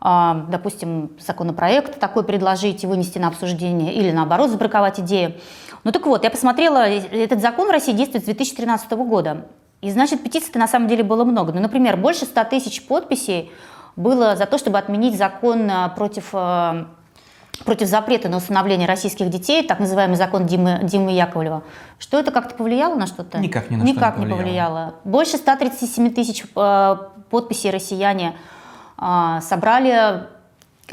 допустим, 0.01 1.11
законопроект 1.19 1.99
такой 1.99 2.23
предложить 2.23 2.83
и 2.83 2.87
вынести 2.87 3.17
на 3.17 3.27
обсуждение, 3.27 3.93
или 3.93 4.11
наоборот 4.11 4.49
забраковать 4.49 4.99
идею. 5.01 5.33
Ну 5.83 5.91
так 5.91 6.05
вот, 6.05 6.23
я 6.23 6.29
посмотрела, 6.29 6.87
э, 6.87 6.99
этот 7.11 7.41
закон 7.41 7.67
в 7.67 7.71
России 7.71 7.91
действует 7.91 8.23
с 8.23 8.25
2013 8.25 8.91
года. 8.91 9.45
И 9.81 9.91
значит, 9.91 10.23
петиций 10.23 10.51
на 10.55 10.67
самом 10.67 10.87
деле 10.87 11.03
было 11.03 11.23
много. 11.23 11.53
Ну, 11.53 11.61
например, 11.61 11.97
больше 11.97 12.25
100 12.25 12.43
тысяч 12.45 12.85
подписей 12.85 13.51
было 13.95 14.35
за 14.35 14.45
то, 14.45 14.57
чтобы 14.57 14.77
отменить 14.77 15.17
закон 15.17 15.69
а, 15.71 15.89
против, 15.89 16.29
а, 16.33 16.87
против 17.63 17.87
запрета 17.87 18.27
на 18.27 18.37
усыновление 18.37 18.87
российских 18.87 19.29
детей, 19.29 19.65
так 19.65 19.79
называемый 19.79 20.17
закон 20.17 20.45
Димы, 20.45 20.79
Димы 20.83 21.11
Яковлева. 21.11 21.63
Что 21.97 22.19
это 22.19 22.31
как-то 22.31 22.55
повлияло 22.55 22.95
на 22.95 23.07
что-то? 23.07 23.39
Никак 23.39 23.69
ни 23.69 23.77
на 23.77 23.85
что 23.85 23.93
Никак 23.93 24.17
не 24.17 24.25
не 24.25 24.31
повлияло. 24.31 24.43
повлияло. 24.43 24.95
Больше 25.05 25.37
137 25.37 26.13
тысяч 26.13 26.43
э, 26.55 26.95
подписей 27.29 27.69
россияне 27.69 28.35
э, 28.35 28.58
собрали, 29.41 30.27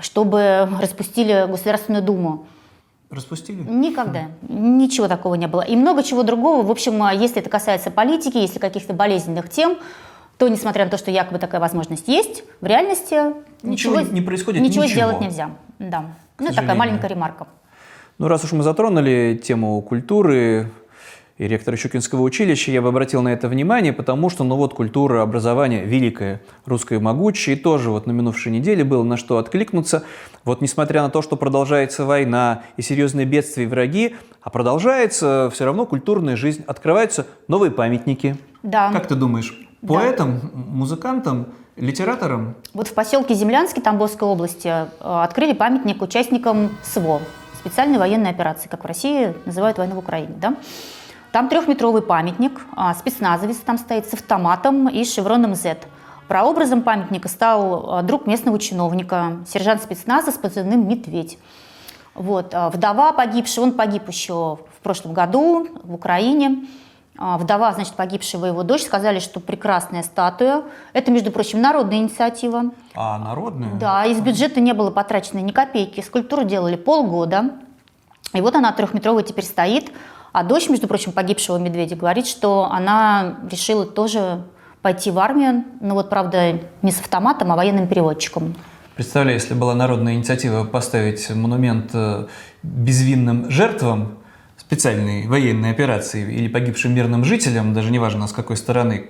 чтобы 0.00 0.68
распустили 0.80 1.46
Государственную 1.48 2.02
Думу. 2.02 2.46
Распустили? 3.10 3.62
Никогда. 3.62 4.24
Ничего 4.48 5.06
такого 5.06 5.34
не 5.36 5.46
было. 5.46 5.62
И 5.62 5.76
много 5.76 6.02
чего 6.02 6.22
другого. 6.24 6.66
В 6.66 6.70
общем, 6.70 7.00
а, 7.02 7.14
если 7.14 7.38
это 7.38 7.48
касается 7.48 7.90
политики, 7.90 8.36
если 8.36 8.58
каких-то 8.58 8.94
болезненных 8.94 9.48
тем, 9.48 9.78
то, 10.38 10.48
несмотря 10.48 10.84
на 10.84 10.90
то, 10.90 10.98
что 10.98 11.10
якобы 11.10 11.38
такая 11.38 11.60
возможность 11.60 12.08
есть, 12.08 12.42
в 12.60 12.66
реальности 12.66 13.32
Ничего 13.62 14.00
ничего, 14.00 14.12
не 14.12 14.20
происходит, 14.20 14.60
ничего 14.60 14.84
ничего. 14.84 14.96
сделать 14.96 15.20
нельзя. 15.20 15.50
Да. 15.78 16.06
Ну, 16.38 16.52
такая 16.52 16.74
маленькая 16.74 17.06
ремарка. 17.06 17.46
Ну, 18.18 18.28
раз 18.28 18.44
уж 18.44 18.52
мы 18.52 18.62
затронули 18.62 19.40
тему 19.42 19.80
культуры 19.82 20.70
и 21.38 21.46
ректора 21.46 21.76
Щукинского 21.76 22.22
училища, 22.22 22.70
я 22.70 22.80
бы 22.80 22.88
обратил 22.88 23.20
на 23.22 23.28
это 23.28 23.48
внимание, 23.48 23.92
потому 23.92 24.30
что, 24.30 24.42
ну 24.44 24.56
вот, 24.56 24.72
культура, 24.72 25.22
образование 25.22 25.84
великое, 25.84 26.40
русское 26.64 26.98
могучее, 26.98 27.56
и 27.56 27.58
тоже 27.58 27.90
вот 27.90 28.06
на 28.06 28.12
минувшей 28.12 28.52
неделе 28.52 28.84
было 28.84 29.02
на 29.02 29.16
что 29.16 29.36
откликнуться. 29.38 30.04
Вот 30.44 30.62
несмотря 30.62 31.02
на 31.02 31.10
то, 31.10 31.20
что 31.20 31.36
продолжается 31.36 32.04
война 32.04 32.62
и 32.76 32.82
серьезные 32.82 33.26
бедствия 33.26 33.64
и 33.64 33.66
враги, 33.66 34.16
а 34.40 34.48
продолжается 34.50 35.50
все 35.52 35.66
равно 35.66 35.84
культурная 35.84 36.36
жизнь, 36.36 36.64
открываются 36.66 37.26
новые 37.48 37.70
памятники. 37.70 38.36
Да. 38.62 38.90
Как 38.92 39.06
ты 39.06 39.14
думаешь, 39.14 39.58
Да. 39.82 39.94
поэтам, 39.94 40.50
музыкантам, 40.54 41.48
литераторам 41.76 42.54
Вот 42.72 42.88
в 42.88 42.94
поселке 42.94 43.34
Землянский 43.34 43.82
Тамбовской 43.82 44.26
области 44.26 44.68
э, 44.68 44.86
открыли 45.00 45.52
памятник 45.52 46.00
участникам 46.00 46.70
СВО, 46.82 47.20
специальной 47.58 47.98
военной 47.98 48.30
операции, 48.30 48.68
как 48.68 48.84
в 48.84 48.86
России 48.86 49.34
называют 49.44 49.76
войну 49.76 49.96
в 49.96 49.98
Украине. 49.98 50.32
Да? 50.40 50.56
Там 51.36 51.50
трехметровый 51.50 52.00
памятник, 52.00 52.62
а, 52.74 52.94
спецназовец 52.94 53.58
там 53.58 53.76
стоит 53.76 54.08
с 54.08 54.14
автоматом 54.14 54.88
и 54.88 55.04
шевроном 55.04 55.54
Z. 55.54 55.80
Прообразом 56.28 56.80
памятника 56.80 57.28
стал 57.28 57.98
а, 57.98 58.02
друг 58.02 58.26
местного 58.26 58.58
чиновника, 58.58 59.44
сержант 59.46 59.82
спецназа 59.82 60.30
с 60.30 60.36
позывным 60.36 60.88
«Медведь». 60.88 61.38
Вот. 62.14 62.54
а, 62.54 62.70
Вдова 62.70 63.12
погибшего, 63.12 63.64
он 63.64 63.72
погиб 63.72 64.08
еще 64.08 64.32
в 64.56 64.82
прошлом 64.82 65.12
году 65.12 65.68
в 65.84 65.92
Украине. 65.92 66.68
Вдова, 67.18 67.74
значит, 67.74 67.96
погибшего 67.96 68.46
его 68.46 68.62
дочь, 68.62 68.84
сказали, 68.84 69.18
что 69.18 69.38
прекрасная 69.38 70.04
статуя. 70.04 70.62
Это, 70.94 71.10
между 71.10 71.30
прочим, 71.30 71.60
народная 71.60 71.98
инициатива. 71.98 72.70
А 72.94 73.18
народные? 73.18 73.74
Да, 73.74 74.06
из 74.06 74.20
бюджета 74.20 74.60
не 74.60 74.72
было 74.72 74.90
потрачено 74.90 75.40
ни 75.40 75.52
копейки. 75.52 76.00
Скульптуру 76.00 76.44
делали 76.44 76.76
полгода. 76.76 77.50
И 78.32 78.40
вот 78.40 78.54
она 78.54 78.72
трехметровая 78.72 79.22
теперь 79.22 79.44
стоит. 79.44 79.92
А 80.36 80.44
дочь, 80.44 80.68
между 80.68 80.86
прочим, 80.86 81.12
погибшего 81.12 81.56
медведя 81.56 81.96
говорит, 81.96 82.26
что 82.26 82.68
она 82.70 83.38
решила 83.50 83.86
тоже 83.86 84.42
пойти 84.82 85.10
в 85.10 85.18
армию. 85.18 85.64
Ну 85.80 85.94
вот, 85.94 86.10
правда, 86.10 86.60
не 86.82 86.92
с 86.92 87.00
автоматом, 87.00 87.52
а 87.52 87.56
военным 87.56 87.88
переводчиком. 87.88 88.54
Представляю, 88.96 89.38
если 89.38 89.54
была 89.54 89.74
народная 89.74 90.12
инициатива 90.12 90.64
поставить 90.64 91.30
монумент 91.30 91.92
э, 91.94 92.26
безвинным 92.62 93.50
жертвам 93.50 94.18
специальной 94.58 95.26
военной 95.26 95.70
операции 95.70 96.30
или 96.30 96.48
погибшим 96.48 96.94
мирным 96.94 97.24
жителям, 97.24 97.72
даже 97.72 97.90
неважно 97.90 98.26
с 98.26 98.32
какой 98.32 98.58
стороны, 98.58 99.06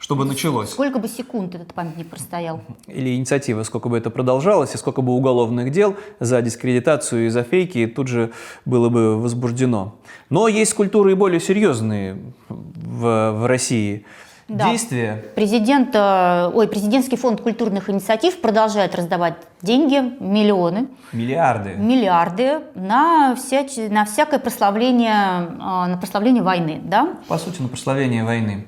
чтобы 0.00 0.24
началось. 0.24 0.70
Сколько 0.70 0.98
бы 0.98 1.06
секунд 1.08 1.54
этот 1.54 1.74
памятник 1.74 2.08
простоял? 2.08 2.62
Или 2.86 3.14
инициатива, 3.14 3.62
сколько 3.62 3.88
бы 3.88 3.98
это 3.98 4.10
продолжалось, 4.10 4.74
и 4.74 4.78
сколько 4.78 5.02
бы 5.02 5.12
уголовных 5.12 5.70
дел 5.70 5.94
за 6.18 6.40
дискредитацию 6.42 7.26
и 7.26 7.28
за 7.28 7.42
фейки 7.42 7.86
тут 7.86 8.08
же 8.08 8.32
было 8.64 8.88
бы 8.88 9.20
возбуждено. 9.20 9.94
Но 10.30 10.48
есть 10.48 10.74
культуры 10.74 11.12
и 11.12 11.14
более 11.14 11.38
серьезные 11.38 12.16
в, 12.48 13.32
в 13.32 13.46
России. 13.46 14.04
Да. 14.48 14.68
Действия 14.68 15.22
Президент, 15.36 15.90
э, 15.94 16.50
ой, 16.52 16.66
президентский 16.66 17.16
фонд 17.16 17.40
культурных 17.40 17.88
инициатив 17.88 18.40
продолжает 18.40 18.96
раздавать 18.96 19.34
деньги, 19.62 20.02
миллионы, 20.18 20.88
миллиарды. 21.12 21.74
миллиарды 21.76 22.58
на, 22.74 23.36
всяч- 23.36 23.88
на 23.88 24.06
всякое 24.06 24.40
прославление, 24.40 25.46
э, 25.52 25.56
на 25.60 25.96
прославление 26.00 26.42
войны, 26.42 26.80
да? 26.82 27.10
По 27.28 27.38
сути, 27.38 27.62
на 27.62 27.68
прославление 27.68 28.24
войны. 28.24 28.66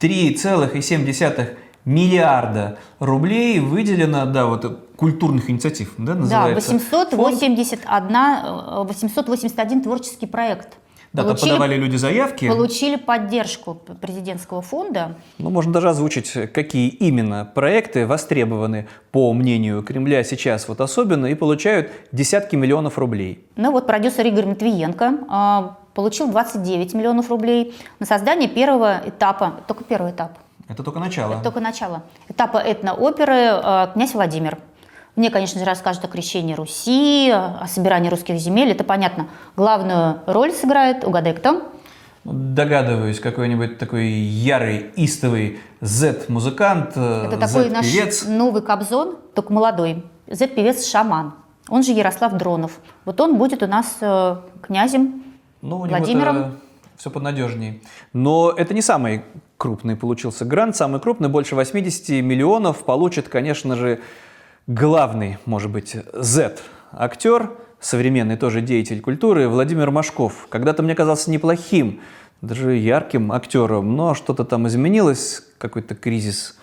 3,7 0.00 1.56
миллиарда 1.84 2.78
рублей 2.98 3.60
выделено, 3.60 4.26
да, 4.26 4.46
вот 4.46 4.90
культурных 4.96 5.50
инициатив, 5.50 5.94
да, 5.98 6.14
Да, 6.14 6.20
называется. 6.20 6.72
881, 6.72 8.16
э, 8.16 8.84
881 8.84 9.82
творческий 9.82 10.26
проект. 10.26 10.76
Да, 11.12 11.24
там 11.24 11.36
подавали 11.36 11.74
люди 11.74 11.96
заявки. 11.96 12.46
Получили 12.48 12.94
поддержку 12.94 13.74
президентского 14.00 14.62
фонда. 14.62 15.16
Ну, 15.38 15.50
можно 15.50 15.72
даже 15.72 15.88
озвучить, 15.88 16.30
какие 16.52 16.88
именно 16.88 17.50
проекты 17.52 18.06
востребованы, 18.06 18.86
по 19.10 19.32
мнению 19.32 19.82
Кремля, 19.82 20.22
сейчас 20.22 20.68
вот 20.68 20.80
особенно, 20.80 21.26
и 21.26 21.34
получают 21.34 21.90
десятки 22.12 22.54
миллионов 22.54 22.96
рублей. 22.96 23.44
Ну 23.56 23.72
вот 23.72 23.88
продюсер 23.88 24.24
Игорь 24.26 24.46
Матвиенко 24.46 25.18
а, 25.28 25.78
получил 25.94 26.28
29 26.28 26.94
миллионов 26.94 27.30
рублей 27.30 27.74
на 27.98 28.06
создание 28.06 28.48
первого 28.48 29.00
этапа, 29.04 29.60
только 29.66 29.84
первый 29.84 30.12
этап, 30.12 30.38
Это 30.68 30.82
только 30.82 30.98
начало. 30.98 31.34
это 31.34 31.42
только 31.44 31.60
начало, 31.60 32.02
этапа 32.28 32.58
этнооперы 32.58 33.34
э, 33.34 33.88
«Князь 33.94 34.14
Владимир». 34.14 34.58
Мне, 35.16 35.30
конечно 35.30 35.58
же, 35.58 35.66
расскажут 35.66 36.04
о 36.04 36.08
крещении 36.08 36.54
Руси, 36.54 37.30
о 37.30 37.66
собирании 37.66 38.08
русских 38.08 38.36
земель, 38.36 38.70
это 38.70 38.84
понятно. 38.84 39.28
Главную 39.56 40.20
роль 40.26 40.52
сыграет, 40.52 41.04
угадай 41.04 41.34
кто? 41.34 41.52
Ну, 42.24 42.32
Догадываюсь, 42.32 43.18
какой-нибудь 43.18 43.78
такой 43.78 44.06
ярый, 44.08 44.90
истовый 44.96 45.58
Z-музыкант, 45.80 46.90
Это 46.96 47.36
такой 47.38 47.70
наш 47.70 47.86
новый 48.26 48.62
Кобзон, 48.62 49.16
только 49.34 49.52
молодой. 49.52 50.04
Z-певец 50.28 50.86
Шаман. 50.86 51.34
Он 51.68 51.82
же 51.82 51.92
Ярослав 51.92 52.32
Дронов. 52.34 52.80
Вот 53.04 53.20
он 53.20 53.36
будет 53.36 53.62
у 53.62 53.66
нас 53.66 53.96
э, 54.00 54.36
князем 54.62 55.22
Ну, 55.62 55.80
у 55.80 55.86
Владимиром. 55.86 56.60
все 56.96 57.10
поднадежнее. 57.10 57.80
Но 58.12 58.52
это 58.56 58.74
не 58.74 58.82
самый 58.82 59.22
крупный 59.56 59.96
получился 59.96 60.44
грант. 60.44 60.76
Самый 60.76 61.00
крупный, 61.00 61.28
больше 61.28 61.54
80 61.54 62.24
миллионов, 62.24 62.84
получит, 62.84 63.28
конечно 63.28 63.76
же, 63.76 64.00
главный, 64.66 65.38
может 65.44 65.70
быть, 65.70 65.96
Z-актер, 66.14 67.50
современный 67.78 68.36
тоже 68.36 68.60
деятель 68.60 69.00
культуры, 69.00 69.48
Владимир 69.48 69.90
Машков. 69.90 70.46
Когда-то 70.48 70.82
мне 70.82 70.94
казался 70.94 71.30
неплохим, 71.30 72.00
даже 72.40 72.74
ярким 72.74 73.32
актером, 73.32 73.96
но 73.96 74.14
что-то 74.14 74.44
там 74.44 74.66
изменилось, 74.66 75.42
какой-то 75.58 75.94
кризис 75.94 76.58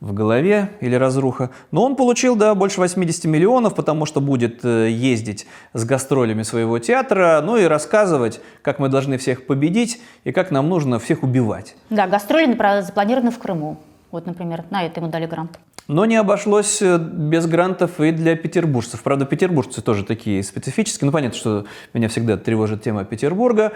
в 0.00 0.14
голове 0.14 0.70
или 0.80 0.94
разруха. 0.94 1.50
Но 1.70 1.84
он 1.84 1.94
получил, 1.94 2.34
да, 2.34 2.54
больше 2.54 2.80
80 2.80 3.24
миллионов, 3.26 3.74
потому 3.74 4.06
что 4.06 4.20
будет 4.20 4.64
э, 4.64 4.90
ездить 4.90 5.46
с 5.74 5.84
гастролями 5.84 6.42
своего 6.42 6.78
театра, 6.78 7.42
ну 7.44 7.56
и 7.56 7.64
рассказывать, 7.64 8.40
как 8.62 8.78
мы 8.78 8.88
должны 8.88 9.18
всех 9.18 9.46
победить 9.46 10.00
и 10.24 10.32
как 10.32 10.50
нам 10.50 10.68
нужно 10.68 10.98
всех 10.98 11.22
убивать. 11.22 11.76
Да, 11.90 12.06
гастроли 12.06 12.50
запланированы 12.82 13.30
в 13.30 13.38
Крыму. 13.38 13.78
Вот, 14.10 14.26
например, 14.26 14.64
на 14.70 14.84
это 14.84 15.00
ему 15.00 15.10
дали 15.10 15.26
грант. 15.26 15.58
Но 15.86 16.04
не 16.04 16.16
обошлось 16.16 16.80
э, 16.80 16.98
без 16.98 17.46
грантов 17.46 18.00
и 18.00 18.10
для 18.10 18.36
петербуржцев. 18.36 19.02
Правда, 19.02 19.26
петербуржцы 19.26 19.82
тоже 19.82 20.04
такие 20.04 20.42
специфические. 20.42 21.06
Ну, 21.06 21.12
понятно, 21.12 21.36
что 21.36 21.66
меня 21.92 22.08
всегда 22.08 22.38
тревожит 22.38 22.82
тема 22.82 23.04
Петербурга. 23.04 23.72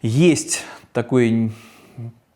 Есть 0.00 0.62
такой 0.92 1.52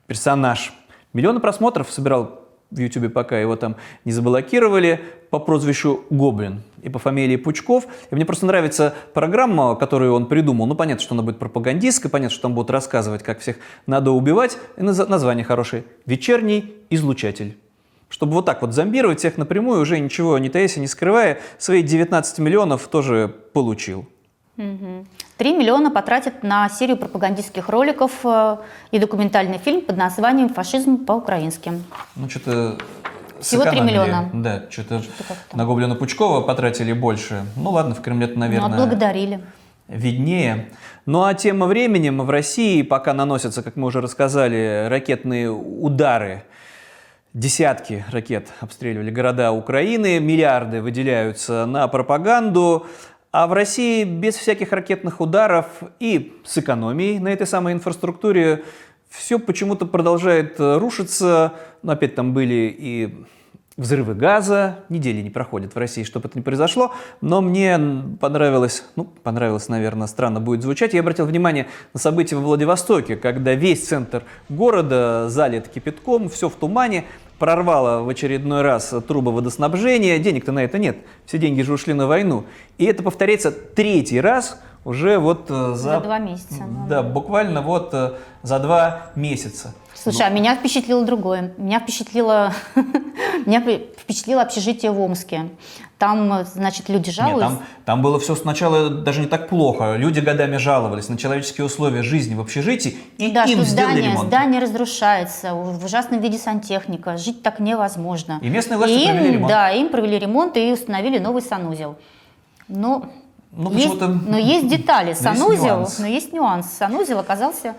персонаж. 0.06 0.72
Миллионы 1.12 1.40
просмотров 1.40 1.90
собирал 1.90 2.39
в 2.70 2.78
Ютубе, 2.78 3.08
пока 3.08 3.38
его 3.38 3.56
там 3.56 3.76
не 4.04 4.12
заблокировали, 4.12 5.00
по 5.30 5.38
прозвищу 5.38 6.04
Гоблин 6.10 6.62
и 6.82 6.88
по 6.88 6.98
фамилии 6.98 7.36
Пучков. 7.36 7.84
И 8.10 8.14
мне 8.14 8.24
просто 8.24 8.46
нравится 8.46 8.94
программа, 9.14 9.76
которую 9.76 10.12
он 10.12 10.26
придумал. 10.26 10.66
Ну, 10.66 10.74
понятно, 10.74 11.02
что 11.02 11.14
она 11.14 11.22
будет 11.22 11.38
пропагандистской, 11.38 12.10
понятно, 12.10 12.32
что 12.32 12.42
там 12.42 12.54
будут 12.54 12.70
рассказывать, 12.70 13.22
как 13.22 13.38
всех 13.40 13.56
надо 13.86 14.10
убивать. 14.10 14.58
И 14.76 14.80
наз- 14.80 15.08
название 15.08 15.44
хорошее. 15.44 15.84
«Вечерний 16.06 16.74
излучатель». 16.90 17.56
Чтобы 18.08 18.32
вот 18.32 18.44
так 18.44 18.62
вот 18.62 18.72
зомбировать 18.74 19.20
всех 19.20 19.38
напрямую, 19.38 19.80
уже 19.80 20.00
ничего 20.00 20.36
не 20.38 20.48
таясь 20.48 20.76
и 20.76 20.80
не 20.80 20.88
скрывая, 20.88 21.38
свои 21.58 21.82
19 21.82 22.40
миллионов 22.40 22.88
тоже 22.88 23.32
получил. 23.52 24.08
Три 25.40 25.54
миллиона 25.54 25.90
потратят 25.90 26.42
на 26.42 26.68
серию 26.68 26.98
пропагандистских 26.98 27.70
роликов 27.70 28.12
э, 28.24 28.58
и 28.90 28.98
документальный 28.98 29.56
фильм 29.56 29.80
под 29.80 29.96
названием 29.96 30.50
«Фашизм 30.50 31.06
по-украински». 31.06 31.72
Ну, 32.14 32.28
что-то 32.28 32.76
Всего 33.40 33.62
3 33.62 33.70
сэкономили. 33.70 33.90
миллиона. 33.90 34.30
Да, 34.34 34.64
что-то 34.68 35.00
на 35.54 35.64
Гоблина 35.64 35.94
Пучкова 35.94 36.42
потратили 36.42 36.92
больше. 36.92 37.46
Ну 37.56 37.70
ладно, 37.70 37.94
в 37.94 38.02
Кремле-то, 38.02 38.34
Ну, 38.34 38.40
наверное, 38.40 38.68
отблагодарили. 38.68 39.40
виднее. 39.88 40.68
Ну 41.06 41.22
а 41.22 41.32
тем 41.32 41.64
временем 41.64 42.20
в 42.20 42.28
России, 42.28 42.82
пока 42.82 43.14
наносятся, 43.14 43.62
как 43.62 43.76
мы 43.76 43.86
уже 43.86 44.02
рассказали, 44.02 44.88
ракетные 44.90 45.50
удары, 45.50 46.42
десятки 47.32 48.04
ракет 48.10 48.48
обстреливали 48.60 49.10
города 49.10 49.52
Украины, 49.52 50.20
миллиарды 50.20 50.82
выделяются 50.82 51.64
на 51.64 51.88
пропаганду, 51.88 52.86
а 53.32 53.46
в 53.46 53.52
России 53.52 54.04
без 54.04 54.34
всяких 54.34 54.72
ракетных 54.72 55.20
ударов 55.20 55.66
и 56.00 56.36
с 56.44 56.58
экономией 56.58 57.18
на 57.18 57.28
этой 57.28 57.46
самой 57.46 57.72
инфраструктуре 57.72 58.64
все 59.08 59.38
почему-то 59.38 59.86
продолжает 59.86 60.58
э, 60.58 60.78
рушиться. 60.78 61.54
Но 61.82 61.92
опять 61.92 62.14
там 62.14 62.32
были 62.32 62.74
и 62.76 63.24
взрывы 63.76 64.14
газа, 64.14 64.80
недели 64.90 65.22
не 65.22 65.30
проходит 65.30 65.74
в 65.74 65.78
России, 65.78 66.02
чтобы 66.02 66.28
это 66.28 66.36
не 66.36 66.42
произошло, 66.42 66.92
но 67.22 67.40
мне 67.40 67.80
понравилось, 68.20 68.84
ну, 68.94 69.04
понравилось, 69.04 69.68
наверное, 69.68 70.06
странно 70.06 70.38
будет 70.38 70.62
звучать, 70.62 70.92
я 70.92 71.00
обратил 71.00 71.24
внимание 71.24 71.66
на 71.94 72.00
события 72.00 72.36
во 72.36 72.42
Владивостоке, 72.42 73.16
когда 73.16 73.54
весь 73.54 73.86
центр 73.86 74.24
города 74.50 75.30
залит 75.30 75.68
кипятком, 75.68 76.28
все 76.28 76.50
в 76.50 76.56
тумане, 76.56 77.06
прорвало 77.40 78.04
в 78.04 78.08
очередной 78.08 78.62
раз 78.62 78.94
трубы 79.08 79.32
водоснабжения, 79.32 80.18
денег-то 80.18 80.52
на 80.52 80.62
это 80.62 80.78
нет, 80.78 80.98
все 81.26 81.38
деньги 81.38 81.62
же 81.62 81.72
ушли 81.72 81.94
на 81.94 82.06
войну. 82.06 82.44
И 82.78 82.84
это 82.84 83.02
повторяется 83.02 83.50
третий 83.50 84.20
раз 84.20 84.60
уже 84.84 85.18
вот 85.18 85.46
э, 85.50 85.72
за... 85.74 85.96
За 85.96 86.00
два 86.00 86.18
месяца. 86.18 86.64
Да, 86.88 87.02
буквально 87.02 87.62
вот 87.62 87.92
э, 87.94 88.12
за 88.42 88.58
два 88.58 89.06
месяца. 89.14 89.74
Слушай, 89.94 90.26
а 90.26 90.28
меня 90.28 90.54
впечатлило 90.54 91.04
другое. 91.04 91.52
Меня 91.56 91.80
впечатлило, 91.80 92.52
меня 93.46 93.60
впечатлило 93.98 94.42
общежитие 94.42 94.92
в 94.92 95.00
Омске. 95.00 95.48
Там, 96.00 96.44
значит, 96.46 96.88
люди 96.88 97.08
Нет, 97.08 97.14
жалуются. 97.14 97.48
там, 97.58 97.62
там 97.84 98.02
было 98.02 98.18
все 98.18 98.34
сначала 98.34 98.88
даже 98.88 99.20
не 99.20 99.26
так 99.26 99.48
плохо. 99.50 99.96
Люди 99.96 100.18
годами 100.20 100.56
жаловались 100.56 101.10
на 101.10 101.18
человеческие 101.18 101.66
условия 101.66 102.02
жизни 102.02 102.34
в 102.34 102.40
общежитии, 102.40 102.96
и 103.18 103.30
да, 103.30 103.44
им 103.44 103.58
что 103.58 103.64
сделали 103.66 103.92
здание, 103.92 104.10
ремонт. 104.12 104.28
здание 104.28 104.60
разрушается, 104.62 105.52
в 105.54 105.84
ужасном 105.84 106.20
виде 106.20 106.38
сантехника, 106.38 107.18
жить 107.18 107.42
так 107.42 107.60
невозможно. 107.60 108.38
И 108.40 108.48
местные 108.48 108.78
власти 108.78 108.94
И 108.94 109.04
им, 109.04 109.10
провели 109.14 109.32
ремонт. 109.34 109.48
Да, 109.52 109.70
им 109.72 109.88
провели 109.90 110.18
ремонт 110.18 110.56
и 110.56 110.72
установили 110.72 111.18
новый 111.18 111.42
санузел. 111.42 111.96
Но, 112.68 113.04
Ну, 113.52 113.70
есть, 113.72 114.00
но 114.00 114.38
есть 114.38 114.68
детали. 114.68 115.08
Но 115.08 115.10
есть 115.10 115.22
Санузел, 115.22 115.76
нюанс. 115.80 115.98
но 115.98 116.06
есть 116.06 116.32
нюанс. 116.32 116.66
Санузел 116.78 117.18
оказался 117.18 117.74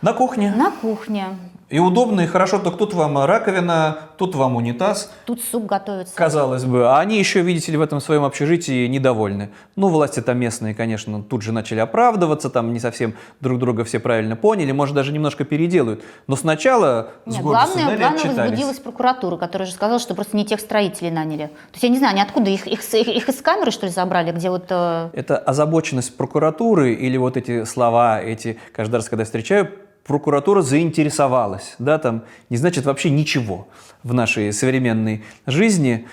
На 0.00 0.12
кухне. 0.14 0.52
на 0.56 0.72
кухне. 0.72 1.26
И 1.72 1.78
удобно, 1.78 2.20
и 2.20 2.26
хорошо, 2.26 2.58
так 2.58 2.76
тут 2.76 2.92
вам 2.92 3.18
раковина, 3.24 3.96
тут 4.18 4.34
вам 4.34 4.56
унитаз. 4.56 5.10
Тут 5.24 5.40
суп 5.40 5.64
готовится. 5.64 6.14
Казалось 6.14 6.64
бы, 6.66 6.86
а 6.86 6.98
они 7.00 7.18
еще, 7.18 7.40
видите 7.40 7.72
ли, 7.72 7.78
в 7.78 7.80
этом 7.80 7.98
своем 8.00 8.24
общежитии 8.24 8.86
недовольны. 8.88 9.48
Ну, 9.74 9.88
власти 9.88 10.20
там 10.20 10.36
местные, 10.38 10.74
конечно, 10.74 11.22
тут 11.22 11.40
же 11.40 11.50
начали 11.52 11.80
оправдываться, 11.80 12.50
там 12.50 12.74
не 12.74 12.78
совсем 12.78 13.14
друг 13.40 13.58
друга 13.58 13.84
все 13.84 14.00
правильно 14.00 14.36
поняли, 14.36 14.70
может, 14.70 14.94
даже 14.94 15.12
немножко 15.12 15.44
переделают. 15.44 16.02
Но 16.26 16.36
сначала 16.36 17.08
с 17.24 17.32
Нет, 17.36 17.42
гордостью 17.42 17.74
главное, 17.78 17.96
главное 17.98 18.18
отчитались. 18.18 18.36
возбудилась 18.38 18.78
прокуратура, 18.78 19.36
которая 19.38 19.66
же 19.66 19.72
сказала, 19.72 19.98
что 19.98 20.14
просто 20.14 20.36
не 20.36 20.44
тех 20.44 20.60
строителей 20.60 21.10
наняли. 21.10 21.46
То 21.46 21.52
есть 21.72 21.82
я 21.84 21.88
не 21.88 21.96
знаю, 21.96 22.12
они 22.12 22.20
откуда 22.20 22.50
их, 22.50 22.66
их, 22.66 22.82
с- 22.82 22.92
их- 22.92 23.08
их 23.08 23.28
из 23.30 23.40
камеры, 23.40 23.70
что 23.70 23.86
ли, 23.86 23.92
забрали, 23.92 24.30
где 24.32 24.50
вот... 24.50 24.66
э, 24.68 25.08
Это 25.14 25.38
озабоченность 25.38 26.14
прокуратуры 26.18 26.92
или 26.92 27.16
вот 27.16 27.38
эти 27.38 27.64
слова, 27.64 28.20
эти, 28.20 28.58
каждый 28.74 28.96
раз, 28.96 29.08
когда 29.08 29.22
я 29.22 29.24
встречаю, 29.24 29.70
прокуратура 30.04 30.62
заинтересовалась, 30.62 31.74
да, 31.78 31.98
там, 31.98 32.22
не 32.50 32.56
значит 32.56 32.84
вообще 32.84 33.10
ничего 33.10 33.68
в 34.02 34.14
нашей 34.14 34.52
современной 34.52 35.24
жизни. 35.46 36.08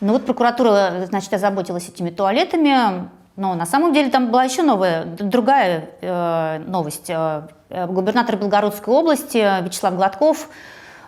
Ну 0.00 0.14
вот 0.14 0.24
прокуратура, 0.24 1.06
значит, 1.08 1.32
озаботилась 1.34 1.88
этими 1.88 2.10
туалетами, 2.10 3.08
но 3.36 3.54
на 3.54 3.66
самом 3.66 3.92
деле 3.92 4.10
там 4.10 4.30
была 4.30 4.44
еще 4.44 4.62
новая, 4.62 5.04
другая 5.04 5.90
э, 6.00 6.58
новость. 6.66 7.10
Э, 7.10 7.48
э, 7.68 7.86
Губернатор 7.86 8.36
Белгородской 8.36 8.92
области 8.92 9.62
Вячеслав 9.62 9.96
Гладков 9.96 10.48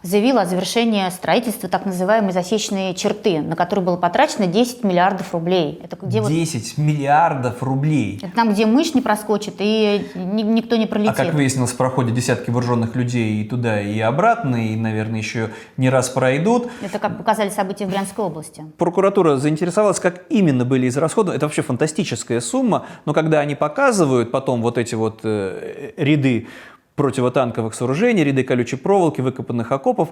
заявил 0.03 0.39
о 0.39 0.47
завершении 0.47 1.09
строительства 1.11 1.69
так 1.69 1.87
называемой 1.87 2.33
засечной 2.33 2.95
черты, 2.95 3.41
на 3.41 3.55
которую 3.57 3.85
было 3.87 3.97
потрачено 3.97 4.47
10 4.47 4.83
миллиардов 4.85 5.33
рублей. 5.33 5.81
Это 5.83 5.97
где 6.01 6.21
вот 6.21 6.29
10 6.31 6.79
миллиардов 6.79 7.63
рублей. 7.63 8.19
это 8.23 8.35
там, 8.35 8.53
где 8.53 8.67
мышь 8.67 8.95
не 8.95 9.01
проскочит 9.01 9.55
и 9.59 10.09
ни- 10.15 10.43
никто 10.43 10.77
не 10.77 10.85
А 10.85 10.89
пролетит. 10.89 11.17
как 11.17 11.35
выяснилось, 11.35 11.71
в 11.71 11.77
проходе 11.77 12.11
десятки 12.13 12.51
вооруженных 12.51 12.97
людей 12.97 13.41
и 13.43 13.45
туда, 13.45 13.81
и 13.81 13.99
обратно, 14.01 14.57
и, 14.73 14.77
наверное, 14.77 15.19
еще 15.21 15.51
не 15.77 15.89
раз 15.89 16.09
пройдут. 16.09 16.69
Это 16.83 16.99
как 16.99 17.19
показали 17.19 17.51
события 17.51 17.87
в 17.87 17.91
Брянской 17.91 18.25
области. 18.25 18.65
Прокуратура 18.79 19.37
заинтересовалась, 19.37 20.01
как 20.01 20.25
именно 20.31 20.65
были 20.65 20.89
израсходованы. 20.89 21.37
Это 21.37 21.47
вообще 21.47 21.63
фантастическая 21.63 22.41
сумма, 22.41 22.87
но 23.05 23.13
когда 23.13 23.41
они 23.41 23.55
показывают 23.55 24.31
потом 24.33 24.63
вот 24.63 24.79
эти 24.79 24.95
вот 24.95 25.21
э, 25.25 25.93
ряды 25.97 26.49
противотанковых 26.97 27.75
сооружений, 27.75 28.25
ряды 28.25 28.45
колючей 28.45 28.77
проволоки, 28.77 29.21
выкопанных 29.21 29.73
окопов, 29.73 30.11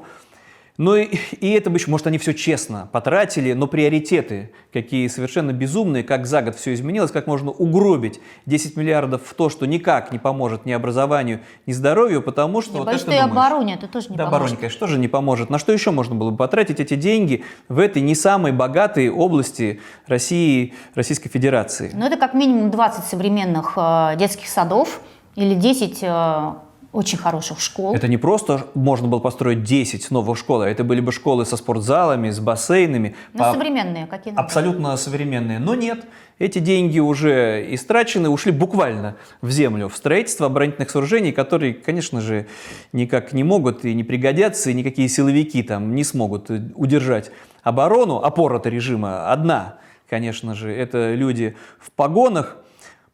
ну 0.80 0.96
и, 0.96 1.14
и 1.40 1.50
это 1.50 1.68
бы 1.68 1.76
еще, 1.76 1.90
может, 1.90 2.06
они 2.06 2.16
все 2.16 2.32
честно 2.32 2.88
потратили, 2.90 3.52
но 3.52 3.66
приоритеты, 3.66 4.50
какие 4.72 5.08
совершенно 5.08 5.52
безумные, 5.52 6.02
как 6.02 6.26
за 6.26 6.40
год 6.40 6.56
все 6.56 6.72
изменилось, 6.72 7.10
как 7.10 7.26
можно 7.26 7.50
угробить 7.50 8.18
10 8.46 8.78
миллиардов 8.78 9.20
в 9.26 9.34
то, 9.34 9.50
что 9.50 9.66
никак 9.66 10.10
не 10.10 10.18
поможет 10.18 10.64
ни 10.64 10.72
образованию, 10.72 11.40
ни 11.66 11.72
здоровью, 11.72 12.22
потому 12.22 12.62
что... 12.62 12.72
Я 12.72 12.78
вот 12.78 12.86
боюсь, 12.86 13.02
это 13.02 13.12
что 13.12 13.20
и 13.20 13.22
обороне 13.22 13.74
это 13.74 13.88
тоже 13.88 14.08
не 14.08 14.16
да, 14.16 14.24
поможет. 14.24 14.40
обороне, 14.40 14.56
конечно, 14.56 14.80
тоже 14.80 14.98
не 14.98 15.08
поможет. 15.08 15.50
На 15.50 15.58
что 15.58 15.70
еще 15.70 15.90
можно 15.90 16.14
было 16.14 16.30
бы 16.30 16.38
потратить 16.38 16.80
эти 16.80 16.94
деньги 16.94 17.44
в 17.68 17.78
этой 17.78 18.00
не 18.00 18.14
самой 18.14 18.52
богатой 18.52 19.10
области 19.10 19.80
России, 20.06 20.72
Российской 20.94 21.28
Федерации? 21.28 21.90
Ну, 21.92 22.06
это 22.06 22.16
как 22.16 22.32
минимум 22.32 22.70
20 22.70 23.04
современных 23.04 23.74
э, 23.76 24.16
детских 24.16 24.48
садов 24.48 25.02
или 25.36 25.54
10 25.54 25.98
э, 26.00 26.52
очень 26.92 27.18
хороших 27.18 27.60
школ. 27.60 27.94
Это 27.94 28.08
не 28.08 28.16
просто 28.16 28.66
можно 28.74 29.06
было 29.06 29.20
построить 29.20 29.62
10 29.62 30.10
новых 30.10 30.36
школ, 30.36 30.62
а 30.62 30.68
это 30.68 30.82
были 30.82 31.00
бы 31.00 31.12
школы 31.12 31.46
со 31.46 31.56
спортзалами, 31.56 32.30
с 32.30 32.40
бассейнами. 32.40 33.14
Ну, 33.32 33.38
по- 33.38 33.52
современные 33.52 34.06
какие 34.06 34.34
Абсолютно 34.34 34.96
современные. 34.96 35.60
Но 35.60 35.76
нет, 35.76 36.04
эти 36.40 36.58
деньги 36.58 36.98
уже 36.98 37.66
истрачены, 37.74 38.28
ушли 38.28 38.50
буквально 38.50 39.16
в 39.40 39.50
землю, 39.50 39.88
в 39.88 39.96
строительство 39.96 40.46
оборонительных 40.46 40.90
сооружений, 40.90 41.32
которые, 41.32 41.74
конечно 41.74 42.20
же, 42.20 42.46
никак 42.92 43.32
не 43.32 43.44
могут 43.44 43.84
и 43.84 43.94
не 43.94 44.02
пригодятся, 44.02 44.70
и 44.70 44.74
никакие 44.74 45.08
силовики 45.08 45.62
там 45.62 45.94
не 45.94 46.02
смогут 46.02 46.50
удержать 46.74 47.30
оборону. 47.62 48.16
Опора-то 48.16 48.68
режима 48.68 49.30
одна, 49.30 49.76
конечно 50.08 50.54
же, 50.56 50.72
это 50.72 51.14
люди 51.14 51.56
в 51.78 51.92
погонах, 51.92 52.56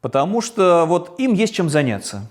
потому 0.00 0.40
что 0.40 0.84
вот 0.86 1.20
им 1.20 1.34
есть 1.34 1.54
чем 1.54 1.68
заняться. 1.68 2.22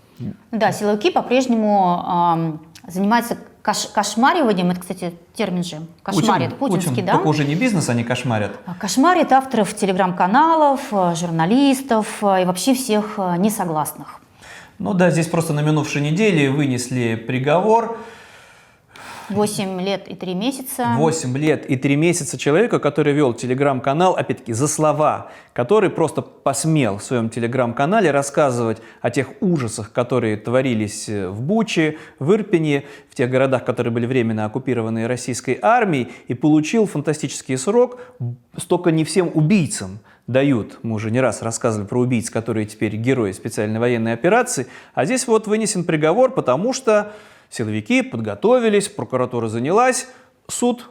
Да, 0.52 0.72
силовики 0.72 1.12
по-прежнему 1.12 2.02
ам, 2.06 2.60
занимаются 2.88 3.38
кош- 3.64 3.92
кошмариванием. 3.94 4.72
Это, 4.72 4.80
кстати, 4.80 5.14
термин 5.34 5.64
же. 5.64 5.78
Кошмарит. 6.04 6.56
Путин- 6.56 6.76
Путинский, 6.76 6.90
Путин, 6.92 7.06
да? 7.06 7.12
Только 7.14 7.28
уже 7.28 7.44
не 7.46 7.56
бизнес 7.56 7.90
они 7.90 8.04
кошмарят. 8.04 8.58
А 8.66 8.74
Кошмарит 8.76 9.32
авторов 9.32 9.76
телеграм-каналов, 9.76 10.82
э, 10.92 11.16
журналистов 11.16 12.08
э, 12.22 12.44
и 12.44 12.46
вообще 12.46 12.74
всех 12.74 13.16
э, 13.18 13.36
несогласных. 13.38 14.22
Ну 14.80 14.94
да, 14.94 15.10
здесь 15.10 15.28
просто 15.28 15.54
на 15.54 15.62
минувшей 15.62 16.02
неделе 16.02 16.50
вынесли 16.50 17.16
приговор. 17.16 17.98
8 19.30 19.82
лет 19.82 20.08
и 20.08 20.16
3 20.16 20.34
месяца. 20.34 20.94
8 20.98 21.38
лет 21.38 21.66
и 21.70 21.76
3 21.76 21.96
месяца 21.96 22.38
человека, 22.38 22.80
который 22.80 23.14
вел 23.14 23.34
телеграм-канал, 23.34 24.16
опять-таки, 24.16 24.54
за 24.54 24.68
слова, 24.68 25.32
который 25.54 25.90
просто 25.90 26.22
посмел 26.22 26.98
в 26.98 27.04
своем 27.04 27.30
телеграм-канале 27.30 28.12
рассказывать 28.12 28.78
о 29.02 29.10
тех 29.10 29.30
ужасах, 29.42 29.92
которые 29.92 30.38
творились 30.38 31.10
э, 31.10 31.28
в 31.30 31.42
Буче, 31.42 31.98
в 32.20 32.34
Ирпене, 32.34 32.86
в 33.10 33.16
тех 33.16 33.30
городах, 33.30 33.66
которые 33.66 33.92
были 33.92 34.06
временно 34.06 34.46
оккупированы 34.46 35.08
российской 35.08 35.58
армией, 35.62 36.12
и 36.28 36.34
получил 36.34 36.86
фантастический 36.86 37.58
срок, 37.58 38.00
столько 38.58 38.92
не 38.92 39.04
всем 39.04 39.32
убийцам 39.34 40.00
дают. 40.28 40.80
Мы 40.84 40.96
уже 40.96 41.12
не 41.12 41.22
раз 41.22 41.42
рассказывали 41.42 41.88
про 41.88 42.00
убийц, 42.00 42.30
которые 42.30 42.66
теперь 42.66 42.96
герои 42.96 43.32
специальной 43.32 43.80
военной 43.80 44.14
операции. 44.14 44.68
А 44.94 45.06
здесь 45.06 45.28
вот 45.28 45.48
вынесен 45.48 45.84
приговор, 45.84 46.32
потому 46.32 46.74
что 46.74 47.14
силовики 47.50 48.02
подготовились, 48.02 48.88
прокуратура 48.88 49.48
занялась, 49.48 50.08
суд 50.48 50.90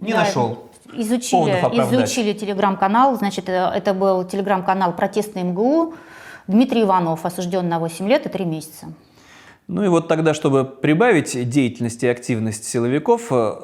не 0.00 0.12
Да, 0.12 0.20
нашел. 0.20 0.70
Изучили, 0.92 1.50
изучили 1.50 2.32
телеграм-канал. 2.32 3.16
Значит, 3.16 3.48
э, 3.48 3.52
это 3.52 3.92
был 3.92 4.24
телеграм-канал 4.24 4.94
«Протестный 4.94 5.42
МГУ». 5.42 5.94
Дмитрий 6.46 6.82
Иванов 6.82 7.26
осужден 7.26 7.68
на 7.68 7.78
8 7.78 8.08
лет 8.08 8.24
и 8.24 8.28
3 8.30 8.44
месяца. 8.46 8.92
Ну 9.66 9.84
и 9.84 9.88
вот 9.88 10.08
тогда, 10.08 10.32
чтобы 10.32 10.64
прибавить 10.64 11.48
деятельность 11.50 12.02
и 12.02 12.08
активность 12.08 12.64
силовиков, 12.64 13.30
э, 13.30 13.56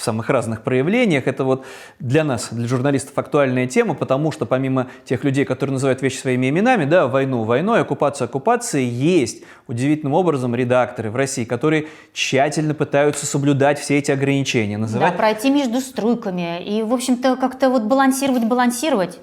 в 0.00 0.02
самых 0.02 0.30
разных 0.30 0.62
проявлениях. 0.62 1.26
Это 1.26 1.44
вот 1.44 1.66
для 1.98 2.24
нас, 2.24 2.48
для 2.50 2.66
журналистов, 2.66 3.12
актуальная 3.18 3.66
тема, 3.66 3.94
потому 3.94 4.32
что 4.32 4.46
помимо 4.46 4.86
тех 5.04 5.24
людей, 5.24 5.44
которые 5.44 5.74
называют 5.74 6.00
вещи 6.00 6.16
своими 6.16 6.48
именами, 6.48 6.86
да, 6.86 7.06
войну 7.06 7.44
войной, 7.44 7.82
оккупацию 7.82 8.24
оккупацией, 8.24 8.88
есть 8.88 9.44
удивительным 9.66 10.14
образом 10.14 10.54
редакторы 10.54 11.10
в 11.10 11.16
России, 11.16 11.44
которые 11.44 11.88
тщательно 12.14 12.72
пытаются 12.72 13.26
соблюдать 13.26 13.78
все 13.78 13.98
эти 13.98 14.10
ограничения, 14.10 14.78
называть 14.78 15.12
Да, 15.12 15.18
пройти 15.18 15.50
между 15.50 15.80
струйками 15.80 16.62
и, 16.64 16.82
в 16.82 16.94
общем-то, 16.94 17.36
как-то 17.36 17.68
вот 17.68 17.82
балансировать, 17.82 18.44
балансировать. 18.44 19.18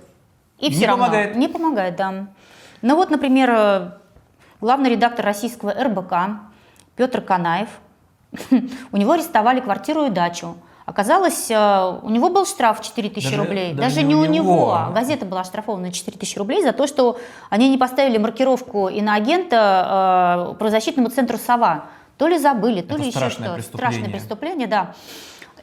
И 0.59 0.69
все 0.69 0.82
Не 0.82 0.86
равно. 0.86 1.05
помогает. 1.05 1.36
Не 1.36 1.47
помогает, 1.47 1.95
да. 1.95 2.28
Ну 2.84 2.95
вот, 2.95 3.09
например, 3.09 3.49
э, 3.51 3.91
главный 4.61 4.91
редактор 4.91 5.25
российского 5.25 5.71
РБК 5.73 6.13
Петр 6.95 7.21
Канаев, 7.21 7.69
у 8.91 8.97
него 8.97 9.13
арестовали 9.13 9.59
квартиру 9.59 10.05
и 10.05 10.09
дачу. 10.09 10.55
Оказалось, 10.88 11.51
э, 11.51 11.99
у 12.01 12.09
него 12.09 12.29
был 12.29 12.45
штраф 12.45 12.81
4 12.81 13.09
тысячи 13.09 13.31
Даже- 13.31 13.43
рублей. 13.43 13.73
даже 13.73 13.95
Даже, 13.95 14.03
не 14.03 14.15
у 14.15 14.23
него. 14.23 14.45
него, 14.53 14.73
а 14.73 14.89
газета 14.91 15.25
была 15.25 15.41
оштрафована 15.41 15.88
на 15.88 15.91
4 15.91 16.17
тысячи 16.17 16.38
рублей 16.39 16.63
за 16.63 16.71
то, 16.71 16.88
что 16.88 17.19
они 17.49 17.67
не 17.67 17.77
поставили 17.77 18.17
маркировку 18.17 18.88
иноагента 18.88 20.53
э, 20.53 20.55
правозащитному 20.57 21.09
центру 21.09 21.38
«Сова». 21.38 21.88
То 22.17 22.27
ли 22.27 22.38
забыли, 22.39 22.79
то 22.81 22.95
Это 22.95 23.03
ли 23.03 23.09
еще 23.09 23.29
что. 23.29 23.53
преступление. 23.53 23.63
Страшное 23.73 24.09
преступление, 24.09 24.67
да. 24.67 24.93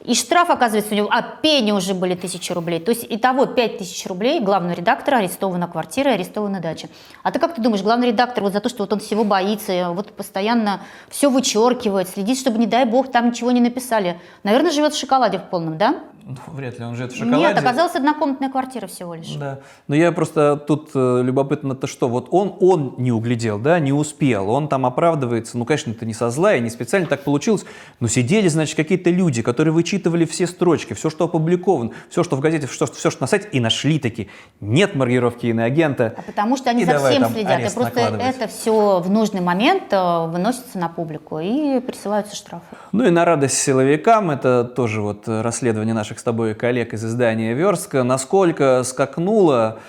И 0.05 0.13
штраф, 0.13 0.49
оказывается, 0.49 0.93
у 0.93 0.97
него, 0.97 1.09
а 1.11 1.21
пени 1.21 1.71
уже 1.71 1.93
были 1.93 2.15
тысячи 2.15 2.51
рублей. 2.51 2.79
То 2.79 2.91
есть 2.91 3.05
итого 3.09 3.45
пять 3.45 3.77
тысяч 3.77 4.05
рублей 4.05 4.39
главного 4.39 4.73
редактора 4.73 5.17
арестована 5.17 5.67
квартира, 5.67 6.11
арестована 6.11 6.59
дача. 6.59 6.87
А 7.23 7.31
ты 7.31 7.39
как 7.39 7.55
ты 7.55 7.61
думаешь, 7.61 7.83
главный 7.83 8.07
редактор 8.07 8.43
вот 8.43 8.53
за 8.53 8.59
то, 8.59 8.69
что 8.69 8.83
вот 8.83 8.93
он 8.93 8.99
всего 8.99 9.23
боится, 9.23 9.91
вот 9.91 10.11
постоянно 10.11 10.81
все 11.09 11.29
вычеркивает, 11.29 12.09
следит, 12.09 12.37
чтобы, 12.37 12.59
не 12.59 12.67
дай 12.67 12.85
бог, 12.85 13.11
там 13.11 13.29
ничего 13.29 13.51
не 13.51 13.61
написали. 13.61 14.19
Наверное, 14.43 14.71
живет 14.71 14.93
в 14.93 14.99
шоколаде 14.99 15.39
в 15.39 15.49
полном, 15.49 15.77
да? 15.77 16.03
Ну, 16.27 16.37
вряд 16.53 16.79
ли 16.79 16.85
он 16.85 16.95
живет 16.95 17.11
в 17.11 17.17
шоколаде. 17.17 17.37
Нет, 17.37 17.55
оказалась 17.55 17.93
однокомнатная 17.93 18.49
квартира 18.49 18.87
всего 18.87 19.13
лишь. 19.13 19.35
Да. 19.35 19.59
Но 19.87 19.93
я 19.93 20.11
просто 20.11 20.57
тут 20.57 20.89
э, 20.95 21.21
любопытно 21.23 21.75
то, 21.75 21.85
что 21.85 22.09
вот 22.09 22.29
он, 22.31 22.55
он 22.61 22.95
не 22.97 23.11
углядел, 23.11 23.59
да, 23.59 23.77
не 23.79 23.93
успел, 23.93 24.49
он 24.49 24.67
там 24.67 24.87
оправдывается, 24.87 25.55
ну, 25.55 25.65
конечно, 25.65 25.91
это 25.91 26.03
не 26.03 26.15
со 26.15 26.31
зла 26.31 26.55
и 26.55 26.61
не 26.61 26.71
специально 26.71 27.07
так 27.07 27.23
получилось, 27.23 27.63
но 27.99 28.07
сидели, 28.07 28.47
значит, 28.47 28.75
какие-то 28.75 29.11
люди, 29.11 29.43
которые 29.43 29.71
вычитывали 29.95 30.25
все 30.25 30.47
строчки, 30.47 30.93
все, 30.93 31.09
что 31.09 31.25
опубликовано, 31.25 31.91
все, 32.09 32.23
что 32.23 32.35
в 32.35 32.39
газете, 32.41 32.67
все, 32.67 32.85
что, 32.85 32.93
все, 32.93 33.09
что 33.09 33.21
на 33.21 33.27
сайте, 33.27 33.47
и 33.51 33.59
нашли 33.59 33.99
таки, 33.99 34.29
нет 34.59 34.95
маркировки 34.95 35.47
иноагента. 35.47 36.15
А 36.17 36.21
потому 36.21 36.57
что 36.57 36.69
они 36.69 36.83
И 36.83 36.85
за 36.85 36.93
давай 36.93 37.11
всем 37.11 37.23
там 37.23 37.33
следят. 37.33 37.71
И 37.71 37.75
просто 37.75 37.99
это 37.99 38.47
все 38.47 38.99
в 38.99 39.09
нужный 39.09 39.41
момент 39.41 39.83
э, 39.91 40.27
выносится 40.27 40.77
на 40.77 40.89
публику 40.89 41.39
и 41.39 41.79
присылаются 41.79 42.35
штрафы. 42.35 42.65
Ну 42.91 43.05
и 43.05 43.09
на 43.09 43.23
радость 43.25 43.57
силовикам, 43.57 44.31
это 44.31 44.63
тоже 44.65 45.01
вот 45.01 45.27
э, 45.27 45.41
расследование 45.41 45.93
наших 45.93 46.19
с 46.19 46.23
тобой 46.23 46.53
коллег 46.55 46.93
из 46.93 47.05
издания 47.05 47.53
«Верстка», 47.53 48.03
насколько 48.03 48.83
скакнуло 48.83 49.79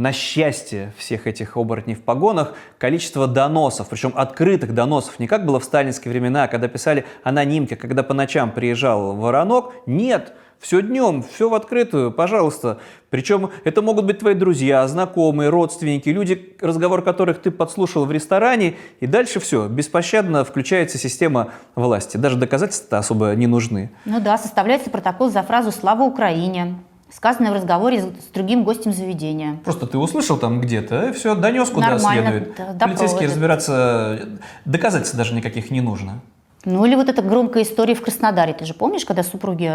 на 0.00 0.12
счастье 0.12 0.94
всех 0.96 1.26
этих 1.26 1.58
оборотней 1.58 1.94
в 1.94 2.02
погонах 2.02 2.54
количество 2.78 3.26
доносов, 3.26 3.88
причем 3.90 4.12
открытых 4.16 4.74
доносов, 4.74 5.18
не 5.18 5.26
как 5.26 5.44
было 5.44 5.60
в 5.60 5.64
сталинские 5.64 6.10
времена, 6.10 6.48
когда 6.48 6.68
писали 6.68 7.04
анонимки, 7.22 7.74
когда 7.74 8.02
по 8.02 8.14
ночам 8.14 8.50
приезжал 8.50 9.14
воронок, 9.14 9.74
нет, 9.84 10.32
все 10.58 10.80
днем, 10.80 11.22
все 11.22 11.50
в 11.50 11.54
открытую, 11.54 12.12
пожалуйста. 12.12 12.78
Причем 13.10 13.50
это 13.64 13.82
могут 13.82 14.06
быть 14.06 14.20
твои 14.20 14.32
друзья, 14.32 14.88
знакомые, 14.88 15.50
родственники, 15.50 16.08
люди, 16.08 16.56
разговор 16.62 17.02
которых 17.02 17.42
ты 17.42 17.50
подслушал 17.50 18.06
в 18.06 18.12
ресторане, 18.12 18.76
и 19.00 19.06
дальше 19.06 19.38
все, 19.38 19.68
беспощадно 19.68 20.44
включается 20.44 20.96
система 20.96 21.50
власти. 21.74 22.16
Даже 22.16 22.36
доказательства 22.36 22.98
особо 22.98 23.34
не 23.34 23.46
нужны. 23.46 23.90
Ну 24.06 24.18
да, 24.18 24.38
составляется 24.38 24.88
протокол 24.88 25.28
за 25.28 25.42
фразу 25.42 25.70
«Слава 25.72 26.04
Украине», 26.04 26.76
сказанное 27.12 27.50
в 27.50 27.54
разговоре 27.54 28.02
с 28.02 28.32
другим 28.32 28.64
гостем 28.64 28.92
заведения. 28.92 29.58
Просто 29.64 29.86
ты 29.86 29.98
услышал 29.98 30.36
там 30.36 30.60
где-то, 30.60 31.08
и 31.08 31.12
все, 31.12 31.34
донес 31.34 31.68
куда 31.70 31.90
Нормально, 31.90 32.30
следует. 32.30 32.76
да, 32.76 32.86
Полицейские 32.86 33.28
разбираться, 33.28 34.20
доказательств 34.64 35.16
даже 35.16 35.34
никаких 35.34 35.70
не 35.70 35.80
нужно. 35.80 36.20
Ну 36.64 36.84
или 36.84 36.94
вот 36.94 37.08
эта 37.08 37.22
громкая 37.22 37.62
история 37.62 37.94
в 37.94 38.02
Краснодаре. 38.02 38.52
Ты 38.52 38.64
же 38.66 38.74
помнишь, 38.74 39.04
когда 39.04 39.22
супруги 39.22 39.72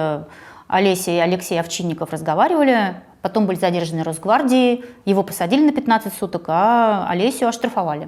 Олеся 0.67 1.11
и 1.11 1.17
Алексей 1.17 1.59
Овчинников 1.59 2.11
разговаривали, 2.11 2.95
потом 3.21 3.47
были 3.47 3.57
задержаны 3.57 4.03
Росгвардией, 4.03 4.83
его 5.05 5.23
посадили 5.23 5.65
на 5.65 5.71
15 5.71 6.13
суток, 6.13 6.45
а 6.47 7.07
Олесю 7.09 7.47
оштрафовали. 7.47 8.07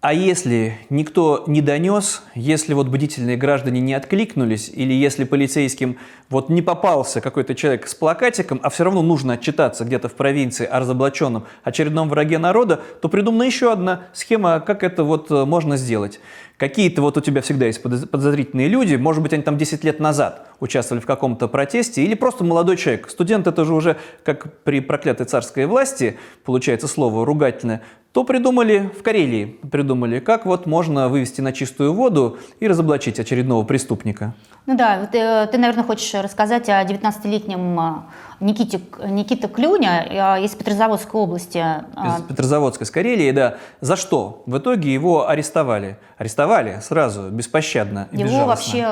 А 0.00 0.12
если 0.12 0.78
никто 0.90 1.42
не 1.48 1.60
донес, 1.60 2.22
если 2.36 2.72
вот 2.72 2.86
бдительные 2.86 3.36
граждане 3.36 3.80
не 3.80 3.94
откликнулись, 3.94 4.70
или 4.72 4.92
если 4.92 5.24
полицейским 5.24 5.98
вот 6.30 6.50
не 6.50 6.62
попался 6.62 7.20
какой-то 7.20 7.56
человек 7.56 7.88
с 7.88 7.96
плакатиком, 7.96 8.60
а 8.62 8.70
все 8.70 8.84
равно 8.84 9.02
нужно 9.02 9.32
отчитаться 9.32 9.84
где-то 9.84 10.08
в 10.08 10.14
провинции 10.14 10.66
о 10.66 10.78
разоблаченном 10.78 11.46
очередном 11.64 12.08
враге 12.10 12.38
народа, 12.38 12.80
то 13.02 13.08
придумана 13.08 13.42
еще 13.42 13.72
одна 13.72 14.02
схема, 14.12 14.60
как 14.60 14.84
это 14.84 15.02
вот 15.02 15.32
э, 15.32 15.44
можно 15.44 15.76
сделать. 15.76 16.20
Какие-то 16.58 17.02
вот 17.02 17.16
у 17.16 17.20
тебя 17.20 17.42
всегда 17.42 17.66
есть 17.66 17.84
подоз- 17.84 18.06
подозрительные 18.06 18.68
люди, 18.68 18.94
может 18.94 19.20
быть, 19.20 19.32
они 19.32 19.42
там 19.42 19.58
10 19.58 19.82
лет 19.82 19.98
назад 19.98 20.48
участвовали 20.60 21.02
в 21.02 21.06
каком-то 21.06 21.48
протесте, 21.48 22.02
или 22.02 22.14
просто 22.14 22.44
молодой 22.44 22.76
человек. 22.76 23.08
Студент 23.10 23.46
это 23.46 23.64
же 23.64 23.74
уже, 23.74 23.96
как 24.24 24.62
при 24.64 24.80
проклятой 24.80 25.26
царской 25.26 25.66
власти, 25.66 26.18
получается 26.44 26.88
слово 26.88 27.24
ругательное, 27.24 27.82
то 28.12 28.24
придумали 28.24 28.90
в 28.98 29.02
Карелии, 29.02 29.58
придумали, 29.70 30.18
как 30.18 30.46
вот 30.46 30.66
можно 30.66 31.08
вывести 31.08 31.40
на 31.40 31.52
чистую 31.52 31.92
воду 31.92 32.38
и 32.58 32.66
разоблачить 32.66 33.20
очередного 33.20 33.64
преступника. 33.64 34.34
Ну 34.66 34.76
да, 34.76 34.98
вот, 35.00 35.14
э, 35.14 35.46
ты, 35.50 35.58
наверное, 35.58 35.84
хочешь 35.84 36.12
рассказать 36.14 36.68
о 36.68 36.82
19-летнем 36.84 37.78
э, 37.80 37.92
Никите, 38.40 38.80
Никита 39.06 39.48
Клюня 39.48 40.36
э, 40.40 40.44
из 40.44 40.50
Петрозаводской 40.54 41.20
области. 41.20 41.58
Из 41.58 42.20
Э, 42.20 42.28
Петрозаводска, 42.28 42.84
с 42.84 42.90
Карелии, 42.90 43.30
да. 43.30 43.56
За 43.80 43.96
что? 43.96 44.42
В 44.46 44.58
итоге 44.58 44.92
его 44.92 45.28
арестовали. 45.28 45.98
Арестовали 46.18 46.80
сразу, 46.82 47.28
беспощадно 47.30 48.08
и 48.10 48.16
Его 48.16 48.24
безжалостно. 48.24 48.46
вообще 48.46 48.84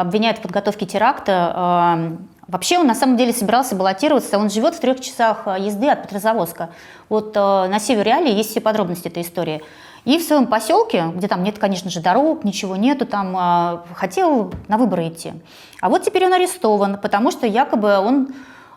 обвиняют 0.00 0.38
в 0.38 0.42
подготовке 0.42 0.86
теракта. 0.86 1.09
Э, 1.26 2.16
Вообще 2.50 2.78
он 2.78 2.86
на 2.88 2.96
самом 2.96 3.16
деле 3.16 3.32
собирался 3.32 3.76
баллотироваться. 3.76 4.36
Он 4.36 4.50
живет 4.50 4.74
в 4.74 4.80
трех 4.80 5.00
часах 5.00 5.42
э, 5.46 5.56
езды 5.60 5.88
от 5.88 6.02
Петрозаводска. 6.02 6.70
Вот 7.08 7.36
э, 7.36 7.40
на 7.40 7.78
севере 7.78 8.10
реалии 8.10 8.32
есть 8.34 8.50
все 8.50 8.60
подробности 8.60 9.06
этой 9.06 9.22
истории. 9.22 9.62
И 10.04 10.18
в 10.18 10.22
своем 10.22 10.46
поселке, 10.46 11.12
где 11.14 11.28
там 11.28 11.44
нет, 11.44 11.58
конечно 11.58 11.90
же, 11.90 12.00
дорог, 12.00 12.42
ничего 12.42 12.74
нету, 12.74 13.06
там 13.06 13.36
э, 13.36 13.94
хотел 13.94 14.52
на 14.66 14.78
выборы 14.78 15.08
идти. 15.08 15.32
А 15.80 15.88
вот 15.88 16.02
теперь 16.02 16.26
он 16.26 16.32
арестован, 16.32 16.98
потому 17.00 17.30
что 17.30 17.46
якобы 17.46 17.98
он 17.98 18.30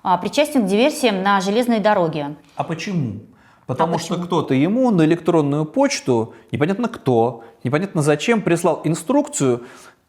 э, 0.03 0.17
причастен 0.21 0.63
к 0.63 0.65
диверсиям 0.67 1.23
на 1.23 1.41
железной 1.41 1.79
дороге. 1.79 2.36
А 2.55 2.63
почему? 2.63 3.21
Потому 3.65 3.97
что 3.97 4.17
кто-то 4.17 4.53
ему 4.53 4.91
на 4.91 5.03
электронную 5.03 5.65
почту, 5.65 6.36
непонятно 6.51 6.89
кто, 6.89 7.43
непонятно 7.63 8.01
зачем, 8.01 8.41
прислал 8.41 8.81
инструкцию, 8.84 9.63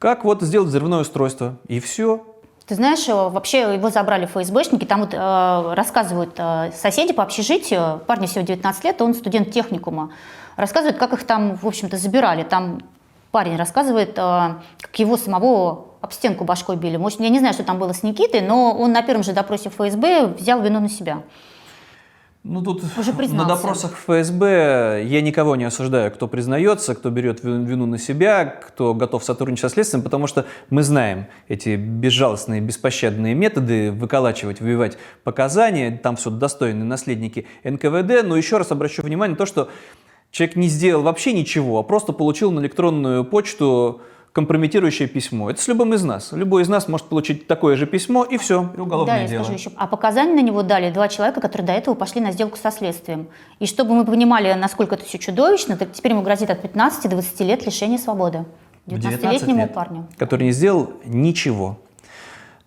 как 0.05 0.23
вот 0.23 0.43
сделать 0.43 0.69
взрывное 0.69 0.99
устройство. 0.99 1.57
И 1.67 1.81
все. 1.81 2.27
Ты 2.67 2.75
знаешь, 2.75 3.09
э, 3.09 3.15
вообще 3.15 3.75
его 3.75 3.89
забрали 3.89 4.27
ФСБшники, 4.27 4.85
там 4.85 5.01
вот 5.01 5.15
э, 5.15 5.75
рассказывают 5.75 6.35
э, 6.37 6.73
соседи 6.77 7.15
по 7.15 7.23
общежитию, 7.23 8.03
парню 8.07 8.27
всего 8.27 8.45
19 8.45 8.85
лет, 8.85 9.01
он 9.01 9.15
студент 9.15 9.51
техникума, 9.51 10.11
рассказывают, 10.57 10.99
как 10.99 11.15
их 11.15 11.25
там, 11.25 11.57
в 11.57 11.67
общем-то, 11.67 11.97
забирали. 11.97 12.43
Там 12.43 12.83
парень 13.31 13.57
рассказывает, 13.57 14.19
э, 14.19 14.57
как 14.79 14.99
его 14.99 15.17
самого 15.17 15.87
об 16.03 16.13
стенку 16.13 16.45
башкой 16.45 16.77
били. 16.77 16.99
Может, 16.99 17.21
я 17.21 17.31
не 17.31 17.39
знаю, 17.39 17.55
что 17.55 17.65
там 17.65 17.79
было 17.79 17.95
с 17.95 18.03
Никитой, 18.03 18.43
но 18.43 18.77
он 18.79 18.93
на 18.93 19.01
первом 19.01 19.23
же 19.23 19.33
допросе 19.33 19.71
ФСБ 19.71 20.35
взял 20.39 20.61
вину 20.61 20.81
на 20.81 20.91
себя. 20.91 21.23
Ну 22.45 22.61
тут 22.61 22.83
Уже 22.99 23.13
на 23.33 23.47
допросах 23.47 23.93
ФСБ 24.07 25.03
я 25.07 25.23
никого 25.23 25.57
не 25.57 25.65
осуждаю, 25.65 26.13
кто 26.13 26.29
признается, 26.29 26.95
кто 26.95 27.09
берет 27.09 27.43
ви- 27.43 27.65
вину 27.65 27.87
на 27.87 27.99
себя, 27.99 28.45
кто 28.45 28.93
готов 28.93 29.25
сотрудничать 29.25 29.63
со 29.63 29.69
следствием, 29.71 30.03
потому 30.05 30.27
что 30.27 30.45
мы 30.69 30.83
знаем 30.83 31.25
эти 31.49 31.77
безжалостные, 31.77 32.61
беспощадные 32.61 33.35
методы 33.35 33.91
выколачивать, 33.91 34.61
выбивать 34.61 34.99
показания, 35.25 35.99
там 36.03 36.17
все 36.17 36.29
достойные 36.29 36.85
наследники 36.85 37.47
НКВД, 37.65 38.23
но 38.25 38.37
еще 38.37 38.59
раз 38.59 38.71
обращу 38.71 39.03
внимание 39.03 39.33
на 39.33 39.39
то, 39.39 39.47
что 39.47 39.71
человек 40.31 40.57
не 40.57 40.69
сделал 40.69 41.03
вообще 41.03 41.33
ничего, 41.33 41.79
а 41.79 41.83
просто 41.83 42.13
получил 42.13 42.51
на 42.53 42.61
электронную 42.61 43.25
почту 43.25 44.03
компрометирующее 44.35 45.07
письмо. 45.07 45.49
Это 45.49 45.63
с 45.63 45.69
любым 45.69 45.95
из 45.95 46.03
нас. 46.03 46.33
Любой 46.33 46.65
из 46.65 46.69
нас 46.69 46.89
может 46.89 47.07
получить 47.07 47.47
такое 47.47 47.77
же 47.77 47.87
письмо, 47.87 48.25
и 48.25 48.37
все, 48.37 48.69
и 48.77 48.81
уголовное 48.81 49.15
да, 49.15 49.23
я 49.23 49.29
дело. 49.29 49.45
скажу 49.45 49.57
еще. 49.57 49.71
А 49.77 49.87
показания 49.87 50.35
на 50.35 50.43
него 50.43 50.63
дали 50.63 50.91
два 50.91 51.07
человека, 51.07 51.41
которые 51.41 51.69
до 51.69 51.73
этого 51.73 51.95
пошли 51.95 52.21
на 52.21 52.33
сделку 52.33 52.59
со 52.59 52.73
следствием. 52.73 53.29
И 53.61 53.67
чтобы 53.67 53.95
мы 53.95 54.05
понимали, 54.05 54.53
насколько 54.55 54.97
это 54.97 55.05
все 55.05 55.19
чудовищно, 55.19 55.77
так 55.77 55.93
теперь 55.93 56.13
ему 56.13 56.23
грозит 56.23 56.51
от 56.51 56.61
15 56.61 57.05
до 57.05 57.11
20 57.11 57.41
лет 57.41 57.65
лишения 57.65 57.97
свободы. 57.97 58.45
В 58.87 58.99
19 58.99 59.23
19-летнему 59.23 59.61
лет, 59.61 59.73
парню. 59.73 60.09
Который 60.19 60.47
не 60.47 60.53
сделал 60.53 60.91
ничего. 61.05 61.79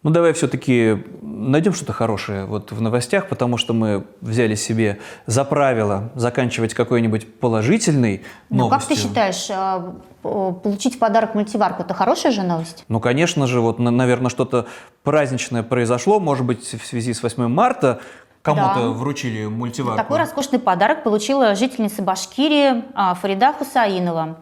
Ну, 0.04 0.12
давай 0.12 0.32
все-таки 0.34 1.04
найдем 1.22 1.74
что-то 1.74 1.92
хорошее 1.92 2.46
вот 2.46 2.72
в 2.72 2.80
новостях, 2.82 3.28
потому 3.30 3.58
что 3.58 3.74
мы 3.74 4.06
взяли 4.22 4.54
себе 4.56 5.00
за 5.26 5.44
правило 5.44 6.12
заканчивать 6.14 6.74
какой-нибудь 6.76 7.40
положительной 7.40 8.24
Ну, 8.50 8.70
как 8.70 8.84
ты 8.86 8.96
считаешь, 8.96 9.48
а, 9.50 9.96
п- 10.22 10.54
получить 10.64 10.96
в 10.96 11.00
подарок 11.00 11.34
мультиварку– 11.36 11.82
это 11.84 11.94
хорошая 11.96 12.32
же 12.32 12.44
новость? 12.44 12.86
Ну, 12.88 13.00
конечно 13.00 13.48
же, 13.48 13.60
вот, 13.60 13.80
наверное, 13.80 14.30
что-то 14.30 14.68
праздничное 15.04 15.64
произошло, 15.64 16.20
может 16.20 16.46
быть, 16.46 16.64
в 16.64 16.86
связи 16.86 17.14
с 17.14 17.24
8 17.24 17.48
марта 17.48 18.00
кому-то 18.44 18.80
Да. 18.80 18.88
вручили 18.90 19.46
мультиварку. 19.48 19.98
Такой 19.98 20.20
роскошный 20.20 20.60
подарок 20.60 21.04
получила 21.04 21.56
жительница 21.56 22.02
Башкирии 22.04 22.84
а, 22.94 23.16
Фарида 23.16 23.52
Хусаинова. 23.54 24.38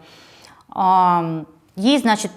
Ей, 1.77 1.97
значит, 1.99 2.31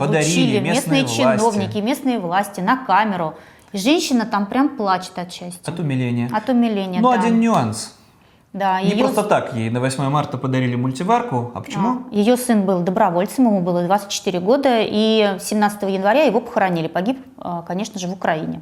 Подарили 0.00 0.58
местные 0.60 1.02
местные 1.02 1.02
власти. 1.04 1.16
чиновники, 1.38 1.78
местные 1.78 2.18
власти 2.18 2.60
на 2.60 2.76
камеру. 2.84 3.34
И 3.72 3.78
женщина 3.78 4.26
там 4.26 4.46
прям 4.46 4.76
плачет 4.76 5.16
от 5.18 5.32
счастья, 5.32 5.60
От 5.70 5.78
умиления. 5.78 6.28
от 6.32 6.48
умиления. 6.48 7.00
Ну, 7.00 7.12
да. 7.12 7.20
один 7.20 7.38
нюанс. 7.40 7.96
Да, 8.52 8.82
Не 8.82 8.90
ее, 8.90 9.04
просто 9.04 9.22
так 9.22 9.54
ей 9.54 9.70
на 9.70 9.78
8 9.78 10.08
марта 10.08 10.36
подарили 10.36 10.74
мультиварку. 10.74 11.52
А 11.54 11.60
почему? 11.60 12.04
ее 12.10 12.36
сын 12.36 12.62
был 12.62 12.80
добровольцем, 12.80 13.46
ему 13.46 13.60
было 13.60 13.84
24 13.84 14.40
года, 14.40 14.80
и 14.80 15.36
17 15.38 15.82
января 15.82 16.24
его 16.24 16.40
похоронили. 16.40 16.88
Погиб, 16.88 17.18
а, 17.38 17.62
конечно 17.62 18.00
же, 18.00 18.08
в 18.08 18.12
Украине. 18.12 18.60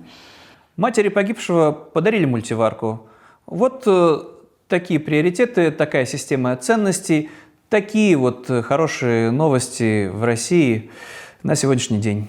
Матери 0.76 1.08
погибшего 1.08 1.72
подарили 1.72 2.26
мультиварку. 2.26 3.06
Вот 3.46 3.84
э, 3.86 4.18
такие 4.68 5.00
приоритеты, 5.00 5.70
такая 5.70 6.04
система 6.04 6.54
ценностей, 6.56 7.30
такие 7.70 8.14
вот 8.16 8.50
э, 8.50 8.60
хорошие 8.62 9.30
новости 9.30 10.08
в 10.08 10.22
России 10.22 10.90
на 11.42 11.54
сегодняшний 11.54 11.98
день. 11.98 12.28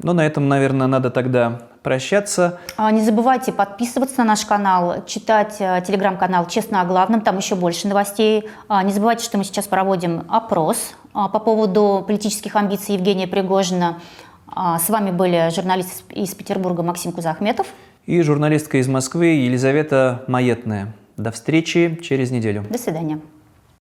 Ну, 0.00 0.12
на 0.12 0.24
этом, 0.24 0.48
наверное, 0.48 0.86
надо 0.86 1.10
тогда 1.10 1.62
прощаться. 1.82 2.60
А, 2.76 2.90
Не 2.92 3.02
забывайте 3.02 3.52
подписываться 3.52 4.18
на 4.18 4.24
наш 4.24 4.46
канал, 4.46 5.04
читать 5.06 5.56
э, 5.58 5.82
телеграм-канал 5.86 6.46
«Честно 6.46 6.82
о 6.82 6.84
главном», 6.84 7.20
там 7.20 7.36
еще 7.36 7.56
больше 7.56 7.88
новостей. 7.88 8.48
А, 8.68 8.82
Не 8.84 8.92
забывайте, 8.92 9.24
что 9.24 9.38
мы 9.38 9.44
сейчас 9.44 9.66
проводим 9.66 10.24
опрос 10.28 10.94
а, 11.14 11.28
по 11.28 11.40
поводу 11.40 12.04
политических 12.06 12.54
амбиций 12.54 12.94
Евгения 12.94 13.26
Пригожина. 13.26 14.00
С 14.56 14.88
вами 14.88 15.10
были 15.10 15.50
журналист 15.54 16.04
из 16.10 16.34
Петербурга 16.34 16.82
Максим 16.82 17.12
Кузахметов. 17.12 17.66
И 18.06 18.22
журналистка 18.22 18.78
из 18.78 18.88
Москвы 18.88 19.26
Елизавета 19.26 20.24
Маетная. 20.26 20.94
До 21.18 21.30
встречи 21.30 22.00
через 22.02 22.30
неделю. 22.30 22.64
До 22.70 22.78
свидания. 22.78 23.20